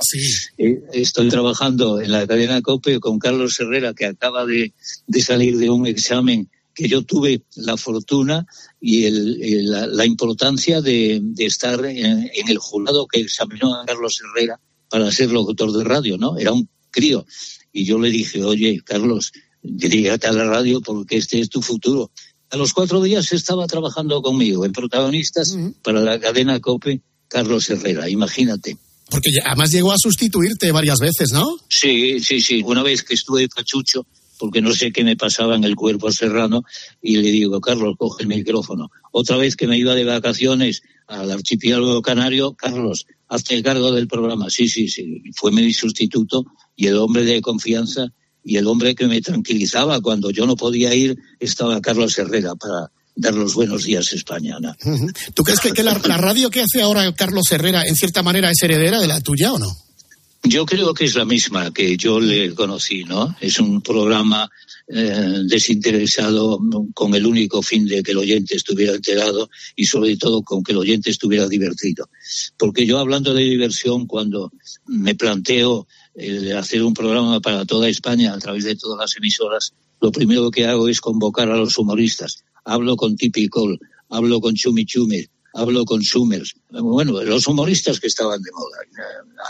Eh, 0.57 0.81
estoy 0.93 1.29
trabajando 1.29 1.99
en 2.01 2.11
la 2.11 2.27
cadena 2.27 2.61
COPE 2.61 2.99
con 2.99 3.19
Carlos 3.19 3.59
Herrera, 3.59 3.93
que 3.93 4.05
acaba 4.05 4.45
de, 4.45 4.73
de 5.07 5.21
salir 5.21 5.57
de 5.57 5.69
un 5.69 5.87
examen 5.87 6.49
que 6.73 6.87
yo 6.87 7.01
tuve 7.01 7.41
la 7.55 7.75
fortuna 7.75 8.45
y 8.79 9.05
el, 9.05 9.41
el, 9.41 9.71
la, 9.71 9.87
la, 9.87 10.05
importancia 10.05 10.79
de, 10.79 11.19
de 11.23 11.45
estar 11.45 11.83
en, 11.85 12.29
en, 12.31 12.49
el 12.49 12.59
jurado 12.59 13.07
que 13.07 13.21
examinó 13.21 13.73
a 13.73 13.85
Carlos 13.85 14.21
Herrera 14.21 14.59
para 14.87 15.11
ser 15.11 15.31
locutor 15.31 15.71
de 15.71 15.83
radio, 15.83 16.19
¿no? 16.19 16.37
Era 16.37 16.51
un 16.51 16.69
crío. 16.91 17.25
Y 17.71 17.85
yo 17.85 17.99
le 17.99 18.09
dije, 18.09 18.43
oye, 18.43 18.81
Carlos, 18.83 19.31
dirígate 19.61 20.27
a 20.27 20.31
la 20.31 20.45
radio 20.45 20.81
porque 20.81 21.17
este 21.17 21.39
es 21.39 21.49
tu 21.49 21.61
futuro. 21.61 22.11
A 22.49 22.57
los 22.57 22.73
cuatro 22.73 23.01
días 23.01 23.31
estaba 23.33 23.67
trabajando 23.67 24.21
conmigo 24.21 24.65
en 24.65 24.71
protagonistas 24.71 25.51
uh 25.51 25.57
-huh. 25.57 25.75
para 25.83 25.99
la 25.99 26.19
cadena 26.19 26.59
COPE, 26.59 27.01
Carlos 27.27 27.69
Herrera, 27.69 28.09
imagínate. 28.09 28.77
Porque 29.09 29.29
además 29.45 29.71
llegó 29.71 29.91
a 29.91 29.97
sustituirte 29.97 30.71
varias 30.71 30.99
veces, 30.99 31.31
¿no? 31.31 31.57
Sí, 31.69 32.19
sí, 32.19 32.41
sí. 32.41 32.61
Una 32.65 32.83
vez 32.83 33.03
que 33.03 33.13
estuve 33.13 33.47
pachucho, 33.47 34.05
porque 34.37 34.61
no 34.61 34.73
sé 34.73 34.91
qué 34.91 35.03
me 35.03 35.15
pasaba 35.15 35.55
en 35.55 35.63
el 35.63 35.75
cuerpo 35.75 36.11
serrano, 36.11 36.63
y 37.01 37.17
le 37.17 37.31
digo, 37.31 37.59
Carlos, 37.61 37.95
coge 37.97 38.23
el 38.23 38.29
micrófono. 38.29 38.89
Otra 39.11 39.37
vez 39.37 39.55
que 39.55 39.67
me 39.67 39.77
iba 39.77 39.95
de 39.95 40.03
vacaciones 40.03 40.83
al 41.07 41.31
archipiélago 41.31 42.01
canario, 42.01 42.53
Carlos, 42.53 43.07
hazte 43.29 43.61
cargo 43.63 43.91
del 43.91 44.07
programa. 44.07 44.49
Sí, 44.49 44.67
sí, 44.67 44.89
sí. 44.89 45.21
Fue 45.35 45.51
mi 45.51 45.73
sustituto 45.73 46.45
y 46.77 46.87
el 46.87 46.95
hombre 46.95 47.25
de 47.25 47.41
confianza 47.41 48.13
y 48.43 48.55
el 48.55 48.67
hombre 48.67 48.95
que 48.95 49.07
me 49.07 49.19
tranquilizaba 49.19 49.99
cuando 49.99 50.31
yo 50.31 50.45
no 50.45 50.55
podía 50.55 50.95
ir 50.95 51.17
estaba 51.39 51.81
Carlos 51.81 52.17
Herrera 52.17 52.55
para 52.55 52.89
dar 53.13 53.33
los 53.33 53.55
buenos 53.55 53.83
días 53.83 54.13
a 54.13 54.15
España. 54.15 54.57
¿no? 54.61 54.73
¿Tú 55.33 55.43
crees 55.43 55.59
que, 55.59 55.73
que 55.73 55.83
la, 55.83 55.99
la, 56.05 56.17
radio 56.17 56.49
que 56.49 56.61
hace 56.61 56.81
ahora 56.81 57.11
Carlos 57.13 57.51
Herrera 57.51 57.81
en 57.85 57.95
cierta 57.95 58.23
manera 58.23 58.49
es 58.49 58.61
heredera 58.63 59.01
de 59.01 59.07
la 59.07 59.19
tuya 59.19 59.51
o 59.51 59.59
no? 59.59 59.75
Yo 60.43 60.65
creo 60.65 60.93
que 60.93 61.05
es 61.05 61.15
la 61.15 61.25
misma 61.25 61.73
que 61.73 61.97
yo 61.97 62.21
le 62.21 62.53
conocí, 62.53 63.03
¿no? 63.03 63.35
Es 63.41 63.59
un 63.59 63.81
programa 63.81 64.49
eh, 64.87 65.41
desinteresado 65.43 66.59
con 66.93 67.13
el 67.15 67.25
único 67.25 67.61
fin 67.61 67.85
de 67.85 68.01
que 68.01 68.11
el 68.11 68.19
oyente 68.19 68.55
estuviera 68.55 68.93
enterado 68.93 69.49
y 69.75 69.85
sobre 69.85 70.15
todo 70.15 70.43
con 70.43 70.63
que 70.63 70.71
el 70.71 70.77
oyente 70.77 71.09
estuviera 71.09 71.49
divertido. 71.49 72.09
Porque 72.55 72.85
yo 72.85 72.99
hablando 72.99 73.33
de 73.33 73.43
diversión, 73.43 74.05
cuando 74.05 74.53
me 74.85 75.15
planteo 75.15 75.87
eh, 76.17 76.53
hacer 76.53 76.83
un 76.83 76.93
programa 76.93 77.39
para 77.39 77.63
toda 77.65 77.87
España 77.87 78.33
a 78.33 78.39
través 78.39 78.63
de 78.63 78.75
todas 78.75 78.99
las 78.99 79.15
emisoras, 79.17 79.73
lo 80.01 80.11
primero 80.11 80.49
que 80.49 80.65
hago 80.65 80.89
es 80.89 80.99
convocar 80.99 81.49
a 81.49 81.57
los 81.57 81.77
humoristas. 81.77 82.43
Hablo 82.65 82.95
con 82.95 83.15
Tipi 83.15 83.47
Cole, 83.47 83.77
hablo 84.09 84.41
con 84.41 84.55
Chumi 84.55 84.85
Chumi, 84.85 85.25
hablo 85.53 85.85
con 85.85 86.03
Summers. 86.03 86.55
Bueno, 86.71 87.21
los 87.23 87.47
humoristas 87.47 87.99
que 87.99 88.07
estaban 88.07 88.41
de 88.41 88.51
moda. 88.51 88.77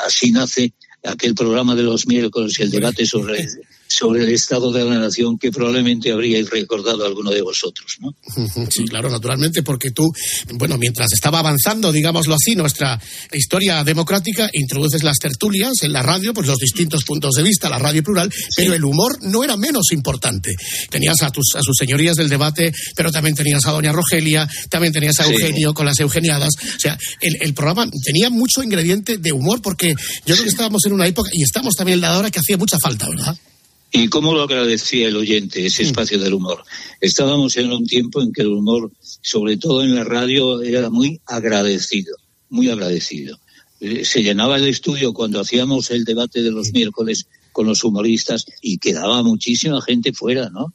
Así 0.05 0.31
nace 0.31 0.73
aquel 1.03 1.35
programa 1.35 1.75
de 1.75 1.83
los 1.83 2.05
miércoles 2.05 2.59
y 2.59 2.63
el 2.63 2.71
debate 2.71 3.05
sobre, 3.05 3.47
sobre 3.87 4.23
el 4.23 4.29
estado 4.29 4.71
de 4.71 4.83
la 4.83 4.99
nación 4.99 5.37
que 5.37 5.51
probablemente 5.51 6.11
habríais 6.11 6.49
recordado 6.49 7.05
alguno 7.05 7.31
de 7.31 7.41
vosotros, 7.41 7.97
¿no? 7.99 8.15
Sí, 8.69 8.85
claro, 8.85 9.09
naturalmente, 9.09 9.63
porque 9.63 9.91
tú, 9.91 10.11
bueno, 10.53 10.77
mientras 10.77 11.07
estaba 11.13 11.39
avanzando, 11.39 11.91
digámoslo 11.91 12.35
así, 12.35 12.55
nuestra 12.55 12.99
historia 13.31 13.83
democrática, 13.83 14.49
introduces 14.53 15.03
las 15.03 15.17
tertulias 15.17 15.71
en 15.81 15.93
la 15.93 16.03
radio, 16.03 16.33
pues 16.33 16.47
los 16.47 16.57
distintos 16.57 17.03
puntos 17.03 17.33
de 17.35 17.43
vista, 17.43 17.69
la 17.69 17.79
radio 17.79 18.03
plural, 18.03 18.31
sí. 18.31 18.49
pero 18.57 18.73
el 18.73 18.83
humor 18.83 19.17
no 19.21 19.43
era 19.43 19.57
menos 19.57 19.91
importante. 19.91 20.53
Tenías 20.89 21.21
a, 21.21 21.31
tus, 21.31 21.55
a 21.55 21.61
sus 21.61 21.75
señorías 21.77 22.15
del 22.15 22.29
debate, 22.29 22.73
pero 22.95 23.11
también 23.11 23.35
tenías 23.35 23.65
a 23.65 23.71
doña 23.71 23.91
Rogelia, 23.91 24.47
también 24.69 24.93
tenías 24.93 25.19
a 25.19 25.23
sí. 25.23 25.31
Eugenio 25.31 25.73
con 25.73 25.85
las 25.85 25.99
Eugeniadas. 25.99 26.49
O 26.75 26.79
sea, 26.79 26.97
el, 27.21 27.37
el 27.41 27.53
programa 27.53 27.87
tenía 28.03 28.29
mucho 28.29 28.63
ingrediente 28.63 29.17
de 29.17 29.31
humor, 29.31 29.61
porque 29.61 29.93
yo 30.25 30.35
creo 30.35 30.43
que 30.43 30.49
estábamos 30.49 30.85
en 30.85 30.93
una 30.93 31.07
época, 31.07 31.29
y 31.33 31.43
estamos 31.43 31.75
también 31.75 31.97
en 31.97 32.01
la 32.01 32.17
hora 32.17 32.31
que 32.31 32.39
hacía 32.39 32.57
mucha 32.57 32.77
falta, 32.81 33.07
¿verdad? 33.09 33.37
Y 33.91 34.09
cómo 34.09 34.33
lo 34.33 34.43
agradecía 34.43 35.07
el 35.07 35.15
oyente, 35.15 35.65
ese 35.65 35.83
espacio 35.83 36.19
del 36.19 36.33
humor. 36.33 36.63
Estábamos 36.99 37.55
en 37.57 37.71
un 37.71 37.85
tiempo 37.85 38.21
en 38.21 38.33
que 38.33 38.41
el 38.41 38.49
humor, 38.49 38.91
sobre 39.21 39.57
todo 39.57 39.81
en 39.81 39.95
la 39.95 40.03
radio, 40.03 40.61
era 40.61 40.89
muy 40.89 41.21
agradecido, 41.25 42.15
muy 42.49 42.69
agradecido. 42.69 43.39
Eh, 43.79 44.03
Se 44.03 44.23
llenaba 44.23 44.57
el 44.57 44.67
estudio 44.67 45.13
cuando 45.13 45.39
hacíamos 45.39 45.89
el 45.91 46.03
debate 46.03 46.43
de 46.43 46.51
los 46.51 46.73
miércoles 46.73 47.27
con 47.53 47.65
los 47.65 47.83
humoristas 47.83 48.45
y 48.61 48.77
quedaba 48.77 49.23
muchísima 49.23 49.81
gente 49.81 50.13
fuera, 50.13 50.49
¿no? 50.49 50.73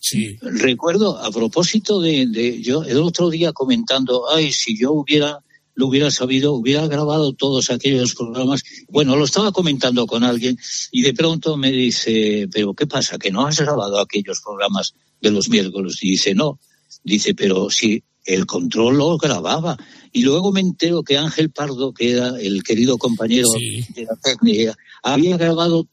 Sí. 0.00 0.38
Recuerdo, 0.40 1.18
a 1.18 1.30
propósito 1.30 2.00
de, 2.00 2.26
de 2.26 2.62
yo 2.62 2.84
el 2.84 2.98
otro 2.98 3.28
día 3.28 3.52
comentando, 3.52 4.30
ay, 4.30 4.52
si 4.52 4.78
yo 4.78 4.92
hubiera 4.92 5.40
lo 5.74 5.86
hubiera 5.86 6.10
sabido, 6.10 6.52
hubiera 6.52 6.86
grabado 6.86 7.32
todos 7.32 7.70
aquellos 7.70 8.14
programas. 8.14 8.62
Bueno, 8.88 9.16
lo 9.16 9.24
estaba 9.24 9.52
comentando 9.52 10.06
con 10.06 10.24
alguien 10.24 10.58
y 10.90 11.02
de 11.02 11.14
pronto 11.14 11.56
me 11.56 11.70
dice, 11.70 12.48
pero 12.52 12.74
¿qué 12.74 12.86
pasa? 12.86 13.18
¿Que 13.18 13.30
no 13.30 13.46
has 13.46 13.58
grabado 13.60 13.98
aquellos 13.98 14.40
programas 14.40 14.94
de 15.20 15.30
los 15.30 15.48
miércoles? 15.48 15.98
Y 16.02 16.10
dice, 16.10 16.34
no. 16.34 16.58
Dice, 17.04 17.34
pero 17.34 17.70
si 17.70 18.02
el 18.24 18.46
control 18.46 18.98
lo 18.98 19.18
grababa. 19.18 19.76
Y 20.12 20.22
luego 20.22 20.52
me 20.52 20.60
entero 20.60 21.02
que 21.02 21.18
Ángel 21.18 21.50
Pardo, 21.50 21.92
que 21.92 22.12
era 22.12 22.38
el 22.40 22.62
querido 22.62 22.98
compañero 22.98 23.48
de 23.50 24.04
la 24.04 24.16
técnica, 24.16 24.76
había 25.02 25.36
grabado 25.36 25.88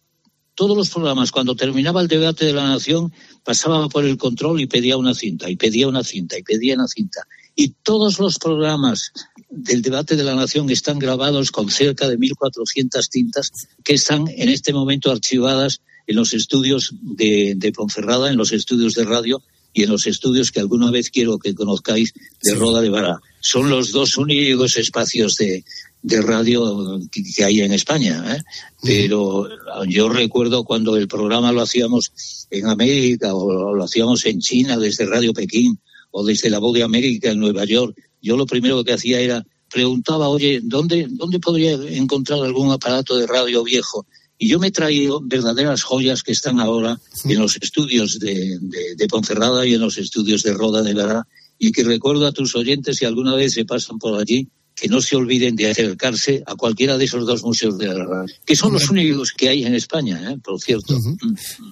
todos 0.55 0.75
los 0.75 0.89
programas. 0.89 1.32
Cuando 1.32 1.55
terminaba 1.55 2.01
el 2.01 2.07
debate 2.07 2.45
de 2.45 2.53
la 2.53 2.67
nación, 2.67 3.13
pasaba 3.43 3.88
por 3.88 4.05
el 4.05 4.17
control 4.17 4.59
y 4.61 4.67
pedía 4.67 4.97
una 4.97 5.13
cinta, 5.13 5.49
y 5.49 5.55
pedía 5.55 5.88
una 5.88 6.03
cinta, 6.03 6.38
y 6.38 6.43
pedía 6.43 6.75
una 6.75 6.88
cinta. 6.88 7.21
Y 7.55 7.69
todos 7.82 8.19
los 8.19 8.38
programas 8.38 9.11
del 9.50 9.82
debate 9.82 10.16
de 10.16 10.24
la 10.24 10.36
nación 10.36 10.70
están 10.70 11.00
grabados 11.00 11.52
con 11.52 11.70
cerca 11.70 12.08
de 12.08 12.18
1.400 12.18 13.10
tintas 13.10 13.52
que 13.84 13.93
están 13.93 14.28
en 14.28 14.50
este 14.50 14.74
momento 14.74 15.12
archivadas 15.12 15.82
en 16.08 16.16
los 16.16 16.34
estudios 16.34 16.93
de, 17.02 17.54
de 17.56 17.72
Ponferrada, 17.72 18.30
en 18.30 18.38
los 18.38 18.52
estudios 18.52 18.93
de 18.95 19.06
radio 19.06 19.41
y 19.74 19.84
en 19.84 19.89
los 19.89 20.08
estudios 20.08 20.52
que 20.52 20.60
alguna 20.60 20.91
vez 20.91 21.10
quiero 21.10 21.38
que 21.38 21.54
conozcáis 21.54 22.14
de 22.41 22.56
Roda 22.56 22.82
de 22.82 22.89
Vara. 22.89 23.20
Son 23.39 23.70
los 23.70 23.91
dos 23.91 24.18
únicos 24.18 24.78
espacios 24.78 25.36
de, 25.36 25.64
de 26.02 26.22
radio 26.22 27.00
que, 27.12 27.24
que 27.24 27.43
hay 27.43 27.62
en 27.62 27.74
España. 27.74 28.36
¿eh? 28.36 28.41
Pero 28.82 29.47
yo 29.88 30.10
recuerdo 30.10 30.64
cuando 30.64 30.95
el 30.95 31.08
programa 31.08 31.52
lo 31.52 31.62
hacíamos 31.62 32.12
en 32.50 32.68
América 32.68 33.34
o 33.34 33.76
lo 33.76 33.84
hacíamos 33.84 34.26
en 34.26 34.39
China 34.39 34.78
desde 34.78 35.06
Radio 35.06 35.34
Pekín 35.34 35.80
o 36.12 36.26
desde 36.26 36.50
la 36.50 36.60
Voz 36.60 36.74
de 36.74 36.84
América 36.84 37.30
en 37.30 37.39
Nueva 37.39 37.66
York, 37.66 37.95
yo 38.22 38.38
lo 38.38 38.45
primero 38.45 38.84
que 38.84 38.93
hacía 38.93 39.20
era 39.20 39.45
preguntaba, 39.72 40.30
oye, 40.30 40.61
¿dónde, 40.63 41.07
¿dónde 41.09 41.39
podría 41.39 41.74
encontrar 41.74 42.39
algún 42.39 42.72
aparato 42.72 43.17
de 43.17 43.28
radio 43.28 43.63
viejo? 43.63 44.05
Y 44.38 44.47
yo 44.47 44.59
me 44.59 44.67
he 44.67 44.72
traído 44.72 45.22
verdaderas 45.22 45.84
joyas 45.84 46.24
que 46.24 46.32
están 46.32 46.59
ahora 46.59 46.99
en 47.26 47.39
los 47.39 47.57
estudios 47.57 48.20
de, 48.20 48.57
de, 48.61 48.95
de 48.95 49.07
Ponferrada 49.07 49.65
y 49.65 49.74
en 49.74 49.82
los 49.82 49.97
estudios 49.97 50.43
de 50.43 50.53
Roda 50.53 50.82
de 50.82 50.93
Lara 50.93 51.28
y 51.59 51.72
que 51.72 51.84
recuerdo 51.84 52.26
a 52.26 52.32
tus 52.32 52.55
oyentes 52.55 52.97
si 52.97 53.05
alguna 53.05 53.36
vez 53.36 53.53
se 53.53 53.65
pasan 53.65 53.99
por 53.99 54.20
allí 54.20 54.47
que 54.80 54.88
no 54.88 55.01
se 55.01 55.15
olviden 55.15 55.55
de 55.55 55.69
acercarse 55.69 56.41
a 56.45 56.55
cualquiera 56.55 56.97
de 56.97 57.05
esos 57.05 57.25
dos 57.25 57.43
museos 57.43 57.77
de 57.77 57.88
la 57.88 58.05
radio, 58.05 58.34
que 58.45 58.55
son 58.55 58.73
los 58.73 58.89
únicos 58.89 59.34
que 59.36 59.49
hay 59.49 59.65
en 59.65 59.75
España, 59.75 60.32
¿eh? 60.32 60.38
por 60.43 60.59
cierto. 60.59 60.97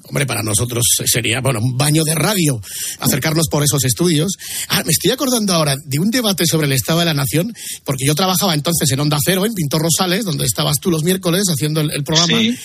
Hombre, 0.04 0.26
para 0.26 0.44
nosotros 0.44 0.84
sería, 1.06 1.40
bueno, 1.40 1.60
un 1.62 1.78
baño 1.78 2.04
de 2.04 2.16
radio 2.16 2.62
acercarnos 3.00 3.48
por 3.50 3.64
esos 3.64 3.84
estudios. 3.86 4.34
Ah, 4.70 4.84
me 4.86 4.92
estoy 4.92 5.12
acordando 5.12 5.54
ahora 5.54 5.76
de 5.86 6.00
un 6.00 6.10
debate 6.10 6.46
sobre 6.46 6.68
el 6.68 6.74
Estado 6.74 7.00
de 7.00 7.06
la 7.06 7.14
Nación, 7.14 7.54
porque 7.86 8.06
yo 8.06 8.16
trabajaba 8.16 8.54
entonces 8.54 8.92
en 8.92 9.00
Onda 9.00 9.18
Cero, 9.24 9.46
en 9.46 9.54
Pintor 9.54 9.82
Rosales, 9.84 10.26
donde 10.26 10.46
estabas 10.46 10.80
tú 10.80 10.92
los 10.92 11.04
miércoles 11.04 11.46
haciendo 11.48 11.82
el, 11.82 11.92
el 11.92 12.04
programa. 12.04 12.40
Sí. 12.40 12.58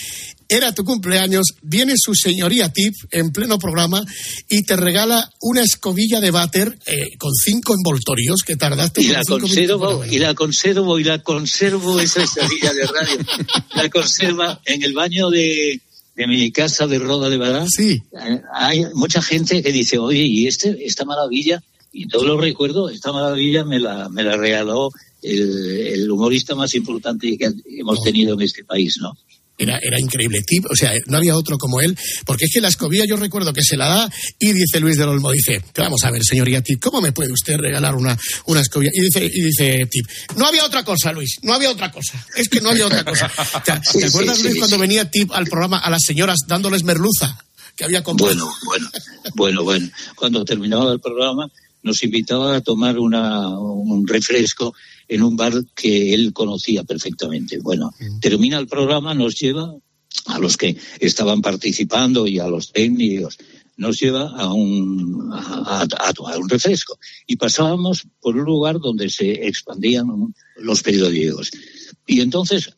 Era 0.55 0.75
tu 0.75 0.85
cumpleaños, 0.85 1.47
viene 1.63 1.95
su 1.97 2.15
señoría 2.15 2.69
Tip 2.69 2.93
en 3.11 3.33
pleno 3.33 3.59
programa 3.59 4.05
y 4.51 4.65
te 4.65 4.77
regala 4.77 5.31
una 5.41 5.63
escobilla 5.63 6.21
de 6.21 6.31
váter 6.31 6.79
eh, 6.85 7.17
con 7.17 7.33
cinco 7.33 7.75
envoltorios 7.75 8.43
que 8.43 8.57
tardaste 8.57 9.01
Y 9.01 9.07
la 9.07 9.25
conservo, 9.25 9.89
minutos. 10.01 10.13
y 10.13 10.19
la 10.19 10.35
conservo, 10.35 10.99
y 10.99 11.05
la 11.05 11.23
conservo 11.23 11.99
esa 12.01 12.23
estrella 12.23 12.75
de 12.75 12.87
radio. 12.87 13.19
La 13.75 13.89
conserva 13.89 14.61
en 14.67 14.83
el 14.83 14.93
baño 14.93 15.31
de, 15.31 15.81
de 16.17 16.27
mi 16.27 16.53
casa 16.53 16.87
de 16.87 16.99
Roda 16.99 17.31
de 17.31 17.39
Badá. 17.39 17.65
Sí. 17.75 18.03
Hay 18.53 18.85
mucha 18.93 19.23
gente 19.23 19.63
que 19.63 19.73
dice, 19.73 19.97
oye, 19.97 20.23
y 20.23 20.47
este, 20.49 20.85
esta 20.85 21.07
maravilla, 21.07 21.63
y 21.93 22.09
todo 22.09 22.25
lo 22.27 22.39
recuerdo, 22.39 22.91
esta 22.91 23.11
maravilla 23.11 23.65
me 23.65 23.81
la, 23.81 24.11
me 24.11 24.23
la 24.23 24.37
regaló 24.37 24.91
el, 25.23 25.87
el 25.95 26.11
humorista 26.11 26.55
más 26.55 26.75
importante 26.75 27.39
que 27.39 27.51
hemos 27.79 28.03
tenido 28.03 28.35
en 28.35 28.43
este 28.43 28.65
país, 28.65 28.99
¿no? 29.01 29.17
Era, 29.59 29.79
era 29.79 30.01
increíble, 30.01 30.43
Tip, 30.43 30.65
o 30.71 30.75
sea, 30.75 30.93
no 31.07 31.19
había 31.19 31.37
otro 31.37 31.59
como 31.59 31.81
él, 31.81 31.97
porque 32.25 32.47
es 32.47 32.53
que 32.53 32.61
la 32.61 32.69
escobilla 32.69 33.05
yo 33.05 33.17
recuerdo 33.17 33.53
que 33.53 33.63
se 33.63 33.77
la 33.77 33.87
da 33.87 34.11
y 34.39 34.53
dice 34.53 34.81
Luis 34.81 34.97
del 34.97 35.11
Olmo, 35.11 35.31
dice, 35.31 35.63
vamos 35.77 36.03
a 36.05 36.11
ver, 36.11 36.25
señoría 36.25 36.63
Tip, 36.63 36.81
¿cómo 36.83 37.01
me 37.01 37.13
puede 37.13 37.33
usted 37.33 37.59
regalar 37.59 37.95
una, 37.95 38.19
una 38.47 38.61
escobilla? 38.61 38.91
Y 38.95 39.03
dice, 39.03 39.25
y 39.25 39.41
dice 39.43 39.87
Tip, 39.91 40.07
no 40.37 40.47
había 40.47 40.65
otra 40.65 40.83
cosa, 40.85 41.13
Luis, 41.13 41.37
no 41.43 41.53
había 41.53 41.71
otra 41.71 41.93
cosa, 41.93 42.25
es 42.35 42.49
que 42.49 42.61
no 42.61 42.71
había 42.71 42.87
otra 42.87 43.05
cosa. 43.05 43.31
O 43.37 43.65
sea, 43.65 43.81
Sí, 43.85 43.99
¿Te 43.99 44.07
acuerdas, 44.07 44.39
sí, 44.39 44.43
Luis, 44.45 44.55
sí, 44.55 44.59
cuando 44.59 44.79
venía 44.79 45.11
Tip 45.11 45.31
al 45.33 45.47
programa 45.47 45.79
a 45.79 45.91
las 45.91 46.03
señoras 46.05 46.39
dándoles 46.47 46.83
merluza 46.83 47.39
que 47.77 47.85
había 47.85 48.03
comprado? 48.03 48.35
Bueno, 48.35 48.55
bueno, 48.65 48.91
bueno, 49.35 49.63
bueno. 49.65 49.91
Cuando 50.17 50.45
terminaba 50.45 50.93
el 50.93 51.01
programa 51.01 51.49
nos 51.83 52.03
invitaba 52.05 52.57
a 52.57 52.61
tomar 52.61 52.99
una, 52.99 53.49
un 53.49 54.07
refresco 54.07 54.75
en 55.15 55.23
un 55.23 55.37
bar 55.37 55.53
que 55.75 56.15
él 56.15 56.33
conocía 56.33 56.85
perfectamente. 56.85 57.59
Bueno, 57.59 57.93
termina 58.21 58.59
el 58.59 58.67
programa, 58.67 59.15
nos 59.15 59.39
lleva 59.39 59.75
a 60.27 60.39
los 60.39 60.57
que 60.57 60.77
estaban 61.01 61.41
participando 61.43 62.27
y 62.27 62.39
a 62.39 62.47
los 62.47 62.73
técnicos, 62.73 63.39
nos 63.77 63.99
lleva 64.01 64.29
a 64.29 64.53
un, 64.53 65.31
a, 65.33 65.83
a- 65.83 66.39
un 66.39 66.49
refresco. 66.49 66.99
Y 67.27 67.37
pasábamos 67.37 68.03
por 68.21 68.37
un 68.37 68.45
lugar 68.45 68.79
donde 68.79 69.09
se 69.09 69.47
expandían 69.47 70.07
los 70.57 70.83
periódicos. 70.83 71.51
Y 72.07 72.21
entonces 72.21 72.75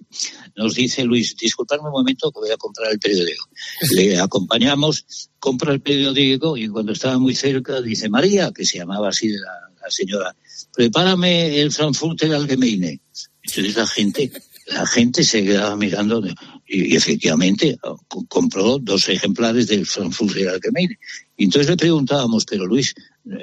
nos 0.56 0.74
dice 0.74 1.04
Luis, 1.04 1.36
disculpadme 1.36 1.86
un 1.86 1.92
momento 1.92 2.30
que 2.30 2.40
voy 2.40 2.50
a 2.50 2.56
comprar 2.56 2.92
el 2.92 2.98
periódico. 2.98 3.48
Le 3.94 4.18
acompañamos, 4.18 5.30
compra 5.38 5.72
el 5.72 5.80
periódico 5.80 6.56
y 6.56 6.68
cuando 6.68 6.92
estaba 6.92 7.18
muy 7.18 7.34
cerca 7.34 7.80
dice, 7.80 8.08
María, 8.08 8.52
que 8.52 8.64
se 8.64 8.78
llamaba 8.78 9.08
así 9.08 9.28
la, 9.28 9.70
la 9.82 9.90
señora, 9.90 10.36
prepárame 10.74 11.60
el 11.60 11.72
Frankfurter 11.72 12.32
Allgemeine. 12.34 13.00
Entonces 13.42 13.76
la 13.76 13.86
gente, 13.86 14.32
la 14.66 14.86
gente 14.86 15.24
se 15.24 15.44
quedaba 15.44 15.76
mirando 15.76 16.22
y, 16.66 16.92
y 16.92 16.96
efectivamente 16.96 17.76
co- 17.82 18.24
compró 18.28 18.78
dos 18.78 19.08
ejemplares 19.08 19.66
del 19.68 19.86
Frankfurter 19.86 20.48
Allgemeine. 20.48 20.98
Y 21.36 21.44
entonces 21.44 21.68
le 21.70 21.76
preguntábamos, 21.76 22.44
pero 22.44 22.64
Luis, 22.66 22.94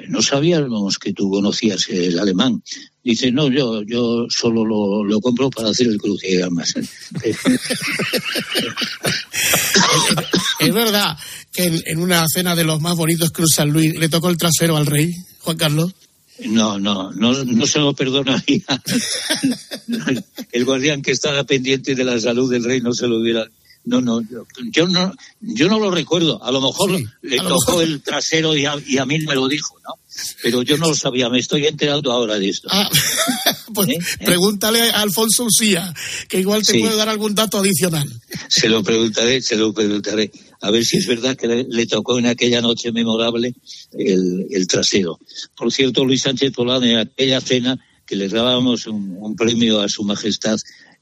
no 0.08 0.22
sabíamos 0.22 0.98
que 0.98 1.12
tú 1.12 1.30
conocías 1.30 1.88
el 1.90 2.18
alemán. 2.18 2.62
Dice, 3.04 3.30
no, 3.32 3.48
yo, 3.50 3.82
yo 3.82 4.26
solo 4.30 4.64
lo, 4.64 5.04
lo 5.04 5.20
compro 5.20 5.50
para 5.50 5.70
hacer 5.70 5.88
el 5.88 5.98
crucigramas. 5.98 6.74
Es 10.60 10.72
verdad 10.72 11.16
que 11.52 11.64
en, 11.64 11.82
en 11.86 11.98
una 11.98 12.24
cena 12.32 12.54
de 12.54 12.64
los 12.64 12.80
más 12.80 12.96
bonitos 12.96 13.30
Cruz 13.30 13.50
San 13.56 13.70
Luis 13.70 13.94
le 13.98 14.08
tocó 14.08 14.30
el 14.30 14.36
trasero 14.36 14.76
al 14.76 14.86
rey, 14.86 15.10
Juan 15.40 15.56
Carlos. 15.56 15.92
No, 16.40 16.78
no, 16.78 17.12
no, 17.12 17.44
no 17.44 17.66
se 17.66 17.78
lo 17.78 17.94
perdonaría. 17.94 18.64
El 20.52 20.64
guardián 20.64 21.02
que 21.02 21.12
estaba 21.12 21.44
pendiente 21.44 21.94
de 21.94 22.04
la 22.04 22.18
salud 22.18 22.50
del 22.50 22.64
rey 22.64 22.80
no 22.80 22.92
se 22.92 23.06
lo 23.06 23.18
hubiera. 23.18 23.46
No, 23.84 24.00
no, 24.00 24.22
yo, 24.70 24.86
no, 24.88 25.12
yo 25.40 25.68
no 25.68 25.78
lo 25.78 25.90
recuerdo. 25.90 26.42
A 26.42 26.50
lo 26.52 26.60
mejor 26.60 26.90
le 27.22 27.38
a 27.38 27.42
lo 27.42 27.48
tocó 27.50 27.72
mejor. 27.72 27.84
el 27.84 28.02
trasero 28.02 28.56
y 28.56 28.64
a, 28.64 28.76
y 28.86 28.98
a 28.98 29.06
mí 29.06 29.18
me 29.20 29.34
lo 29.34 29.48
dijo, 29.48 29.76
¿no? 29.84 29.94
Pero 30.42 30.62
yo 30.62 30.76
no 30.78 30.88
lo 30.88 30.94
sabía. 30.94 31.28
Me 31.28 31.38
estoy 31.38 31.66
enterando 31.66 32.12
ahora 32.12 32.38
de 32.38 32.48
esto. 32.48 32.68
Ah, 32.70 32.88
pues 33.74 33.88
pregúntale 34.24 34.80
a 34.90 35.00
Alfonso 35.02 35.44
Usía, 35.44 35.92
que 36.28 36.40
igual 36.40 36.62
te 36.62 36.72
Sí. 36.72 36.78
puede 36.80 36.96
dar 36.96 37.08
algún 37.08 37.34
dato 37.34 37.58
adicional. 37.58 38.08
Se 38.48 38.68
lo 38.68 38.82
preguntaré, 38.82 39.40
se 39.42 39.56
lo 39.56 39.72
preguntaré. 39.72 40.30
A 40.60 40.70
ver 40.70 40.84
si 40.84 40.98
es 40.98 41.06
verdad 41.06 41.36
que 41.36 41.46
le, 41.48 41.64
le 41.68 41.86
tocó 41.86 42.18
en 42.18 42.26
aquella 42.26 42.60
noche 42.60 42.92
memorable 42.92 43.54
el, 43.92 44.46
el 44.50 44.66
trasero. 44.66 45.18
Por 45.56 45.72
cierto, 45.72 46.04
Luis 46.04 46.22
Sánchez 46.22 46.52
Polán, 46.52 46.84
en 46.84 46.98
aquella 46.98 47.40
cena 47.40 47.78
que 48.06 48.16
le 48.16 48.28
dábamos 48.28 48.86
un, 48.86 49.16
un 49.18 49.34
premio 49.34 49.80
a 49.80 49.88
su 49.88 50.04
majestad, 50.04 50.58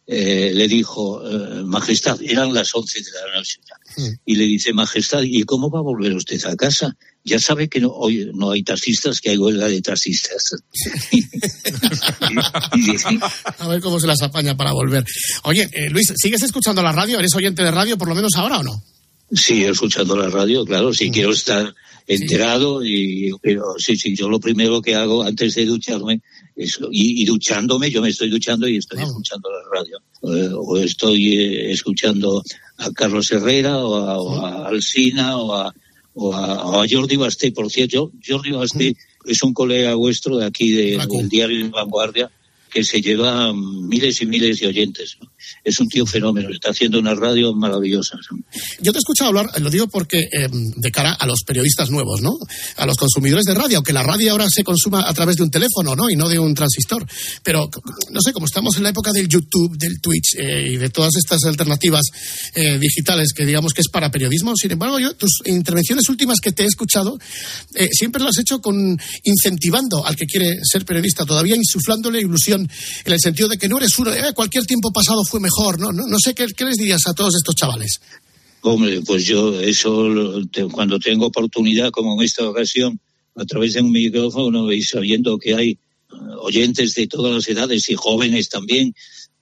eh, 0.07 0.53
le 0.55 0.67
dijo, 0.67 1.23
eh, 1.25 1.63
majestad, 1.65 2.19
eran 2.23 2.53
las 2.55 2.75
11 2.75 3.01
de 3.01 3.11
la 3.13 3.37
noche. 3.39 3.61
Y 4.25 4.37
le 4.37 4.45
dice, 4.45 4.73
majestad, 4.73 5.23
¿y 5.23 5.43
cómo 5.45 5.71
va 5.71 5.81
a 5.81 5.83
volver 5.83 6.15
usted 6.15 6.43
a 6.47 6.57
casa? 6.57 6.97
Ya 7.23 7.39
sabe 7.39 7.69
que 7.69 7.81
no, 7.81 7.91
hoy 7.91 8.31
no 8.35 8.51
hay 8.51 8.63
taxistas, 8.63 9.21
que 9.21 9.31
hay 9.31 9.37
huelga 9.37 9.69
de 9.69 9.83
taxistas. 9.83 10.53
A 13.59 13.69
ver 13.69 13.81
cómo 13.81 14.01
se 14.01 14.07
las 14.07 14.23
apaña 14.23 14.57
para 14.57 14.73
volver. 14.73 15.05
Oye, 15.45 15.69
eh, 15.73 15.91
Luis, 15.91 16.13
¿sigues 16.17 16.43
escuchando 16.43 16.83
la 16.83 16.93
radio? 16.93 17.19
¿Eres 17.19 17.35
oyente 17.35 17.63
de 17.63 17.71
radio 17.71 17.99
por 17.99 18.09
lo 18.09 18.15
menos 18.15 18.33
ahora 18.37 18.59
o 18.59 18.63
no? 18.63 18.83
Sí, 19.33 19.63
escuchando 19.65 20.17
la 20.17 20.29
radio, 20.29 20.65
claro, 20.65 20.93
si 20.93 21.11
quiero 21.11 21.31
estar 21.33 21.73
enterado 22.09 22.85
y 22.85 23.31
pero 23.41 23.75
sí, 23.79 23.97
sí, 23.97 24.17
yo 24.17 24.29
lo 24.29 24.41
primero 24.41 24.83
que 24.83 24.97
hago 24.97 25.23
antes 25.23 25.55
de 25.55 25.67
ducharme 25.67 26.21
es, 26.57 26.79
y, 26.91 27.23
y 27.23 27.25
duchándome, 27.27 27.91
yo 27.93 28.03
me 28.03 28.09
estoy 28.09 28.29
duchando 28.29 28.67
y 28.67 28.79
estoy 28.79 29.03
escuchando 29.03 29.49
la 29.51 29.79
radio. 29.79 29.99
eh, 30.35 30.51
o 30.53 30.77
estoy 30.79 31.35
eh, 31.39 31.71
escuchando 31.71 32.43
a 32.79 32.91
Carlos 32.91 33.31
Herrera 33.31 33.79
o 33.79 33.95
a, 33.97 34.19
o 34.19 34.45
a 34.45 34.67
Alsina 34.69 35.37
o 35.37 35.55
a, 35.55 35.73
o 36.21 36.35
a, 36.35 36.83
a 36.83 36.87
Jordi 36.89 37.17
Basté. 37.17 37.51
Por 37.53 37.71
cierto, 37.71 38.13
Jordi 38.27 38.51
Basté 38.53 38.95
es 39.27 39.43
un 39.43 39.53
colega 39.55 39.95
vuestro 39.95 40.37
de 40.39 40.47
aquí 40.47 40.71
de- 40.71 40.97
del 41.19 41.29
diario 41.29 41.65
de 41.65 41.71
Vanguardia 41.71 42.31
que 42.71 42.85
se 42.85 43.01
lleva 43.01 43.53
miles 43.53 44.23
y 44.23 44.27
miles 44.27 44.61
de 44.61 44.69
oyentes. 44.69 45.17
Es 45.65 45.81
un 45.81 45.89
tío 45.89 46.07
fenómeno, 46.07 46.49
está 46.51 46.71
haciendo 46.71 46.99
una 46.99 47.15
radio 47.15 47.55
maravillosa. 47.55 48.17
¿no? 48.31 48.39
Yo 48.81 48.93
te 48.93 48.99
he 48.99 49.01
escuchado 49.01 49.29
hablar, 49.29 49.61
lo 49.61 49.71
digo 49.71 49.89
porque 49.89 50.19
eh, 50.21 50.49
de 50.51 50.91
cara 50.91 51.13
a 51.13 51.27
los 51.27 51.43
periodistas 51.47 51.91
nuevos, 51.91 52.21
¿no? 52.23 52.39
A 52.77 52.87
los 52.87 52.97
consumidores 52.97 53.45
de 53.45 53.55
radio, 53.55 53.79
aunque 53.79 53.93
la 53.93 54.03
radio 54.03 54.33
ahora 54.33 54.47
se 54.49 54.65
consuma 54.65 55.09
a 55.09 55.15
través 55.15 55.37
de 55.37 55.43
un 55.43 55.51
teléfono, 55.51 55.95
¿no? 55.97 56.11
Y 56.11 56.17
no 56.17 56.29
de 56.29 56.39
un 56.39 56.55
transistor. 56.55 57.07
Pero, 57.43 57.69
no 58.11 58.21
sé, 58.21 58.33
como 58.33 58.47
estamos 58.47 58.77
en 58.77 58.85
la 58.85 58.91
época 58.91 59.13
del 59.13 59.29
YouTube, 59.29 59.77
del 59.77 60.01
Twitch 60.01 60.37
eh, 60.39 60.73
y 60.73 60.77
de 60.77 60.91
todas 60.91 61.13
estas 61.17 61.45
alternativas 61.45 62.03
eh, 62.55 62.79
digitales 62.79 63.33
que 63.35 63.45
digamos 63.45 63.75
que 63.75 63.81
es 63.81 63.89
para 63.89 64.11
periodismo, 64.11 64.55
sin 64.57 64.73
embargo, 64.73 64.99
yo 64.99 65.15
tus 65.15 65.41
intervenciones 65.47 66.09
últimas 66.09 66.41
que 66.41 66.53
te 66.53 66.63
he 66.63 66.67
escuchado 66.67 67.19
eh, 67.75 67.89
siempre 67.93 68.23
las 68.23 68.31
has 68.31 68.39
hecho 68.39 68.61
con 68.61 68.99
incentivando 69.25 70.07
al 70.07 70.17
que 70.17 70.27
quiere 70.27 70.59
ser 70.63 70.85
periodista, 70.85 71.25
todavía 71.25 71.57
insuflándole 71.57 72.21
ilusión 72.21 72.60
en 72.63 73.13
el 73.13 73.21
sentido 73.21 73.49
de 73.49 73.59
que 73.59 73.69
no 73.69 73.79
eres 73.79 73.99
uno, 73.99 74.13
eh, 74.13 74.33
cualquier 74.35 74.65
tiempo 74.65 74.91
pasado 74.93 75.25
fue 75.25 75.41
mejor, 75.41 75.79
¿no? 75.79 75.93
No, 75.93 76.07
no 76.07 76.17
sé 76.19 76.35
¿qué, 76.35 76.47
qué 76.57 76.65
les 76.65 76.77
dirías 76.77 77.03
a 77.07 77.15
todos 77.15 77.35
estos 77.35 77.55
chavales. 77.55 78.01
Hombre, 78.63 79.01
pues 79.03 79.25
yo 79.25 79.59
eso 79.61 80.09
cuando 80.73 80.99
tengo 80.99 81.27
oportunidad, 81.27 81.91
como 81.91 82.15
en 82.15 82.27
esta 82.27 82.49
ocasión, 82.49 83.01
a 83.35 83.45
través 83.45 83.75
de 83.75 83.81
un 83.81 83.91
micrófono 83.91 84.71
y 84.73 84.83
sabiendo 84.83 85.39
que 85.39 85.55
hay 85.55 85.71
eh, 85.71 85.79
oyentes 86.41 86.95
de 86.95 87.07
todas 87.07 87.33
las 87.33 87.49
edades 87.49 87.89
y 87.89 87.95
jóvenes 87.95 88.49
también, 88.49 88.95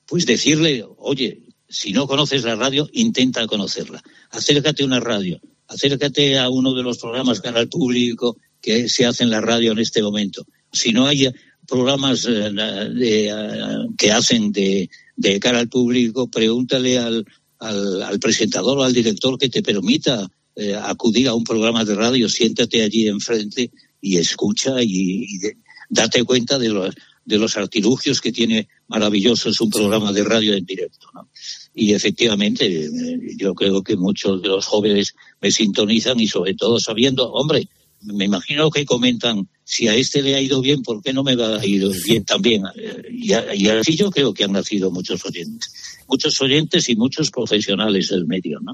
pues 0.06 0.24
decirle, 0.24 0.84
oye, 0.98 1.42
si 1.68 1.92
no 1.92 2.06
conoces 2.06 2.44
la 2.44 2.54
radio, 2.54 2.88
intenta 2.92 3.46
conocerla. 3.46 4.02
Acércate 4.30 4.82
a 4.82 4.86
una 4.86 5.00
radio, 5.00 5.40
acércate 5.66 6.38
a 6.38 6.48
uno 6.48 6.74
de 6.74 6.82
los 6.82 6.98
programas 6.98 7.40
cara 7.40 7.60
al 7.60 7.68
público 7.68 8.36
que 8.60 8.88
se 8.88 9.04
hace 9.04 9.24
en 9.24 9.30
la 9.30 9.40
radio 9.40 9.72
en 9.72 9.78
este 9.78 10.02
momento. 10.02 10.46
Si 10.72 10.92
no 10.92 11.06
hay 11.06 11.28
programas 11.68 12.24
eh, 12.24 12.50
de, 12.50 13.28
eh, 13.28 13.32
que 13.96 14.10
hacen 14.10 14.50
de, 14.52 14.88
cara 15.40 15.60
al 15.60 15.68
público, 15.68 16.30
pregúntale 16.30 16.98
al, 16.98 17.24
al, 17.58 18.18
presentador 18.20 18.78
o 18.78 18.82
al 18.82 18.92
director 18.92 19.38
que 19.38 19.48
te 19.48 19.62
permita 19.62 20.28
eh, 20.56 20.74
acudir 20.74 21.28
a 21.28 21.34
un 21.34 21.44
programa 21.44 21.84
de 21.84 21.94
radio, 21.94 22.28
siéntate 22.28 22.82
allí 22.82 23.06
enfrente 23.06 23.70
y 24.00 24.16
escucha 24.16 24.82
y, 24.82 25.26
date 25.88 26.24
cuenta 26.24 26.58
de 26.58 26.68
los, 26.68 26.94
de 27.24 27.38
los 27.38 27.56
artilugios 27.56 28.20
que 28.20 28.32
tiene 28.32 28.68
maravillosos 28.88 29.60
un 29.60 29.70
programa 29.70 30.12
de 30.12 30.24
radio 30.24 30.54
en 30.54 30.64
directo. 30.64 31.08
Y 31.74 31.92
efectivamente, 31.92 32.66
eh, 32.66 32.90
yo 33.36 33.54
creo 33.54 33.82
que 33.82 33.96
muchos 33.96 34.42
de 34.42 34.48
los 34.48 34.66
jóvenes 34.66 35.14
me 35.40 35.50
sintonizan 35.50 36.18
y 36.20 36.26
sobre 36.26 36.54
todo 36.54 36.80
sabiendo, 36.80 37.30
hombre, 37.30 37.68
me 38.00 38.24
imagino 38.24 38.70
que 38.70 38.84
comentan, 38.84 39.48
si 39.70 39.86
a 39.86 39.94
este 39.94 40.22
le 40.22 40.34
ha 40.34 40.40
ido 40.40 40.62
bien, 40.62 40.82
¿por 40.82 41.02
qué 41.02 41.12
no 41.12 41.22
me 41.22 41.36
va 41.36 41.60
a 41.60 41.66
ir 41.66 41.86
bien 42.06 42.24
también? 42.24 42.62
Eh, 42.74 43.02
Y, 43.12 43.68
así 43.68 43.96
yo 43.96 44.10
creo 44.10 44.32
que 44.32 44.44
han 44.44 44.52
nacido 44.52 44.90
muchos 44.90 45.22
oyentes. 45.26 45.70
Muchos 46.08 46.40
oyentes 46.40 46.88
y 46.88 46.96
muchos 46.96 47.30
profesionales 47.30 48.08
del 48.08 48.24
medio, 48.26 48.60
¿no? 48.60 48.72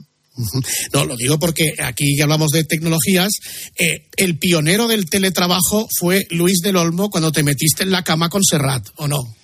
No, 0.93 1.05
lo 1.05 1.17
digo 1.17 1.37
porque 1.41 1.75
aquí 1.83 2.17
ya 2.17 2.25
hablamos 2.25 2.53
de 2.53 2.63
tecnologías. 2.63 3.33
eh, 3.77 4.07
el 4.17 4.39
pionero 4.39 4.87
del 4.87 5.11
teletrabajo 5.11 5.89
fue 5.99 6.29
Luis 6.31 6.61
del 6.61 6.77
Olmo 6.77 7.11
cuando 7.11 7.33
te 7.33 7.43
metiste 7.43 7.83
en 7.83 7.91
la 7.91 8.05
cama 8.05 8.29
con 8.29 8.45
Serrat, 8.45 8.87
¿o 8.95 9.09
no? 9.09 9.35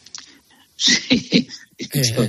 Yo, 1.92 2.28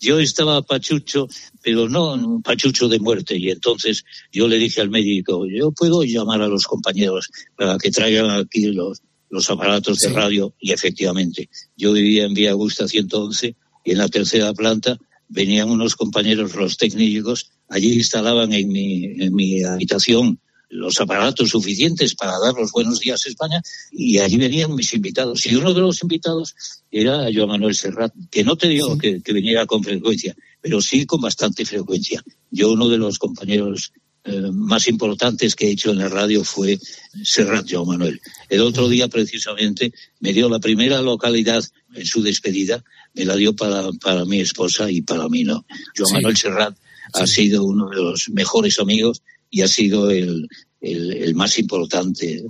yo 0.00 0.18
estaba 0.18 0.62
pachucho, 0.62 1.28
pero 1.62 1.88
no 1.88 2.40
pachucho 2.42 2.88
de 2.88 2.98
muerte. 2.98 3.36
Y 3.36 3.50
entonces 3.50 4.04
yo 4.32 4.48
le 4.48 4.58
dije 4.58 4.80
al 4.80 4.90
médico, 4.90 5.46
yo 5.46 5.72
puedo 5.72 6.02
llamar 6.02 6.42
a 6.42 6.48
los 6.48 6.64
compañeros 6.64 7.30
para 7.56 7.78
que 7.78 7.90
traigan 7.90 8.30
aquí 8.30 8.66
los, 8.72 9.02
los 9.30 9.50
aparatos 9.50 9.98
de 9.98 10.10
radio. 10.10 10.54
Y 10.60 10.72
efectivamente, 10.72 11.48
yo 11.76 11.92
vivía 11.92 12.24
en 12.24 12.34
Vía 12.34 12.52
Augusta 12.52 12.88
111 12.88 13.56
y 13.84 13.90
en 13.92 13.98
la 13.98 14.08
tercera 14.08 14.52
planta 14.52 14.98
venían 15.28 15.70
unos 15.70 15.94
compañeros, 15.94 16.54
los 16.54 16.76
técnicos, 16.76 17.50
allí 17.68 17.94
instalaban 17.94 18.52
en 18.52 18.68
mi, 18.68 19.04
en 19.04 19.34
mi 19.34 19.62
habitación 19.62 20.40
los 20.70 21.00
aparatos 21.00 21.50
suficientes 21.50 22.14
para 22.14 22.38
dar 22.38 22.54
los 22.54 22.72
buenos 22.72 23.00
días 23.00 23.24
a 23.24 23.28
España 23.28 23.62
y 23.90 24.18
allí 24.18 24.36
venían 24.36 24.74
mis 24.74 24.92
invitados. 24.94 25.46
Y 25.46 25.54
uno 25.56 25.72
de 25.72 25.80
los 25.80 26.02
invitados 26.02 26.54
era 26.90 27.28
Joan 27.32 27.48
Manuel 27.48 27.74
Serrat, 27.74 28.12
que 28.30 28.44
no 28.44 28.56
te 28.56 28.68
digo 28.68 28.98
que, 28.98 29.22
que 29.22 29.32
viniera 29.32 29.66
con 29.66 29.82
frecuencia, 29.82 30.36
pero 30.60 30.80
sí 30.80 31.06
con 31.06 31.20
bastante 31.20 31.64
frecuencia. 31.64 32.22
Yo 32.50 32.72
uno 32.72 32.88
de 32.88 32.98
los 32.98 33.18
compañeros 33.18 33.92
eh, 34.24 34.50
más 34.52 34.88
importantes 34.88 35.54
que 35.54 35.68
he 35.68 35.70
hecho 35.70 35.90
en 35.90 35.98
la 35.98 36.08
radio 36.08 36.44
fue 36.44 36.78
Serrat 37.22 37.66
Joan 37.70 37.86
Manuel. 37.86 38.20
El 38.50 38.60
otro 38.60 38.88
día 38.88 39.08
precisamente 39.08 39.92
me 40.20 40.32
dio 40.32 40.48
la 40.50 40.58
primera 40.58 41.00
localidad 41.00 41.64
en 41.94 42.04
su 42.04 42.22
despedida, 42.22 42.84
me 43.14 43.24
la 43.24 43.36
dio 43.36 43.56
para, 43.56 43.90
para 43.92 44.26
mi 44.26 44.40
esposa 44.40 44.90
y 44.90 45.00
para 45.00 45.28
mí, 45.28 45.44
¿no? 45.44 45.64
Joan 45.96 46.08
Sí. 46.08 46.14
Manuel 46.14 46.36
Serrat 46.36 46.76
ha 47.14 47.26
sido 47.26 47.64
uno 47.64 47.88
de 47.88 47.96
los 47.96 48.28
mejores 48.28 48.78
amigos 48.80 49.22
y 49.50 49.62
ha 49.62 49.68
sido 49.68 50.10
el, 50.10 50.48
el, 50.80 51.12
el 51.12 51.34
más 51.34 51.58
importante 51.58 52.36
eh, 52.38 52.44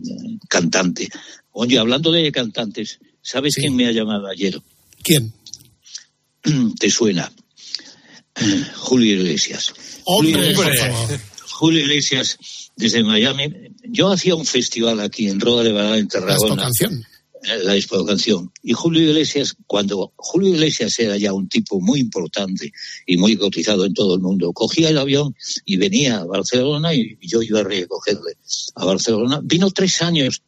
cantante. 0.49 1.09
Oye, 1.53 1.79
hablando 1.79 2.13
de 2.13 2.31
cantantes, 2.33 2.99
¿sabes 3.23 3.55
quién 3.55 3.75
me 3.77 3.87
ha 3.87 3.93
llamado 3.93 4.27
ayer? 4.29 4.61
¿Quién? 5.03 5.33
¿Te 6.79 6.91
suena? 6.91 7.33
Julio 8.77 9.15
Iglesias. 9.15 9.73
Hombre, 10.05 10.33
Julio 10.33 10.55
por 10.57 10.65
Iglesias, 10.67 10.93
favor. 10.95 11.21
Julio 11.51 11.81
Iglesias, 11.83 12.39
desde 12.77 13.03
Miami. 13.03 13.53
Yo 13.85 14.11
hacía 14.13 14.35
un 14.35 14.47
festival 14.47 15.01
aquí 15.01 15.29
en 15.29 15.41
Roda 15.41 15.65
de 15.65 15.73
Bará, 15.73 15.97
en 15.99 16.07
Tarragona. 16.09 16.63
canción. 16.63 17.05
La. 17.57 17.77
Y 18.63 18.73
Julio 18.73 19.03
Iglesias, 19.03 19.57
cuando 19.67 20.13
Julio 20.17 20.55
Iglesias 20.55 20.99
era 20.99 21.17
ya 21.17 21.33
un 21.33 21.49
tipo 21.49 21.81
muy 21.81 22.01
importante 22.01 22.73
y 23.07 23.17
muy 23.17 23.37
cotizado 23.37 23.85
en 23.85 23.95
todo 23.95 24.15
el 24.15 24.21
mundo, 24.21 24.53
cogía 24.53 24.91
el 24.91 24.99
avión 24.99 25.35
y 25.65 25.77
venía 25.77 26.19
a 26.19 26.25
Barcelona 26.25 26.95
y 26.95 27.19
yo 27.21 27.43
iba 27.43 27.61
a 27.61 27.65
recogerle 27.65 28.37
a 28.75 28.85
Barcelona. 28.85 29.41
Vino 29.43 29.71
tres 29.71 30.03
años 30.03 30.43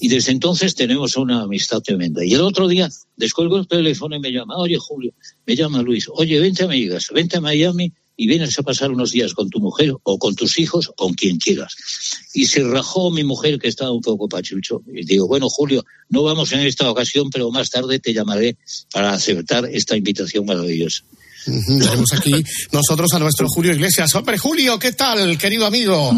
y 0.00 0.08
desde 0.08 0.32
entonces 0.32 0.74
tenemos 0.74 1.16
una 1.16 1.42
amistad 1.42 1.80
tremenda. 1.80 2.24
Y 2.24 2.34
el 2.34 2.40
otro 2.42 2.68
día 2.68 2.88
descuelgo 3.16 3.58
el 3.58 3.66
teléfono 3.66 4.16
y 4.16 4.20
me 4.20 4.32
llama, 4.32 4.56
oye 4.56 4.76
Julio, 4.78 5.12
me 5.46 5.56
llama 5.56 5.82
Luis, 5.82 6.08
oye, 6.12 6.40
vente 6.40 6.64
a 6.64 6.68
casa, 6.68 7.14
vente 7.14 7.36
a 7.36 7.40
Miami 7.40 7.92
y 8.16 8.26
vienes 8.26 8.58
a 8.58 8.62
pasar 8.62 8.90
unos 8.90 9.10
días 9.10 9.34
con 9.34 9.50
tu 9.50 9.60
mujer 9.60 9.92
o 10.02 10.18
con 10.18 10.34
tus 10.34 10.58
hijos, 10.58 10.90
con 10.96 11.14
quien 11.14 11.38
quieras. 11.38 11.74
Y 12.32 12.46
se 12.46 12.62
rajó 12.62 13.10
mi 13.10 13.24
mujer, 13.24 13.58
que 13.58 13.68
estaba 13.68 13.92
un 13.92 14.02
poco 14.02 14.28
pachucho. 14.28 14.82
Y 14.92 15.04
digo, 15.04 15.26
bueno, 15.26 15.48
Julio, 15.48 15.84
no 16.08 16.22
vamos 16.22 16.52
en 16.52 16.60
esta 16.60 16.90
ocasión, 16.90 17.30
pero 17.30 17.50
más 17.50 17.70
tarde 17.70 17.98
te 17.98 18.12
llamaré 18.12 18.56
para 18.92 19.12
aceptar 19.12 19.66
esta 19.66 19.96
invitación 19.96 20.44
maravillosa. 20.44 21.02
Tenemos 21.44 22.12
aquí 22.12 22.32
nosotros 22.72 23.12
a 23.12 23.18
nuestro 23.18 23.48
Julio 23.48 23.72
Iglesias. 23.72 24.14
Hombre, 24.14 24.38
Julio, 24.38 24.78
¿qué 24.78 24.92
tal, 24.92 25.36
querido 25.36 25.66
amigo? 25.66 26.10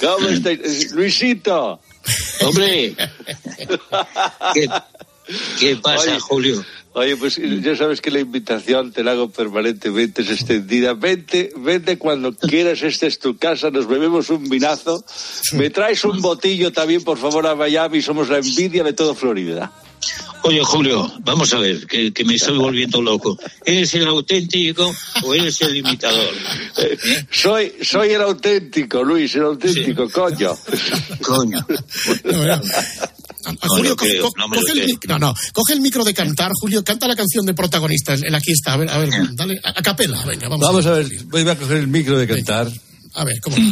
¿Cómo 0.00 0.28
estáis? 0.28 0.92
Luisito. 0.92 1.80
Hombre. 2.42 2.94
¿Qué, 4.54 4.68
qué 5.58 5.76
pasa, 5.76 6.10
Oye, 6.10 6.20
Julio? 6.20 6.64
Oye, 6.98 7.16
pues 7.16 7.40
ya 7.62 7.76
sabes 7.76 8.00
que 8.00 8.10
la 8.10 8.18
invitación 8.18 8.90
te 8.90 9.04
la 9.04 9.12
hago 9.12 9.30
permanentemente, 9.30 10.22
es 10.22 10.30
extendida. 10.30 10.94
Vente, 10.94 11.52
vente 11.56 11.96
cuando 11.96 12.34
quieras, 12.34 12.82
esta 12.82 13.06
es 13.06 13.20
tu 13.20 13.36
casa, 13.36 13.70
nos 13.70 13.86
bebemos 13.86 14.30
un 14.30 14.48
vinazo. 14.48 15.04
Me 15.52 15.70
traes 15.70 16.04
un 16.04 16.20
botillo 16.20 16.72
también, 16.72 17.04
por 17.04 17.16
favor, 17.16 17.46
a 17.46 17.54
Miami, 17.54 18.02
somos 18.02 18.28
la 18.28 18.38
envidia 18.38 18.82
de 18.82 18.94
todo 18.94 19.14
Florida. 19.14 19.70
Oye, 20.42 20.60
Julio, 20.64 21.08
vamos 21.20 21.54
a 21.54 21.58
ver, 21.58 21.86
que, 21.86 22.12
que 22.12 22.24
me 22.24 22.34
estoy 22.34 22.58
volviendo 22.58 23.00
loco. 23.00 23.38
¿Eres 23.64 23.94
el 23.94 24.08
auténtico 24.08 24.92
o 25.22 25.34
eres 25.34 25.60
el 25.60 25.76
imitador? 25.76 26.34
Soy, 27.30 27.74
soy 27.80 28.10
el 28.10 28.22
auténtico, 28.22 29.04
Luis, 29.04 29.36
el 29.36 29.42
auténtico, 29.42 30.10
coño. 30.10 30.56
Coño. 31.22 31.64
Julio, 33.68 33.96
creo, 33.96 34.22
co- 34.24 34.32
no 34.36 34.48
me 34.48 34.56
lo 34.56 34.62
coge 34.62 34.72
el 34.72 34.78
creo. 34.84 34.96
mic- 34.96 35.08
no, 35.08 35.18
no, 35.18 35.34
coge 35.52 35.72
el 35.74 35.80
micro 35.80 36.04
de 36.04 36.14
cantar, 36.14 36.50
Julio, 36.60 36.82
canta 36.84 37.06
la 37.08 37.16
canción 37.16 37.44
de 37.46 37.54
protagonista. 37.54 38.14
El, 38.14 38.24
el 38.26 38.34
aquí 38.34 38.52
está, 38.52 38.72
a 38.74 38.76
ver, 38.78 38.90
a 38.90 38.98
ver, 38.98 39.10
dale, 39.34 39.60
a, 39.64 39.70
a 39.70 39.82
capela, 39.82 40.22
venga, 40.24 40.48
vamos. 40.48 40.66
Vamos 40.66 40.86
a 40.86 40.92
ver, 40.92 41.08
voy 41.26 41.48
a 41.48 41.56
coger 41.58 41.78
el 41.78 41.88
micro 41.88 42.18
de 42.18 42.26
cantar. 42.26 42.70
A 43.14 43.24
ver, 43.24 43.40
¿cómo? 43.40 43.56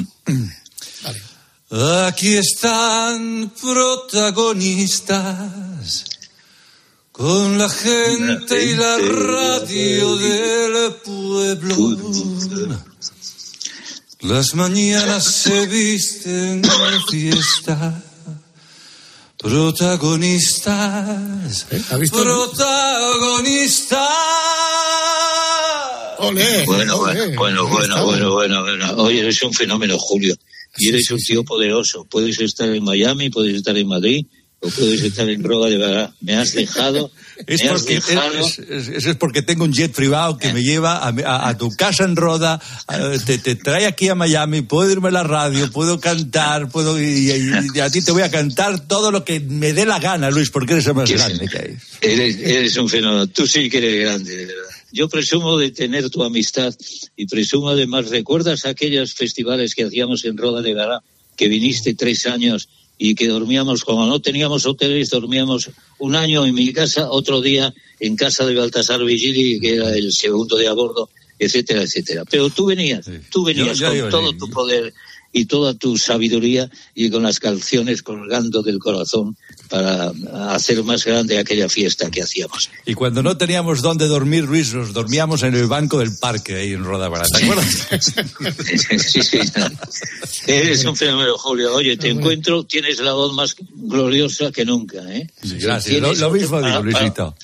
Aquí 2.07 2.35
están 2.35 3.53
protagonistas 3.61 6.05
con 7.13 7.59
la 7.59 7.69
gente 7.69 8.65
y 8.65 8.75
la 8.77 8.97
radio 8.99 10.17
del 10.17 10.93
pueblo. 11.05 11.99
Las 14.21 14.55
mañanas 14.55 15.25
se 15.25 15.67
visten 15.67 16.63
de 16.63 16.71
fiesta. 17.11 18.01
Protagonistas, 19.39 21.67
protagonistas. 22.11 23.99
Olé, 26.19 26.65
Bueno, 26.65 26.97
olé. 26.97 27.37
bueno, 27.37 27.37
bueno, 27.37 27.69
bueno, 27.69 28.05
bueno, 28.07 28.33
bueno, 28.33 28.63
bueno. 28.63 28.95
Oye, 28.97 29.21
eres 29.21 29.43
un 29.43 29.53
fenómeno, 29.53 29.99
Julio. 29.99 30.35
Y 30.79 30.89
eres 30.89 31.11
un 31.11 31.19
tío 31.19 31.45
poderoso. 31.45 32.05
Puedes 32.07 32.41
estar 32.41 32.69
en 32.71 32.83
Miami, 32.83 33.29
puedes 33.31 33.55
estar 33.57 33.77
en 33.77 33.87
Madrid, 33.89 34.25
o 34.61 34.69
puedes 34.71 35.03
estar 35.03 35.29
en 35.29 35.45
Roda 35.45 35.69
de 35.69 35.77
Vara. 35.79 36.13
Me 36.21 36.35
has 36.35 36.53
dejado, 36.53 37.11
Es 37.47 37.63
me 37.63 37.69
has 37.69 37.81
porque, 37.83 37.95
dejado. 37.97 38.39
es, 38.39 38.59
es- 38.59 38.89
es- 38.89 39.05
es 39.07 39.17
porque 39.17 39.43
tengo 39.43 39.65
un 39.65 39.73
jet 39.73 39.93
privado 39.95 40.39
que 40.39 40.53
me 40.53 40.63
lleva 40.63 40.97
a, 40.97 41.09
a- 41.09 41.49
a 41.51 41.59
tu 41.59 41.71
casa 41.71 42.05
en 42.05 42.17
Roda, 42.17 42.61
a- 42.87 43.11
te, 43.25 43.39
te 43.39 43.55
trae 43.55 43.85
aquí 43.87 44.09
a 44.09 44.15
Miami, 44.15 44.63
puedo 44.63 44.91
irme 44.91 45.09
a 45.09 45.13
la 45.13 45.23
radio, 45.23 45.71
puedo 45.71 46.01
cantar, 46.01 46.69
puedo 46.71 47.01
y, 47.01 47.31
y- 47.31 47.51
y 47.75 47.81
a 47.81 47.91
ti 47.91 48.03
te 48.03 48.13
voy 48.13 48.23
a 48.23 48.31
cantar 48.31 48.81
todo 48.81 49.11
lo 49.11 49.25
que 49.25 49.41
me 49.41 49.73
dé 49.75 49.85
la 49.85 49.99
gana, 49.99 50.31
Luis, 50.31 50.51
porque 50.51 50.73
eres 50.73 50.87
el 50.87 50.95
más 50.95 51.11
grande 51.11 51.47
que 51.49 51.59
hay. 51.59 51.77
Eres, 52.01 52.37
eres 52.39 52.77
un 52.79 52.89
fenómeno. 52.89 53.27
Tú 53.27 53.47
sí 53.47 53.69
que 53.69 53.79
eres 53.79 54.01
grande, 54.01 54.35
de 54.37 54.47
verdad. 54.47 54.63
Yo 54.93 55.09
presumo 55.11 55.59
de 55.59 55.71
tener 55.73 56.09
tu 56.09 56.23
amistad 56.25 56.75
y 57.17 57.27
presumo 57.27 57.69
además, 57.69 58.09
¿recuerdas 58.09 58.65
aquellos 58.65 59.13
festivales 59.13 59.75
que 59.75 59.85
hacíamos 59.85 60.25
en 60.25 60.37
Roda 60.39 60.63
de 60.63 60.73
Gará? 60.73 61.01
Que 61.37 61.49
viniste 61.49 61.93
tres 61.95 62.25
años 62.27 62.69
y 62.99 63.15
que 63.15 63.29
dormíamos, 63.29 63.85
como 63.85 64.07
no 64.07 64.21
teníamos 64.21 64.65
hoteles, 64.67 65.11
dormíamos 65.11 65.71
un 65.99 66.17
año 66.17 66.47
en 66.47 66.55
mi 66.55 66.73
casa, 66.73 67.11
otro 67.11 67.41
día 67.41 67.73
en 68.01 68.17
casa 68.17 68.47
de 68.47 68.55
Baltasar 68.55 69.05
Vigili, 69.05 69.61
que 69.61 69.75
era 69.75 69.91
el 69.95 70.13
segundo 70.13 70.57
de 70.57 70.69
a 70.69 70.73
bordo, 70.73 71.09
etcétera, 71.39 71.83
etcétera. 71.83 72.25
Pero 72.31 72.49
tú 72.51 72.67
venías, 72.67 73.07
tú 73.31 73.45
venías 73.45 73.79
Yo- 73.79 73.87
yo- 73.87 73.89
con 73.89 73.99
yo- 73.99 74.09
todo 74.09 74.33
tu 74.33 74.49
poder 74.51 74.95
y 75.37 75.45
toda 75.45 75.75
tu 75.75 75.99
sabiduría 75.99 76.71
y 76.95 77.11
con 77.11 77.23
las 77.23 77.41
canciones 77.41 78.01
colgando 78.03 78.63
del 78.63 78.79
corazón 78.79 79.37
para 79.69 80.11
hacer 80.55 80.83
más 80.83 81.05
grande 81.05 81.39
aquella 81.39 81.69
fiesta 81.69 82.11
que 82.11 82.23
hacíamos. 82.23 82.71
Y 82.87 82.95
cuando 82.95 83.23
no 83.23 83.37
teníamos 83.37 83.83
dónde 83.83 84.07
dormir, 84.07 84.45
Luis, 84.45 84.73
nos 84.73 84.95
dormíamos 84.95 85.43
en 85.43 85.55
el 85.55 85.67
banco 85.67 85.99
del 85.99 86.17
parque 86.19 86.55
ahí 86.57 86.73
en 86.73 86.85
Roda 86.85 87.11
Barata, 87.11 87.39
¿te 87.39 87.45
acuerdas? 87.45 87.87
Sí, 89.07 89.23
sí. 89.23 89.39
Eres 90.47 90.85
un 90.87 90.97
fenómeno, 90.97 91.37
Julio. 91.37 91.75
Oye, 91.75 91.97
te 91.99 92.09
encuentro, 92.09 92.65
tienes 92.65 92.99
la 93.01 93.13
voz 93.13 93.35
más 93.35 93.55
gloriosa 93.75 94.51
que 94.53 94.65
nunca, 94.65 94.99
¿eh? 95.13 95.29
Gracias, 95.43 96.01
lo, 96.01 96.31
mismo 96.31 96.35
digo, 96.35 96.51
para- 96.51 96.81
Luisito. 96.81 97.35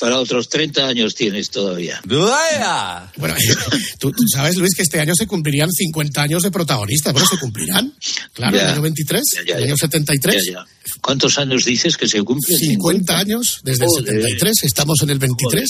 Para 0.00 0.18
otros 0.18 0.48
30 0.48 0.86
años 0.88 1.14
tienes 1.14 1.50
todavía. 1.50 2.00
¡Vaya! 2.04 3.12
Bueno, 3.18 3.34
tú, 4.00 4.10
tú 4.10 4.22
sabes, 4.32 4.56
Luis, 4.56 4.74
que 4.74 4.82
este 4.82 4.98
año 4.98 5.12
se 5.14 5.26
cumplirían 5.26 5.70
50 5.70 6.22
años 6.22 6.42
de 6.42 6.50
protagonista. 6.50 7.12
Bueno, 7.12 7.28
se 7.30 7.38
cumplirán. 7.38 7.92
Claro, 8.32 8.56
Ya. 8.56 8.62
el 8.64 8.68
año 8.72 8.82
23, 8.82 9.22
Ya, 9.36 9.42
ya, 9.46 9.56
el 9.58 9.64
año 9.64 9.74
ya. 9.76 9.86
73. 9.86 10.44
Ya, 10.46 10.52
ya. 10.54 10.66
¿Cuántos 11.02 11.38
años 11.38 11.64
dices 11.66 11.96
que 11.98 12.08
se 12.08 12.22
cumplen? 12.22 12.58
50 12.58 13.18
años 13.18 13.60
desde 13.62 13.84
el 13.84 13.88
Joder. 13.90 14.06
73, 14.14 14.54
estamos 14.64 15.02
en 15.02 15.10
el 15.10 15.18
23. 15.18 15.64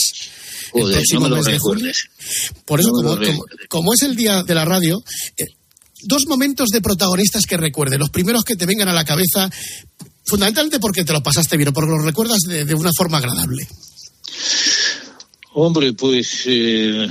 el 0.74 0.81
Joder, 0.81 0.95
próximo 0.97 1.20
no 1.20 1.24
me 1.24 1.31
lo 1.31 1.37
mes 1.37 1.45
de 1.47 1.59
julio. 1.59 1.93
Por 2.64 2.81
eso, 2.81 2.89
No 2.91 2.95
como, 2.95 3.16
lo 3.16 3.26
como- 3.26 3.45
como 3.68 3.95
es 3.95 4.03
el 4.03 4.14
día 4.14 4.43
de 4.45 4.55
la 4.55 4.64
radio, 4.64 5.03
eh, 5.37 5.45
dos 6.05 6.22
momentos 6.28 6.68
de 6.68 6.81
protagonistas 6.81 7.43
que 7.47 7.57
recuerde. 7.57 7.99
Los 7.99 8.11
primeros 8.11 8.45
que 8.45 8.55
te 8.55 8.64
vengan 8.66 8.89
a 8.89 8.93
la 8.93 9.05
cabeza, 9.05 9.51
fundamentalmente 10.24 10.78
porque 10.78 11.05
te 11.05 11.12
lo 11.12 11.20
pasaste 11.22 11.57
bien 11.57 11.70
o 11.70 11.72
porque 11.72 11.91
lo 11.91 11.99
recuerdas 11.99 12.39
de, 12.47 12.64
de 12.64 12.74
una 12.74 12.93
forma 12.97 13.18
agradable. 13.18 13.66
Hombre, 15.53 15.93
pues 15.95 16.43
eh, 16.47 17.09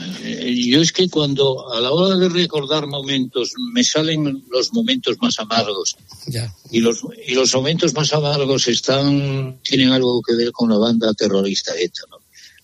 yo 0.66 0.80
es 0.82 0.94
que 0.94 1.10
cuando 1.10 1.70
a 1.74 1.82
la 1.82 1.92
hora 1.92 2.16
de 2.16 2.30
recordar 2.30 2.88
momentos 2.88 3.52
me 3.74 3.84
salen 3.84 4.46
los 4.50 4.72
momentos 4.72 5.18
más 5.22 5.38
amargos 5.40 5.98
Ya. 6.28 6.54
y 6.72 6.80
los 6.80 7.02
y 7.28 7.34
los 7.34 7.54
momentos 7.54 7.94
más 7.94 8.14
amargos 8.14 8.70
están 8.70 9.60
tienen 9.62 9.90
algo 9.92 10.22
que 10.22 10.36
ver 10.36 10.54
con 10.54 10.70
la 10.70 10.78
banda 10.78 11.14
terrorista 11.14 11.74
ETA. 11.78 12.04
¿no? 12.10 12.18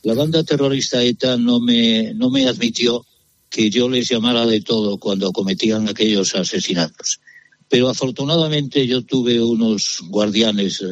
La 0.04 0.14
banda 0.14 0.44
terrorista 0.46 1.04
ETA 1.04 1.36
no 1.36 1.60
me 1.60 2.14
no 2.14 2.30
me 2.30 2.48
admitió 2.48 3.06
que 3.50 3.70
yo 3.70 3.90
les 3.90 4.08
llamara 4.08 4.46
de 4.46 4.62
todo 4.62 4.98
cuando 4.98 5.34
cometían 5.34 5.90
aquellos 5.90 6.36
asesinatos. 6.36 7.20
Pero 7.68 7.90
afortunadamente 7.90 8.88
yo 8.88 9.04
tuve 9.04 9.42
unos 9.42 10.00
guardianes. 10.08 10.82
eh, 10.82 10.86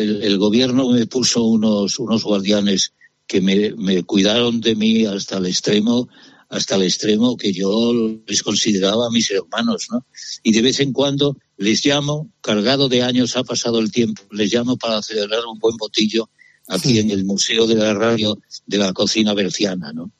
el, 0.00 0.22
el 0.22 0.38
gobierno 0.38 0.88
me 0.90 1.06
puso 1.06 1.44
unos 1.44 1.98
unos 1.98 2.24
guardianes 2.24 2.92
que 3.26 3.40
me, 3.40 3.72
me 3.76 4.02
cuidaron 4.02 4.60
de 4.60 4.74
mí 4.74 5.04
hasta 5.04 5.38
el 5.38 5.46
extremo 5.46 6.08
hasta 6.48 6.76
el 6.76 6.82
extremo 6.82 7.36
que 7.36 7.52
yo 7.52 7.92
les 8.26 8.42
consideraba 8.42 9.10
mis 9.10 9.30
hermanos, 9.30 9.88
¿no? 9.90 10.06
Y 10.42 10.52
de 10.52 10.62
vez 10.62 10.80
en 10.80 10.92
cuando 10.92 11.36
les 11.58 11.84
llamo, 11.84 12.30
cargado 12.40 12.88
de 12.88 13.02
años 13.02 13.36
ha 13.36 13.44
pasado 13.44 13.80
el 13.80 13.92
tiempo, 13.92 14.22
les 14.30 14.52
llamo 14.52 14.76
para 14.76 15.02
celebrar 15.02 15.44
un 15.44 15.58
buen 15.58 15.76
botillo 15.76 16.30
aquí 16.66 16.98
en 16.98 17.10
el 17.10 17.24
Museo 17.24 17.66
de 17.66 17.74
la 17.74 17.94
Radio 17.94 18.38
de 18.66 18.78
la 18.78 18.92
Cocina 18.92 19.34
Berciana, 19.34 19.92
¿no? 19.92 20.10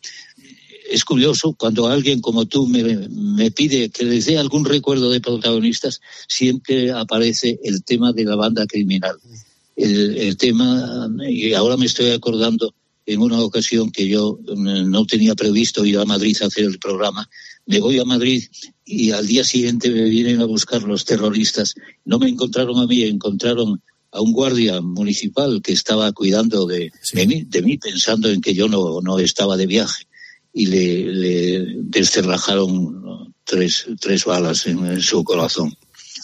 Es 0.91 1.05
curioso, 1.05 1.53
cuando 1.53 1.87
alguien 1.87 2.21
como 2.21 2.47
tú 2.47 2.67
me, 2.67 2.83
me 3.09 3.51
pide 3.51 3.91
que 3.91 4.05
les 4.05 4.25
dé 4.25 4.39
algún 4.39 4.65
recuerdo 4.65 5.11
de 5.11 5.21
protagonistas, 5.21 6.01
siempre 6.27 6.91
aparece 6.93 7.59
el 7.63 7.85
tema 7.85 8.13
de 8.13 8.25
la 8.25 8.37
banda 8.37 8.67
criminal. 8.67 9.17
El, 9.79 10.19
el 10.19 10.37
tema, 10.37 11.09
y 11.29 11.55
ahora 11.55 11.77
me 11.77 11.87
estoy 11.87 12.11
acordando 12.11 12.75
en 13.09 13.23
una 13.23 13.41
ocasión 13.41 13.91
que 13.91 14.07
yo 14.07 14.39
mm, 14.55 14.91
no 14.91 15.07
tenía 15.07 15.35
previsto 15.35 15.87
ir 15.87 15.99
a 15.99 16.05
Madrid 16.05 16.37
a 16.43 16.47
hacer 16.47 16.65
el 16.65 16.79
programa. 16.79 17.29
Me 17.65 17.81
voy 17.81 17.99
a 17.99 18.05
Madrid 18.05 18.45
y 18.85 19.13
al 19.13 19.27
día 19.27 19.45
siguiente 19.45 19.89
me 19.91 20.05
vienen 20.11 20.43
a 20.43 20.45
buscar 20.45 20.83
los 20.83 21.07
terroristas. 21.07 21.75
No 22.05 22.19
me 22.19 22.29
encontraron 22.29 22.79
a 22.79 22.87
mí, 22.87 23.03
encontraron 23.05 23.81
a 24.13 24.21
un 24.21 24.33
guardia 24.33 24.83
municipal 24.83 25.63
que 25.63 25.73
estaba 25.73 26.13
cuidando 26.13 26.67
de, 26.67 26.93
de 27.15 27.27
mí, 27.27 27.45
de 27.45 27.63
mí, 27.63 27.79
pensando 27.79 28.29
en 28.29 28.43
que 28.43 28.53
yo 28.53 28.69
no, 28.69 29.01
no 29.01 29.19
estaba 29.19 29.57
de 29.57 29.67
viaje. 29.67 30.05
Y 30.53 30.67
le, 30.67 31.13
le 31.13 31.67
descerrajaron 31.85 33.33
tres, 33.45 33.87
tres 34.01 34.27
balas 34.27 34.67
en, 34.67 34.85
en 34.85 35.01
su 35.01 35.25
corazón. 35.25 35.75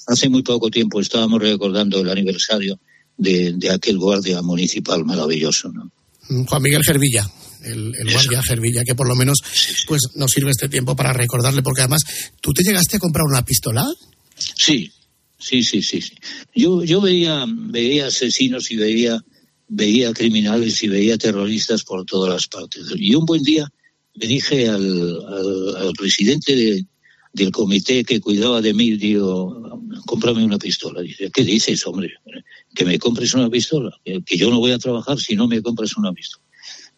Hace 0.07 0.28
muy 0.28 0.42
poco 0.42 0.70
tiempo 0.70 1.00
estábamos 1.00 1.40
recordando 1.40 2.00
el 2.00 2.11
aniversario 2.11 2.78
de, 3.16 3.52
de 3.54 3.70
aquel 3.70 3.98
guardia 3.98 4.42
municipal 4.42 5.04
maravilloso. 5.04 5.70
¿no? 5.72 5.90
Mm, 6.28 6.44
Juan 6.44 6.62
Miguel 6.62 6.82
Gervilla, 6.84 7.28
el, 7.62 7.94
el 7.98 8.12
guardia 8.12 8.42
Gervilla, 8.42 8.82
que 8.84 8.94
por 8.94 9.08
lo 9.08 9.14
menos 9.14 9.38
pues 9.86 10.02
nos 10.14 10.30
sirve 10.30 10.50
este 10.50 10.68
tiempo 10.68 10.96
para 10.96 11.12
recordarle, 11.12 11.62
porque 11.62 11.82
además, 11.82 12.02
¿tú 12.40 12.52
te 12.52 12.62
llegaste 12.62 12.96
a 12.96 13.00
comprar 13.00 13.24
una 13.26 13.44
pistola? 13.44 13.86
Sí, 14.36 14.90
sí, 15.38 15.62
sí, 15.62 15.82
sí. 15.82 16.00
sí. 16.00 16.14
Yo, 16.54 16.84
yo 16.84 17.00
veía, 17.00 17.44
veía 17.48 18.06
asesinos 18.06 18.70
y 18.70 18.76
veía, 18.76 19.22
veía 19.68 20.12
criminales 20.12 20.82
y 20.82 20.88
veía 20.88 21.18
terroristas 21.18 21.84
por 21.84 22.04
todas 22.04 22.32
las 22.32 22.46
partes. 22.48 22.86
Y 22.96 23.14
un 23.14 23.24
buen 23.24 23.42
día 23.42 23.68
le 24.14 24.26
dije 24.26 24.68
al, 24.68 24.84
al, 25.26 25.76
al 25.76 25.92
presidente 25.92 26.54
de, 26.54 26.86
del 27.35 27.51
comité 27.51 28.05
que 28.05 28.20
cuidaba 28.20 28.62
de 28.62 28.72
mí, 28.72 28.93
digo, 28.93 29.80
cómprame 30.07 30.45
una 30.45 30.59
pistola. 30.59 31.03
Dice, 31.03 31.30
¿qué 31.30 31.43
dices, 31.43 31.85
hombre? 31.87 32.14
Que 32.74 32.85
me 32.85 32.99
compres 32.99 33.35
una 33.35 33.51
pistola. 33.51 33.91
Que, 34.05 34.22
yo 34.37 34.51
no 34.51 34.61
voy 34.61 34.70
a 34.70 34.78
trabajar 34.78 35.18
si 35.18 35.35
no 35.35 35.49
me 35.49 35.61
compras 35.61 35.97
una 35.97 36.12
pistola. 36.12 36.45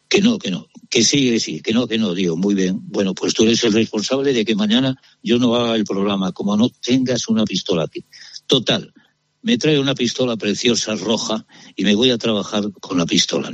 Que 0.09 0.21
no, 0.21 0.39
que 0.39 0.51
no, 0.51 0.69
que 0.89 1.03
sí, 1.03 1.31
que 1.31 1.41
sí, 1.41 1.61
que 1.63 1.73
no, 1.73 1.89
que 1.89 1.99
no, 1.99 2.15
digo, 2.15 2.37
muy 2.37 2.55
bien. 2.55 2.79
Bueno, 2.83 3.15
pues 3.15 3.35
tú 3.35 3.43
eres 3.43 3.65
el 3.65 3.73
responsable 3.73 4.33
de 4.33 4.45
que 4.45 4.55
mañana 4.55 5.01
yo 5.23 5.39
no 5.39 5.57
haga 5.57 5.75
el 5.75 5.85
programa, 5.85 6.31
como 6.33 6.57
no 6.57 6.69
tengas 6.69 7.29
una 7.29 7.45
pistola 7.45 7.85
aquí. 7.85 8.05
Total, 8.47 8.93
me 9.43 9.59
trae 9.59 9.81
una 9.81 9.95
pistola 9.95 10.37
preciosa, 10.37 10.95
roja, 10.97 11.47
y 11.75 11.85
me 11.85 11.95
voy 11.95 12.11
a 12.11 12.19
trabajar 12.19 12.71
con 12.81 12.99
la 12.99 13.07
pistola. 13.07 13.51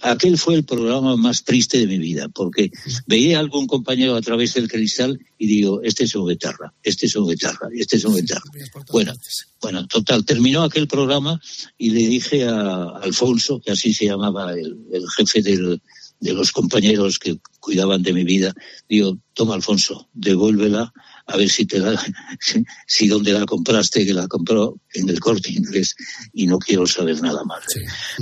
Aquel 0.00 0.38
fue 0.38 0.54
el 0.54 0.64
programa 0.64 1.16
más 1.16 1.42
triste 1.42 1.78
de 1.78 1.86
mi 1.86 1.98
vida, 1.98 2.28
porque 2.28 2.70
veía 3.06 3.38
a 3.38 3.40
algún 3.40 3.66
compañero 3.66 4.14
a 4.14 4.20
través 4.20 4.54
del 4.54 4.68
cristal 4.68 5.18
y 5.36 5.46
digo, 5.46 5.82
este 5.82 6.04
es 6.04 6.14
un 6.14 6.28
guitarra, 6.28 6.72
este 6.82 7.06
es 7.06 7.16
un 7.16 7.28
guitarra, 7.28 7.68
este 7.74 7.96
es 7.96 8.04
un 8.04 8.14
guitarra. 8.14 8.50
Bueno, 8.92 9.12
bueno, 9.60 9.86
total, 9.88 10.24
terminó 10.24 10.62
aquel 10.62 10.86
programa 10.86 11.40
y 11.76 11.90
le 11.90 12.06
dije 12.06 12.44
a 12.44 12.90
Alfonso, 13.02 13.60
que 13.60 13.72
así 13.72 13.92
se 13.92 14.06
llamaba 14.06 14.52
el, 14.52 14.78
el 14.92 15.04
jefe 15.16 15.42
del, 15.42 15.80
de 16.20 16.32
los 16.32 16.52
compañeros 16.52 17.18
que 17.18 17.38
cuidaban 17.60 18.02
de 18.02 18.12
mi 18.12 18.24
vida, 18.24 18.54
digo, 18.88 19.18
toma 19.34 19.54
Alfonso, 19.54 20.08
devuélvela 20.12 20.92
a 21.26 21.36
ver 21.36 21.48
si 21.48 21.66
te 21.66 21.78
la, 21.78 22.00
si, 22.40 22.64
si 22.86 23.06
donde 23.06 23.32
la 23.32 23.46
compraste, 23.46 24.06
que 24.06 24.14
la 24.14 24.26
compró 24.26 24.80
en 24.94 25.08
el 25.08 25.20
corte 25.20 25.52
inglés 25.52 25.94
y 26.32 26.46
no 26.46 26.58
quiero 26.58 26.86
saber 26.86 27.20
nada 27.20 27.44
más. 27.44 27.64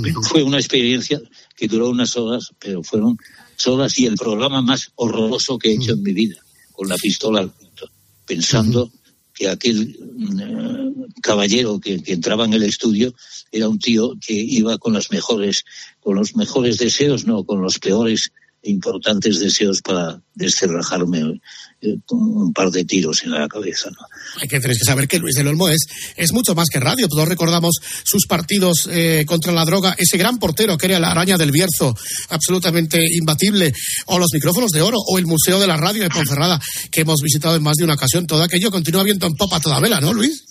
Pero 0.01 0.21
fue 0.21 0.43
una 0.43 0.57
experiencia 0.57 1.19
que 1.57 1.67
duró 1.67 1.89
unas 1.89 2.15
horas, 2.15 2.53
pero 2.59 2.83
fueron 2.83 3.17
horas 3.65 3.97
y 3.99 4.05
el 4.05 4.15
programa 4.15 4.61
más 4.61 4.91
horroroso 4.95 5.57
que 5.57 5.71
he 5.71 5.73
hecho 5.73 5.93
en 5.93 6.03
mi 6.03 6.13
vida, 6.13 6.37
con 6.71 6.87
la 6.87 6.95
pistola 6.95 7.39
al 7.39 7.49
punto, 7.49 7.89
pensando 8.25 8.91
que 9.33 9.49
aquel 9.49 9.97
uh, 9.99 11.05
caballero 11.21 11.79
que, 11.79 12.01
que, 12.01 12.13
entraba 12.13 12.45
en 12.45 12.53
el 12.53 12.63
estudio 12.63 13.13
era 13.51 13.67
un 13.67 13.79
tío 13.79 14.13
que 14.25 14.33
iba 14.33 14.77
con 14.77 14.93
las 14.93 15.11
mejores, 15.11 15.65
con 15.99 16.15
los 16.15 16.35
mejores 16.35 16.77
deseos, 16.77 17.25
no, 17.25 17.43
con 17.43 17.61
los 17.61 17.79
peores 17.79 18.31
importantes 18.67 19.39
deseos 19.39 19.81
para 19.81 20.21
descerrajarme 20.35 21.39
eh, 21.81 21.95
un 22.09 22.53
par 22.53 22.71
de 22.71 22.85
tiros 22.85 23.23
en 23.23 23.31
la 23.31 23.47
cabeza. 23.47 23.89
¿no? 23.89 23.97
Hay 24.41 24.47
que 24.47 24.59
saber 24.83 25.07
que 25.07 25.19
Luis 25.19 25.35
del 25.35 25.47
Olmo 25.47 25.69
es, 25.69 25.85
es 26.15 26.31
mucho 26.33 26.55
más 26.55 26.67
que 26.71 26.79
radio. 26.79 27.07
Todos 27.07 27.27
recordamos 27.27 27.75
sus 28.03 28.25
partidos 28.27 28.87
eh, 28.91 29.25
contra 29.27 29.53
la 29.53 29.65
droga, 29.65 29.95
ese 29.97 30.17
gran 30.17 30.39
portero 30.39 30.77
que 30.77 30.87
era 30.87 30.99
la 30.99 31.11
araña 31.11 31.37
del 31.37 31.51
Bierzo, 31.51 31.95
absolutamente 32.29 32.99
imbatible, 33.11 33.73
o 34.07 34.19
los 34.19 34.29
micrófonos 34.33 34.71
de 34.71 34.81
oro, 34.81 34.97
o 34.99 35.17
el 35.17 35.25
Museo 35.25 35.59
de 35.59 35.67
la 35.67 35.77
Radio 35.77 36.03
de 36.03 36.09
Ponferrada, 36.09 36.59
que 36.91 37.01
hemos 37.01 37.21
visitado 37.21 37.55
en 37.55 37.63
más 37.63 37.75
de 37.75 37.83
una 37.83 37.93
ocasión. 37.93 38.27
Todo 38.27 38.43
aquello 38.43 38.71
continúa 38.71 39.03
viendo 39.03 39.27
en 39.27 39.35
popa 39.35 39.59
toda 39.59 39.79
vela, 39.79 40.01
¿no, 40.01 40.13
Luis? 40.13 40.43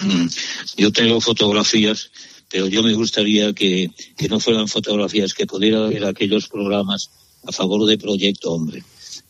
Mm, 0.00 0.26
Yo 0.76 0.92
tengo 0.92 1.20
fotografías, 1.20 2.10
pero 2.50 2.66
yo 2.66 2.82
me 2.82 2.94
gustaría 2.94 3.52
que, 3.52 3.90
que 4.16 4.28
no 4.28 4.38
fueran 4.40 4.68
fotografías, 4.68 5.34
que 5.34 5.46
pudiera 5.46 5.80
ver 5.86 6.04
aquellos 6.04 6.48
programas 6.48 7.10
a 7.46 7.52
favor 7.52 7.86
de 7.86 7.98
Proyecto 7.98 8.52
Hombre. 8.52 8.82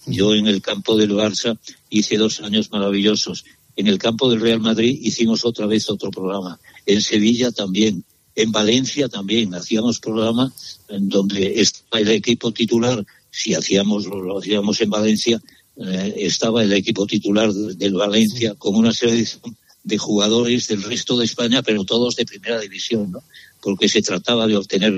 Yo 0.06 0.34
en 0.34 0.46
el 0.46 0.60
campo 0.60 0.96
del 0.96 1.12
Barça 1.12 1.58
hice 1.90 2.16
dos 2.18 2.40
años 2.40 2.70
maravillosos. 2.70 3.44
En 3.76 3.86
el 3.86 3.98
campo 3.98 4.30
del 4.30 4.40
Real 4.40 4.60
Madrid 4.60 4.98
hicimos 5.02 5.44
otra 5.44 5.66
vez 5.66 5.88
otro 5.90 6.10
programa. 6.10 6.60
En 6.86 7.00
Sevilla 7.00 7.50
también. 7.50 8.04
En 8.36 8.52
Valencia 8.52 9.08
también. 9.08 9.54
Hacíamos 9.54 10.00
programa 10.00 10.52
en 10.88 11.08
donde 11.08 11.60
estaba 11.60 12.00
el 12.00 12.08
equipo 12.10 12.52
titular. 12.52 13.04
Si 13.30 13.54
hacíamos, 13.54 14.06
lo 14.06 14.38
hacíamos 14.38 14.80
en 14.80 14.90
Valencia, 14.90 15.42
eh, 15.76 16.14
estaba 16.18 16.62
el 16.62 16.72
equipo 16.72 17.06
titular 17.06 17.52
de- 17.52 17.74
del 17.74 17.94
Valencia 17.94 18.54
con 18.54 18.76
una 18.76 18.92
selección 18.92 19.56
de 19.82 19.98
jugadores 19.98 20.68
del 20.68 20.82
resto 20.82 21.16
de 21.16 21.24
España, 21.24 21.62
pero 21.62 21.84
todos 21.84 22.16
de 22.16 22.24
primera 22.24 22.60
división, 22.60 23.10
¿no? 23.10 23.22
Porque 23.60 23.88
se 23.88 24.02
trataba 24.02 24.46
de 24.46 24.56
obtener 24.56 24.92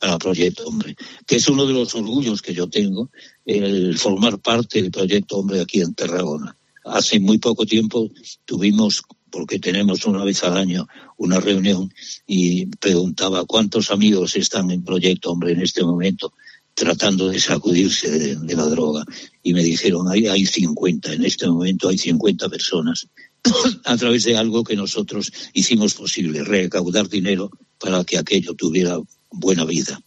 para 0.00 0.18
Proyecto 0.18 0.64
Hombre, 0.66 0.96
que 1.26 1.36
es 1.36 1.48
uno 1.48 1.66
de 1.66 1.74
los 1.74 1.94
orgullos 1.94 2.40
que 2.42 2.54
yo 2.54 2.68
tengo, 2.68 3.10
el 3.44 3.96
formar 3.98 4.38
parte 4.38 4.80
del 4.80 4.90
Proyecto 4.90 5.36
Hombre 5.36 5.60
aquí 5.60 5.80
en 5.80 5.94
Tarragona. 5.94 6.56
Hace 6.84 7.20
muy 7.20 7.38
poco 7.38 7.66
tiempo 7.66 8.10
tuvimos, 8.46 9.02
porque 9.30 9.58
tenemos 9.58 10.06
una 10.06 10.24
vez 10.24 10.42
al 10.42 10.56
año, 10.56 10.88
una 11.18 11.38
reunión 11.38 11.92
y 12.26 12.66
preguntaba 12.66 13.44
cuántos 13.44 13.90
amigos 13.90 14.34
están 14.36 14.70
en 14.70 14.82
Proyecto 14.82 15.30
Hombre 15.30 15.52
en 15.52 15.60
este 15.60 15.84
momento 15.84 16.32
tratando 16.72 17.28
de 17.28 17.38
sacudirse 17.38 18.10
de, 18.10 18.36
de 18.36 18.56
la 18.56 18.64
droga. 18.64 19.04
Y 19.42 19.52
me 19.52 19.62
dijeron, 19.62 20.08
hay, 20.08 20.28
hay 20.28 20.46
50, 20.46 21.12
en 21.12 21.24
este 21.26 21.46
momento 21.46 21.90
hay 21.90 21.98
50 21.98 22.48
personas 22.48 23.06
a 23.84 23.96
través 23.98 24.24
de 24.24 24.36
algo 24.36 24.64
que 24.64 24.76
nosotros 24.76 25.30
hicimos 25.52 25.94
posible, 25.94 26.42
recaudar 26.42 27.08
dinero 27.08 27.50
para 27.78 28.02
que 28.04 28.16
aquello 28.16 28.54
tuviera 28.54 28.98
buena 29.30 29.64
vida. 29.64 30.00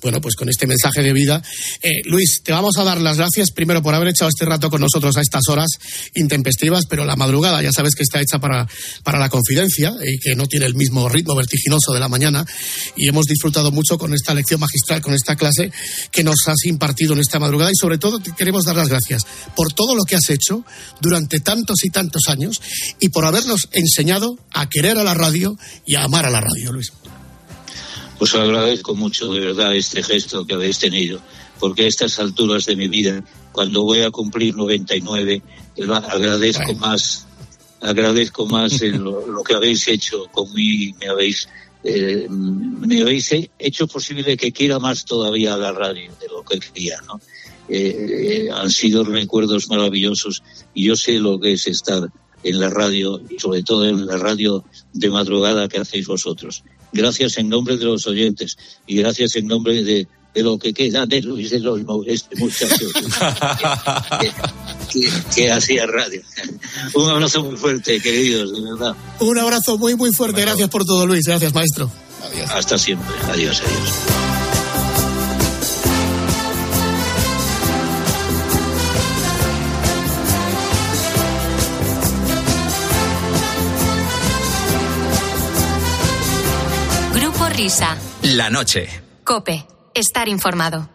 Bueno, 0.00 0.20
pues 0.20 0.36
con 0.36 0.48
este 0.48 0.66
mensaje 0.66 1.02
de 1.02 1.12
vida, 1.12 1.42
eh, 1.82 2.02
Luis, 2.04 2.42
te 2.44 2.52
vamos 2.52 2.76
a 2.78 2.84
dar 2.84 3.00
las 3.00 3.16
gracias 3.16 3.50
primero 3.50 3.82
por 3.82 3.94
haber 3.94 4.08
echado 4.08 4.28
este 4.28 4.44
rato 4.44 4.70
con 4.70 4.80
nosotros 4.80 5.16
a 5.16 5.20
estas 5.20 5.48
horas 5.48 5.66
intempestivas, 6.14 6.84
pero 6.88 7.04
la 7.04 7.16
madrugada 7.16 7.60
ya 7.62 7.72
sabes 7.72 7.94
que 7.96 8.04
está 8.04 8.20
hecha 8.20 8.38
para, 8.38 8.68
para 9.02 9.18
la 9.18 9.28
confidencia 9.28 9.92
y 10.04 10.18
que 10.18 10.36
no 10.36 10.46
tiene 10.46 10.66
el 10.66 10.76
mismo 10.76 11.08
ritmo 11.08 11.34
vertiginoso 11.34 11.92
de 11.92 12.00
la 12.00 12.08
mañana. 12.08 12.46
Y 12.96 13.08
hemos 13.08 13.26
disfrutado 13.26 13.72
mucho 13.72 13.98
con 13.98 14.14
esta 14.14 14.34
lección 14.34 14.60
magistral, 14.60 15.00
con 15.00 15.14
esta 15.14 15.34
clase 15.34 15.72
que 16.12 16.22
nos 16.22 16.46
has 16.46 16.64
impartido 16.66 17.14
en 17.14 17.20
esta 17.20 17.40
madrugada. 17.40 17.72
Y 17.72 17.76
sobre 17.76 17.98
todo 17.98 18.20
te 18.20 18.32
queremos 18.36 18.64
dar 18.64 18.76
las 18.76 18.88
gracias 18.88 19.26
por 19.56 19.72
todo 19.72 19.96
lo 19.96 20.04
que 20.04 20.14
has 20.14 20.30
hecho 20.30 20.64
durante 21.00 21.40
tantos 21.40 21.84
y 21.84 21.90
tantos 21.90 22.22
años 22.28 22.62
y 23.00 23.08
por 23.08 23.24
habernos 23.24 23.68
enseñado 23.72 24.38
a 24.52 24.68
querer 24.68 24.96
a 24.96 25.04
la 25.04 25.14
radio 25.14 25.58
y 25.84 25.96
a 25.96 26.04
amar 26.04 26.24
a 26.24 26.30
la 26.30 26.40
radio, 26.40 26.72
Luis. 26.72 26.92
Os 28.20 28.34
agradezco 28.34 28.94
mucho 28.96 29.32
de 29.32 29.40
verdad 29.40 29.74
este 29.76 30.02
gesto 30.02 30.44
que 30.44 30.54
habéis 30.54 30.78
tenido, 30.78 31.20
porque 31.60 31.84
a 31.84 31.86
estas 31.86 32.18
alturas 32.18 32.66
de 32.66 32.74
mi 32.76 32.88
vida, 32.88 33.22
cuando 33.52 33.84
voy 33.84 34.00
a 34.02 34.10
cumplir 34.10 34.56
99, 34.56 35.42
el- 35.76 35.92
agradezco 35.92 36.74
más, 36.74 37.26
agradezco 37.80 38.46
más 38.46 38.80
lo, 38.82 39.24
lo 39.26 39.42
que 39.44 39.54
habéis 39.54 39.86
hecho 39.86 40.26
conmigo, 40.32 40.96
me 41.00 41.06
habéis, 41.08 41.48
eh, 41.84 42.26
me 42.28 43.00
habéis 43.02 43.30
he- 43.32 43.50
hecho 43.58 43.86
posible 43.86 44.36
que 44.36 44.50
quiera 44.52 44.78
más 44.80 45.04
todavía 45.04 45.56
la 45.56 45.70
radio 45.70 46.10
de 46.20 46.26
lo 46.28 46.42
que 46.42 46.58
quería, 46.58 46.98
¿no? 47.06 47.20
Eh, 47.68 48.46
eh, 48.46 48.50
han 48.50 48.70
sido 48.70 49.04
recuerdos 49.04 49.68
maravillosos 49.68 50.42
y 50.74 50.86
yo 50.86 50.96
sé 50.96 51.18
lo 51.20 51.38
que 51.38 51.52
es 51.52 51.66
estar 51.68 52.08
en 52.42 52.60
la 52.60 52.70
radio 52.70 53.20
sobre 53.38 53.62
todo 53.62 53.84
en 53.86 54.06
la 54.06 54.16
radio 54.16 54.64
de 54.94 55.10
madrugada 55.10 55.68
que 55.68 55.78
hacéis 55.78 56.06
vosotros. 56.06 56.64
Gracias 56.92 57.36
en 57.38 57.48
nombre 57.48 57.76
de 57.76 57.84
los 57.84 58.06
oyentes 58.06 58.56
y 58.86 58.96
gracias 58.96 59.36
en 59.36 59.46
nombre 59.46 59.82
de, 59.84 60.06
de 60.34 60.42
lo 60.42 60.58
que 60.58 60.72
queda 60.72 61.04
de 61.06 61.20
Luis 61.22 61.50
del 61.50 61.66
Olmo, 61.68 62.02
este 62.06 62.36
muchacho 62.36 62.86
que, 64.20 64.30
que- 64.92 65.12
que 65.34 65.50
hacía 65.52 65.86
radio. 65.86 66.22
Un 66.94 67.10
abrazo 67.10 67.42
muy 67.44 67.56
fuerte, 67.56 68.00
queridos, 68.00 68.52
de 68.52 68.62
verdad. 68.62 68.94
Un 69.20 69.38
abrazo 69.38 69.76
muy, 69.78 69.94
muy 69.96 70.12
fuerte. 70.12 70.40
Gracias 70.40 70.68
por 70.70 70.84
todo, 70.84 71.06
Luis. 71.06 71.24
Gracias, 71.26 71.52
maestro. 71.54 71.90
Hasta 72.54 72.78
siempre. 72.78 73.14
Adiós, 73.30 73.60
adiós. 73.64 74.27
La 88.22 88.50
noche. 88.50 88.88
Cope. 89.24 89.66
Estar 89.92 90.28
informado. 90.28 90.88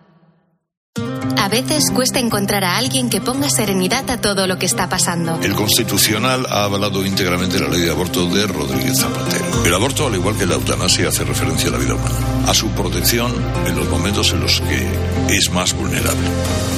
A 1.36 1.49
veces 1.49 1.91
cuesta 1.93 2.20
encontrar 2.20 2.64
a 2.64 2.78
alguien 2.78 3.09
que 3.09 3.20
ponga 3.20 3.49
serenidad 3.49 4.09
a 4.09 4.22
todo 4.22 4.47
lo 4.47 4.57
que 4.57 4.66
está 4.66 4.88
pasando. 4.88 5.38
El 5.41 5.55
Constitucional 5.55 6.45
ha 6.49 6.64
avalado 6.64 7.05
íntegramente 7.05 7.59
la 7.59 7.68
ley 7.68 7.82
de 7.82 7.91
aborto 7.91 8.28
de 8.28 8.47
Rodríguez 8.47 8.97
Zapatero. 8.97 9.66
El 9.66 9.74
aborto, 9.74 10.07
al 10.07 10.16
igual 10.16 10.38
que 10.38 10.45
la 10.45 10.55
eutanasia, 10.55 11.09
hace 11.09 11.26
referencia 11.26 11.68
a 11.68 11.74
la 11.74 11.80
vida 11.80 11.95
humana, 11.95 12.16
a 12.48 12.54
su 12.54 12.70
protección 12.72 13.32
en 13.66 13.76
los 13.76 13.89
momentos 13.89 14.32
en 14.34 14.41
los 14.41 14.62
que 14.62 15.36
es 15.36 15.50
más 15.52 15.74
vulnerable. 15.74 16.28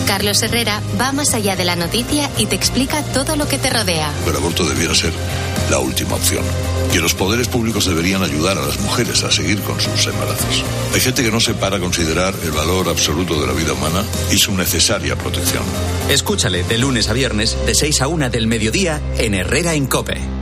Carlos 0.06 0.42
Herrera 0.44 0.82
va 1.00 1.12
más 1.12 1.34
allá 1.34 1.56
de 1.56 1.66
la 1.66 1.76
noticia 1.76 2.30
y 2.38 2.46
te 2.46 2.56
explica 2.56 3.02
todo 3.14 3.36
lo 3.36 3.48
que 3.48 3.58
te 3.58 3.70
rodea. 3.70 4.12
El 4.28 4.36
aborto 4.36 4.64
debiera 4.68 4.94
ser 4.94 5.14
la 5.70 5.80
última 5.80 6.16
opción. 6.16 6.44
Que 6.92 7.00
los 7.00 7.14
poderes 7.14 7.48
públicos 7.48 7.86
deberían 7.86 8.24
ayudar 8.24 8.58
a 8.58 8.66
las 8.66 8.80
mujeres 8.80 9.24
a 9.24 9.32
seguir 9.32 9.60
con 9.62 9.80
sus 9.82 10.06
embarazos. 10.08 10.64
Hay 10.94 11.00
gente 11.02 11.24
que 11.24 11.32
no 11.32 11.40
se 11.40 11.54
para 11.54 11.78
a 11.78 11.80
considerar 11.80 12.34
el 12.44 12.52
valor 12.52 12.88
absoluto 12.88 13.40
de 13.42 13.48
la 13.48 13.54
vida 13.54 13.74
humana 13.74 14.04
y 14.32 14.38
su 14.38 14.56
necesaria 14.56 15.18
protección. 15.18 15.64
Escúchale 16.10 16.64
de 16.64 16.78
lunes 16.78 17.10
a 17.10 17.14
viernes, 17.14 17.58
de 17.66 17.76
6 17.76 18.02
a 18.02 18.08
1 18.08 18.30
del 18.30 18.48
mediodía, 18.48 19.02
en 19.18 19.34
Herrera 19.34 19.74
en 19.74 19.88
Cope. 19.88 20.35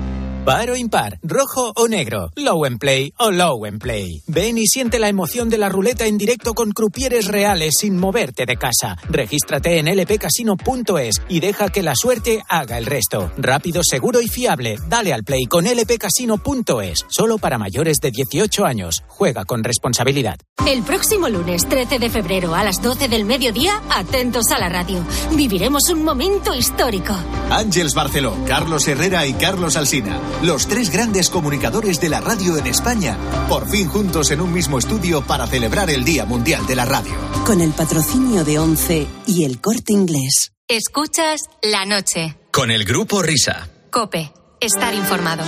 Par 0.46 0.70
o 0.70 0.76
impar, 0.76 1.20
rojo 1.24 1.72
o 1.74 1.88
negro, 1.88 2.30
low 2.36 2.66
and 2.66 2.78
play 2.78 3.14
o 3.18 3.32
low 3.32 3.64
and 3.66 3.82
play. 3.82 4.22
Ven 4.28 4.58
y 4.58 4.68
siente 4.68 5.00
la 5.00 5.08
emoción 5.08 5.50
de 5.50 5.58
la 5.58 5.70
ruleta 5.70 6.06
en 6.06 6.18
directo 6.18 6.54
con 6.54 6.72
crupieres 6.72 7.28
reales 7.28 7.76
sin 7.80 7.98
moverte 7.98 8.46
de 8.46 8.58
casa. 8.58 8.98
Regístrate 9.10 9.80
en 9.80 9.86
lpcasino.es 9.86 11.22
y 11.30 11.40
deja 11.40 11.70
que 11.70 11.82
la 11.82 11.96
suerte 11.96 12.44
haga 12.50 12.78
el 12.78 12.86
resto. 12.86 13.32
Rápido, 13.38 13.84
seguro 13.90 14.22
y 14.22 14.28
fiable. 14.28 14.76
Dale 14.90 15.14
al 15.14 15.24
play 15.24 15.46
con 15.46 15.64
lpcasino.es. 15.64 17.06
Solo 17.08 17.38
para 17.38 17.58
mayores 17.58 18.00
de 18.02 18.12
18 18.12 18.66
años. 18.66 19.04
Juega 19.08 19.46
con 19.46 19.64
responsabilidad. 19.64 20.40
El 20.68 20.84
próximo 20.84 21.30
lunes 21.30 21.68
13 21.68 22.00
de 22.00 22.10
febrero 22.10 22.54
a 22.56 22.64
las 22.64 22.82
12 22.82 23.08
del 23.08 23.26
mediodía, 23.26 23.82
atentos 23.90 24.46
a 24.54 24.60
la 24.60 24.70
radio. 24.70 25.06
Viviremos 25.36 25.90
un 25.90 26.04
momento 26.04 26.54
histórico. 26.54 27.14
Ángeles 27.50 27.94
Barceló, 27.94 28.36
Carlos 28.48 28.88
Herrera 28.88 29.26
y 29.26 29.34
Carlos 29.34 29.76
Alsina, 29.76 30.20
los 30.42 30.68
tres 30.68 30.90
grandes 30.90 31.30
comunicadores 31.30 32.00
de 32.00 32.10
la 32.10 32.22
radio 32.22 32.58
en 32.58 32.68
España, 32.68 33.18
por 33.48 33.70
fin 33.70 33.88
juntos 33.88 34.32
en 34.32 34.42
un 34.42 34.54
mismo 34.54 34.80
estudio 34.80 35.22
para 35.22 35.48
celebrar 35.48 35.90
el 35.90 36.04
Día 36.04 36.26
Mundial 36.26 36.66
de 36.66 36.76
la 36.76 36.86
Radio. 36.86 37.14
Con 37.46 37.62
el 37.62 37.72
patrocinio 37.72 38.44
de 38.44 38.60
ONCE 38.60 39.08
y 39.28 39.44
el 39.44 39.62
corte 39.62 39.94
inglés. 39.94 40.54
Escuchas 40.68 41.42
la 41.62 41.86
noche. 41.86 42.38
Con 42.52 42.72
el 42.72 42.86
grupo 42.86 43.22
Risa. 43.22 43.70
Cope. 43.92 44.32
Estar 44.60 44.94
informado. 44.94 45.44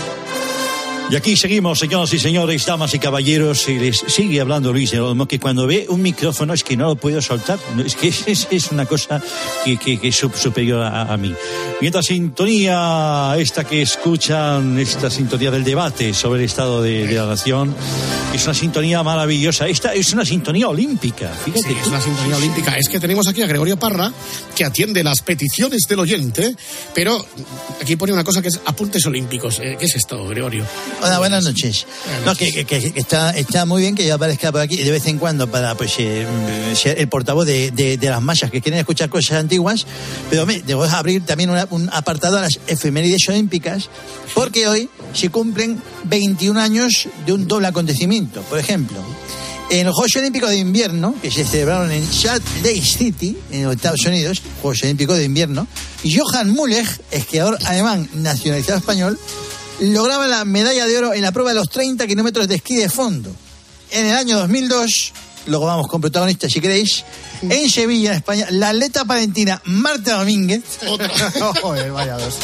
Y 1.07 1.15
aquí 1.15 1.37
seguimos, 1.37 1.77
señoras 1.79 2.11
y 2.13 2.19
señores, 2.19 2.65
damas 2.65 2.93
y 2.95 2.99
caballeros, 2.99 3.69
y 3.69 3.77
les 3.77 3.99
sigue 4.07 4.41
hablando 4.41 4.73
Luis 4.73 4.89
de 4.89 4.99
Olmo, 4.99 5.27
que 5.27 5.39
cuando 5.39 5.67
ve 5.67 5.85
un 5.87 6.01
micrófono 6.01 6.53
es 6.53 6.63
que 6.63 6.75
no 6.75 6.87
lo 6.87 6.95
puedo 6.95 7.21
soltar, 7.21 7.59
es 7.85 7.95
que 7.95 8.07
es, 8.25 8.47
es 8.49 8.71
una 8.71 8.87
cosa 8.87 9.21
que, 9.63 9.77
que- 9.77 9.99
que 9.99 10.07
es 10.07 10.23
sup- 10.23 10.33
superior 10.35 10.81
a, 10.81 11.03
a 11.13 11.15
mí. 11.17 11.31
Esta 11.79 12.01
sintonía, 12.01 13.35
esta 13.37 13.63
que 13.65 13.83
escuchan, 13.83 14.79
esta 14.79 15.11
sintonía 15.11 15.51
del 15.51 15.63
debate 15.63 16.11
sobre 16.15 16.39
el 16.39 16.45
estado 16.45 16.81
de, 16.81 17.05
de 17.05 17.13
la 17.13 17.27
nación, 17.27 17.75
es 18.33 18.43
una 18.45 18.55
sintonía 18.55 19.03
maravillosa, 19.03 19.67
esta 19.67 19.93
es 19.93 20.11
una 20.11 20.25
sintonía 20.25 20.67
olímpica, 20.67 21.29
fíjate. 21.45 21.67
Sí, 21.69 21.77
es 21.81 21.87
una 21.87 22.01
sintonía 22.01 22.35
olímpica. 22.35 22.75
Es 22.77 22.89
que 22.89 22.99
tenemos 22.99 23.27
aquí 23.27 23.43
a 23.43 23.47
Gregorio 23.47 23.77
Parra, 23.77 24.11
que 24.55 24.65
atiende 24.65 25.03
las 25.03 25.21
peticiones 25.21 25.83
del 25.87 25.99
oyente, 25.99 26.55
pero 26.95 27.23
aquí 27.79 27.95
pone 27.95 28.11
una 28.11 28.23
cosa 28.23 28.41
que 28.41 28.47
es 28.47 28.59
apuntes 28.65 29.05
olímpicos. 29.05 29.59
Eh, 29.59 29.77
¿Qué 29.79 29.85
es 29.85 29.95
esto, 29.95 30.27
Gregorio? 30.27 30.65
Hola, 31.01 31.19
buenas 31.19 31.43
noches. 31.43 31.85
No, 32.25 32.33
que, 32.35 32.51
que- 32.51 32.65
que 32.65 32.99
está, 32.99 33.29
está 33.31 33.65
muy 33.65 33.81
bien 33.81 33.93
que 33.95 34.05
yo 34.07 34.15
aparezca 34.15 34.51
por 34.51 34.61
aquí 34.61 34.77
de 34.77 34.91
vez 34.91 35.05
en 35.05 35.19
cuando 35.19 35.45
para 35.49 35.75
pues 35.75 35.93
eh, 35.99 36.25
mm, 36.25 36.75
ser 36.75 36.99
el 36.99 37.07
portavoz 37.07 37.45
de, 37.45 37.69
de- 37.71 37.97
de 37.97 38.09
las 38.09 38.21
masas 38.21 38.49
que 38.49 38.59
quieren 38.61 38.79
escuchar 38.79 39.09
cosas 39.09 39.37
antiguas, 39.37 39.85
pero 40.31 40.45
me, 40.47 40.61
debo 40.61 40.83
abrir 40.85 41.23
también 41.23 41.49
una- 41.51 41.67
un 41.69 41.89
apartado 41.93 42.37
a 42.37 42.41
las 42.41 42.59
efemérides 42.67 43.27
olímpicas, 43.29 43.89
porque 44.33 44.67
hoy 44.67 44.89
se 45.13 45.29
cumplen 45.29 45.79
21 46.05 46.59
años 46.59 47.07
de 47.25 47.33
un 47.33 47.47
doble 47.47 47.67
acontecimiento. 47.67 48.41
Por 48.41 48.57
ejemplo, 48.57 48.97
en 49.69 49.85
los 49.85 49.95
Juegos 49.95 50.15
Olímpicos 50.15 50.49
de 50.49 50.57
Invierno, 50.57 51.13
que 51.21 51.29
se 51.29 51.45
celebraron 51.45 51.91
en 51.91 52.05
Salt 52.05 52.43
Lake 52.63 52.81
City, 52.81 53.37
en 53.51 53.65
los 53.65 53.75
Estados 53.75 54.03
Unidos, 54.05 54.41
Juegos 54.61 54.81
Olímpicos 54.83 55.17
de 55.17 55.25
Invierno, 55.25 55.67
Johann 56.03 56.51
Müller, 56.53 56.87
esquiador 57.11 57.57
alemán 57.65 58.09
nacionalizado 58.13 58.79
español, 58.79 59.19
lograba 59.79 60.27
la 60.27 60.45
medalla 60.45 60.85
de 60.85 60.97
oro 60.97 61.13
en 61.13 61.21
la 61.21 61.31
prueba 61.31 61.51
de 61.51 61.55
los 61.55 61.69
30 61.69 62.07
kilómetros 62.07 62.47
de 62.47 62.55
esquí 62.55 62.75
de 62.75 62.89
fondo. 62.89 63.31
En 63.91 64.05
el 64.05 64.15
año 64.15 64.37
2002, 64.39 65.13
luego 65.47 65.65
vamos 65.65 65.87
con 65.87 66.01
protagonistas 66.01 66.51
si 66.51 66.59
queréis, 66.59 67.03
en 67.43 67.69
Sevilla, 67.69 68.11
en 68.11 68.17
España, 68.17 68.47
la 68.49 68.69
atleta 68.69 69.05
palentina 69.05 69.61
Marta 69.65 70.17
Domínguez 70.17 70.63
Joder, 71.61 71.91
vaya 71.91 72.17
dos. 72.17 72.35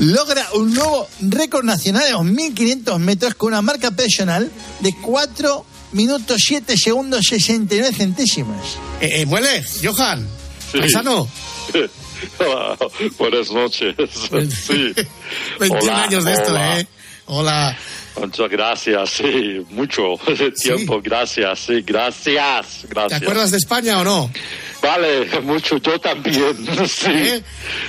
logra 0.00 0.46
un 0.54 0.74
nuevo 0.74 1.06
récord 1.20 1.64
nacional 1.64 2.04
de 2.04 2.12
los 2.12 2.24
1500 2.24 2.98
metros 3.00 3.34
con 3.34 3.48
una 3.48 3.62
marca 3.62 3.90
personal 3.92 4.50
de 4.80 4.94
4 5.00 5.64
minutos 5.92 6.42
7 6.46 6.76
segundos 6.76 7.24
69 7.28 7.94
centésimas. 7.96 8.58
Eh, 9.00 9.20
eh, 9.22 9.26
muele, 9.26 9.64
Johan, 9.82 10.26
Sí. 10.72 10.78
paisano. 10.80 11.28
Hola, 12.38 12.76
buenas 13.18 13.50
noches. 13.50 13.94
Sí. 14.66 14.92
21 15.60 15.80
Hola, 15.82 16.02
años 16.04 16.24
de 16.24 16.32
esto, 16.32 16.50
hola. 16.52 16.80
¿eh? 16.80 16.86
Hola. 17.26 17.76
Muchas 18.20 18.50
gracias, 18.50 19.10
sí, 19.10 19.64
mucho 19.70 20.14
tiempo, 20.60 21.00
gracias, 21.00 21.60
sí, 21.60 21.82
gracias, 21.82 22.78
¿Te 22.82 22.88
gracias. 22.88 23.22
acuerdas 23.22 23.50
de 23.52 23.58
España 23.58 24.00
o 24.00 24.04
no? 24.04 24.30
Vale, 24.82 25.40
mucho, 25.42 25.76
yo 25.76 26.00
también, 26.00 26.56
sí. 26.88 27.06
¿Eh? 27.10 27.42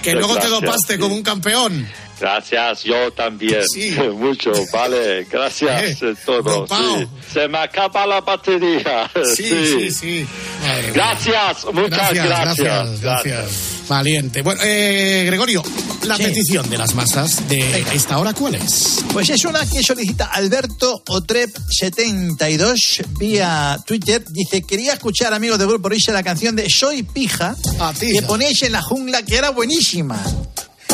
Que 0.03 0.13
luego 0.13 0.35
te 0.35 0.41
Gracias, 0.41 0.61
dopaste 0.61 0.93
sí. 0.93 0.99
como 0.99 1.15
un 1.15 1.23
campeón. 1.23 1.87
Gracias, 2.19 2.83
yo 2.83 3.11
también, 3.13 3.63
Sí. 3.67 3.95
mucho, 4.13 4.51
vale, 4.71 5.23
gracias, 5.23 5.99
eh, 6.03 6.15
todo, 6.23 6.67
sí. 6.67 7.07
Se 7.33 7.47
me 7.47 7.57
acaba 7.57 8.05
la 8.05 8.21
batería, 8.21 9.09
Sí, 9.35 9.49
sí, 9.49 9.89
sí. 9.91 10.27
Madre 10.61 10.81
mía. 10.83 10.91
Gracias, 10.93 11.65
muchas 11.73 11.89
Gracias, 11.89 12.25
gracias. 12.27 12.57
gracias, 12.57 13.01
gracias. 13.01 13.78
Valiente. 13.89 14.41
Bueno, 14.43 14.61
eh, 14.63 15.23
Gregorio, 15.25 15.63
la 16.03 16.15
Sí. 16.15 16.23
petición 16.23 16.69
de 16.69 16.77
las 16.77 16.93
masas 16.93 17.47
de 17.49 17.83
esta 17.93 18.19
hora, 18.19 18.33
¿cuál 18.33 18.53
es? 18.55 18.99
Pues 19.11 19.29
es 19.31 19.43
una 19.45 19.65
que 19.65 19.81
solicita 19.83 20.25
Alberto 20.25 21.03
Otrep72 21.05 23.03
vía 23.17 23.79
Twitter. 23.85 24.23
Dice, 24.29 24.61
quería 24.61 24.93
escuchar, 24.93 25.33
amigos 25.33 25.57
del 25.57 25.67
Grupo 25.67 25.89
Risa, 25.89 26.11
la 26.13 26.21
canción 26.23 26.55
de 26.55 26.69
Soy 26.69 27.01
Pija, 27.03 27.55
que 27.99 28.21
ponéis 28.21 28.61
en 28.61 28.73
la 28.73 28.81
jungla, 28.83 29.23
que 29.23 29.35
era 29.37 29.49
buenísima. 29.49 30.21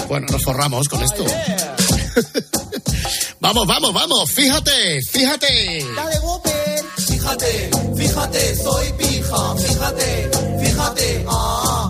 Bueno, 0.08 0.28
nos 0.32 0.42
forramos 0.44 0.88
con 0.88 1.04
esto. 1.04 1.26
vamos, 3.42 3.68
vamos, 3.68 3.94
vamos. 3.94 4.32
Fíjate, 4.32 5.02
fíjate. 5.12 5.86
Dale, 5.96 6.20
Whopper. 6.20 6.54
Fíjate, 7.08 7.70
fíjate, 7.98 8.56
soy 8.56 8.88
pija. 8.98 9.56
Fíjate, 9.58 10.30
fíjate, 10.64 11.26
ah. 11.28 11.85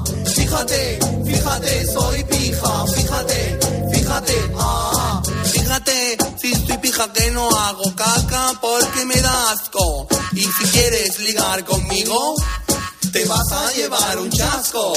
Fíjate, 0.55 0.99
fíjate, 1.25 1.85
soy 1.91 2.23
pija. 2.23 2.85
Fíjate, 2.87 3.59
fíjate, 3.91 4.51
ah. 4.57 5.21
Fíjate, 5.51 6.17
si 6.41 6.53
estoy 6.53 6.77
pija 6.77 7.11
que 7.11 7.29
no 7.31 7.49
hago 7.49 7.93
caca 7.93 8.53
porque 8.61 9.05
me 9.05 9.19
da 9.19 9.51
asco. 9.51 10.07
Y 10.31 10.43
si 10.43 10.63
quieres 10.71 11.19
ligar 11.19 11.65
conmigo, 11.65 12.35
te 13.11 13.25
vas 13.25 13.51
a 13.51 13.73
llevar 13.73 14.17
un 14.17 14.31
chasco. 14.31 14.93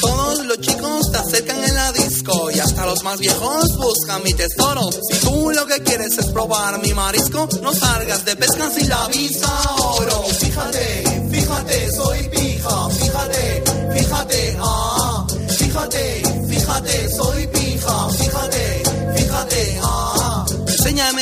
Todos 0.00 0.44
los 0.44 0.60
chicos 0.60 1.12
te 1.12 1.18
acercan 1.18 1.62
en 1.62 1.74
la 1.74 1.92
disco 1.92 2.50
y 2.50 2.58
hasta 2.58 2.86
los 2.86 3.04
más 3.04 3.20
viejos 3.20 3.76
buscan 3.76 4.22
mi 4.24 4.34
tesoro. 4.34 4.90
Si 4.92 5.18
tú 5.20 5.52
lo 5.52 5.64
que 5.66 5.80
quieres 5.84 6.18
es 6.18 6.26
probar 6.26 6.80
mi 6.80 6.92
marisco, 6.92 7.48
no 7.62 7.72
salgas 7.72 8.24
de 8.24 8.34
pesca 8.34 8.68
sin 8.70 8.88
la 8.88 9.06
visa 9.06 9.48
oro. 9.78 10.24
Fíjate, 10.24 10.95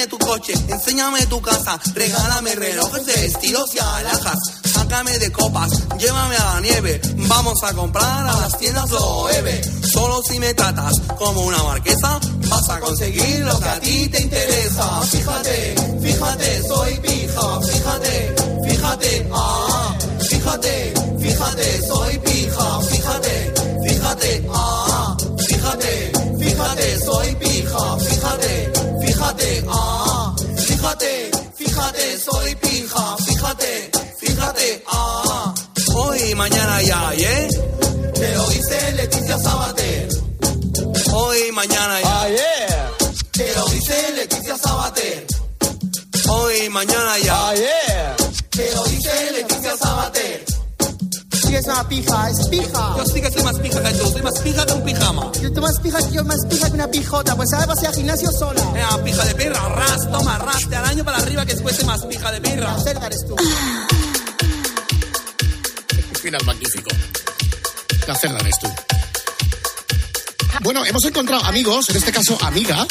Tu 0.04 0.18
coche, 0.18 0.52
enséñame 0.68 1.24
tu 1.26 1.40
casa, 1.40 1.80
regálame 1.94 2.54
relojes 2.54 3.06
de 3.06 3.14
vestidos 3.14 3.74
y 3.74 3.78
alhajas. 3.78 4.36
Sácame 4.62 5.18
de 5.18 5.32
copas, 5.32 5.70
llévame 5.96 6.36
a 6.36 6.54
la 6.54 6.60
nieve, 6.60 7.00
vamos 7.26 7.62
a 7.64 7.72
comprar 7.72 8.26
a 8.26 8.40
las 8.40 8.58
tiendas 8.58 8.90
Loewe. 8.90 9.62
Solo 9.82 10.20
si 10.28 10.38
me 10.38 10.52
tratas 10.52 10.92
como 11.16 11.40
una 11.40 11.62
marquesa, 11.62 12.20
vas 12.48 12.68
a 12.68 12.80
conseguir 12.80 13.40
lo 13.46 13.58
que 13.58 13.68
a 13.68 13.80
ti 13.80 14.08
te 14.08 14.22
interesa. 14.22 15.00
Fíjate, 15.02 15.74
fíjate, 16.02 16.62
soy 16.68 16.98
pija, 16.98 17.60
fíjate, 17.62 18.34
fíjate, 18.68 19.28
ah, 19.32 19.96
fíjate, 20.28 20.94
fíjate, 21.18 21.86
soy 21.86 22.18
pija, 22.18 22.80
fíjate, 22.82 23.54
fíjate, 23.88 24.46
ah, 24.52 25.16
fíjate, 25.48 26.12
fíjate, 26.38 27.04
soy 27.04 27.34
pija, 27.36 27.96
fíjate, 27.98 28.63
fíjate, 29.44 29.64
ah, 29.68 30.34
fíjate, 30.56 31.30
fíjate, 31.56 32.18
soy 32.18 32.54
pija, 32.56 33.16
fíjate, 33.24 33.90
fíjate, 34.20 34.84
ah, 34.88 35.54
hoy, 35.94 36.34
mañana 36.34 36.82
ya, 36.82 37.12
¿eh? 37.14 37.48
Te 38.14 38.34
lo 38.34 38.46
dice 38.48 38.92
Leticia 38.92 39.38
Sabater. 39.38 40.08
Hoy, 41.12 41.52
mañana 41.52 42.00
ya. 42.00 42.90
Te 43.32 43.54
lo 43.54 43.64
dice 43.66 44.12
Leticia 44.16 44.56
Sabater. 44.56 45.26
Hoy, 46.28 46.68
mañana 46.70 47.18
ya. 47.18 47.52
Te 47.54 47.93
Es 51.54 51.66
una 51.66 51.88
pija, 51.88 52.30
es 52.30 52.48
pija. 52.48 52.96
Yo 52.98 53.04
sí 53.06 53.20
que 53.22 53.30
soy 53.30 53.44
más 53.44 53.56
pija 53.60 53.80
que 53.80 53.94
tú, 53.96 54.10
soy 54.10 54.22
más 54.22 54.40
pija 54.40 54.66
que 54.66 54.72
un 54.72 54.82
pijama. 54.82 55.32
Yo 55.40 55.52
tú 55.52 55.60
más 55.60 55.78
pija 55.78 55.98
que 55.98 56.12
yo, 56.12 56.24
más 56.24 56.38
pija 56.50 56.66
que 56.66 56.74
una 56.74 56.88
pijota. 56.88 57.36
Pues 57.36 57.52
ahora 57.52 57.66
vas 57.66 57.78
a 57.78 57.82
ir 57.82 57.86
al 57.86 57.94
gimnasio 57.94 58.32
sola. 58.32 58.60
Eh, 58.74 59.02
pija 59.04 59.24
de 59.24 59.34
perra, 59.36 59.68
ras, 59.68 60.10
toma, 60.10 60.38
ras, 60.38 60.68
de 60.68 60.74
al 60.74 60.84
año 60.84 61.04
para 61.04 61.18
arriba 61.18 61.46
que 61.46 61.52
después 61.52 61.84
más 61.84 62.04
pija 62.06 62.32
de 62.32 62.40
perra. 62.40 62.76
La 62.76 62.82
cerda 62.82 63.06
eres 63.06 63.24
tú. 63.28 63.36
Final 66.20 66.44
magnífico. 66.44 66.90
La 68.08 68.16
cerda 68.16 68.38
eres 68.40 68.58
tú. 68.58 68.68
Bueno, 70.62 70.84
hemos 70.84 71.04
encontrado 71.04 71.44
amigos, 71.44 71.88
en 71.90 71.96
este 71.96 72.10
caso 72.10 72.36
amiga, 72.42 72.84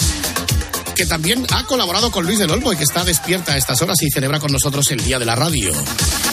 también 1.06 1.46
ha 1.52 1.66
colaborado 1.66 2.12
con 2.12 2.26
Luis 2.26 2.40
del 2.40 2.52
Olmo 2.52 2.74
y 2.74 2.76
que 2.76 2.84
está 2.84 3.04
despierta 3.04 3.54
a 3.54 3.58
estas 3.58 3.82
horas 3.82 4.02
y 4.02 4.10
celebra 4.10 4.40
con 4.40 4.52
nosotros 4.52 4.90
el 4.92 5.04
Día 5.04 5.20
de 5.20 5.26
la 5.26 5.36
Radio. 5.36 5.72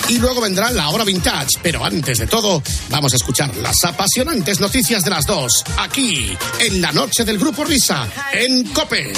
Y 0.08 0.18
luego 0.18 0.40
vendrá 0.40 0.70
la 0.70 0.88
hora 0.88 1.04
vintage, 1.04 1.58
pero 1.62 1.84
antes 1.84 2.18
de 2.18 2.26
todo, 2.26 2.62
vamos 2.88 3.12
a 3.12 3.16
escuchar 3.16 3.56
las 3.56 3.82
apasionantes 3.84 4.60
noticias 4.60 5.04
de 5.04 5.10
las 5.10 5.26
dos, 5.26 5.64
aquí, 5.78 6.36
en 6.60 6.80
la 6.80 6.92
noche 6.92 7.24
del 7.24 7.38
Grupo 7.38 7.64
Risa, 7.64 8.08
en 8.32 8.64
COPE. 8.72 9.12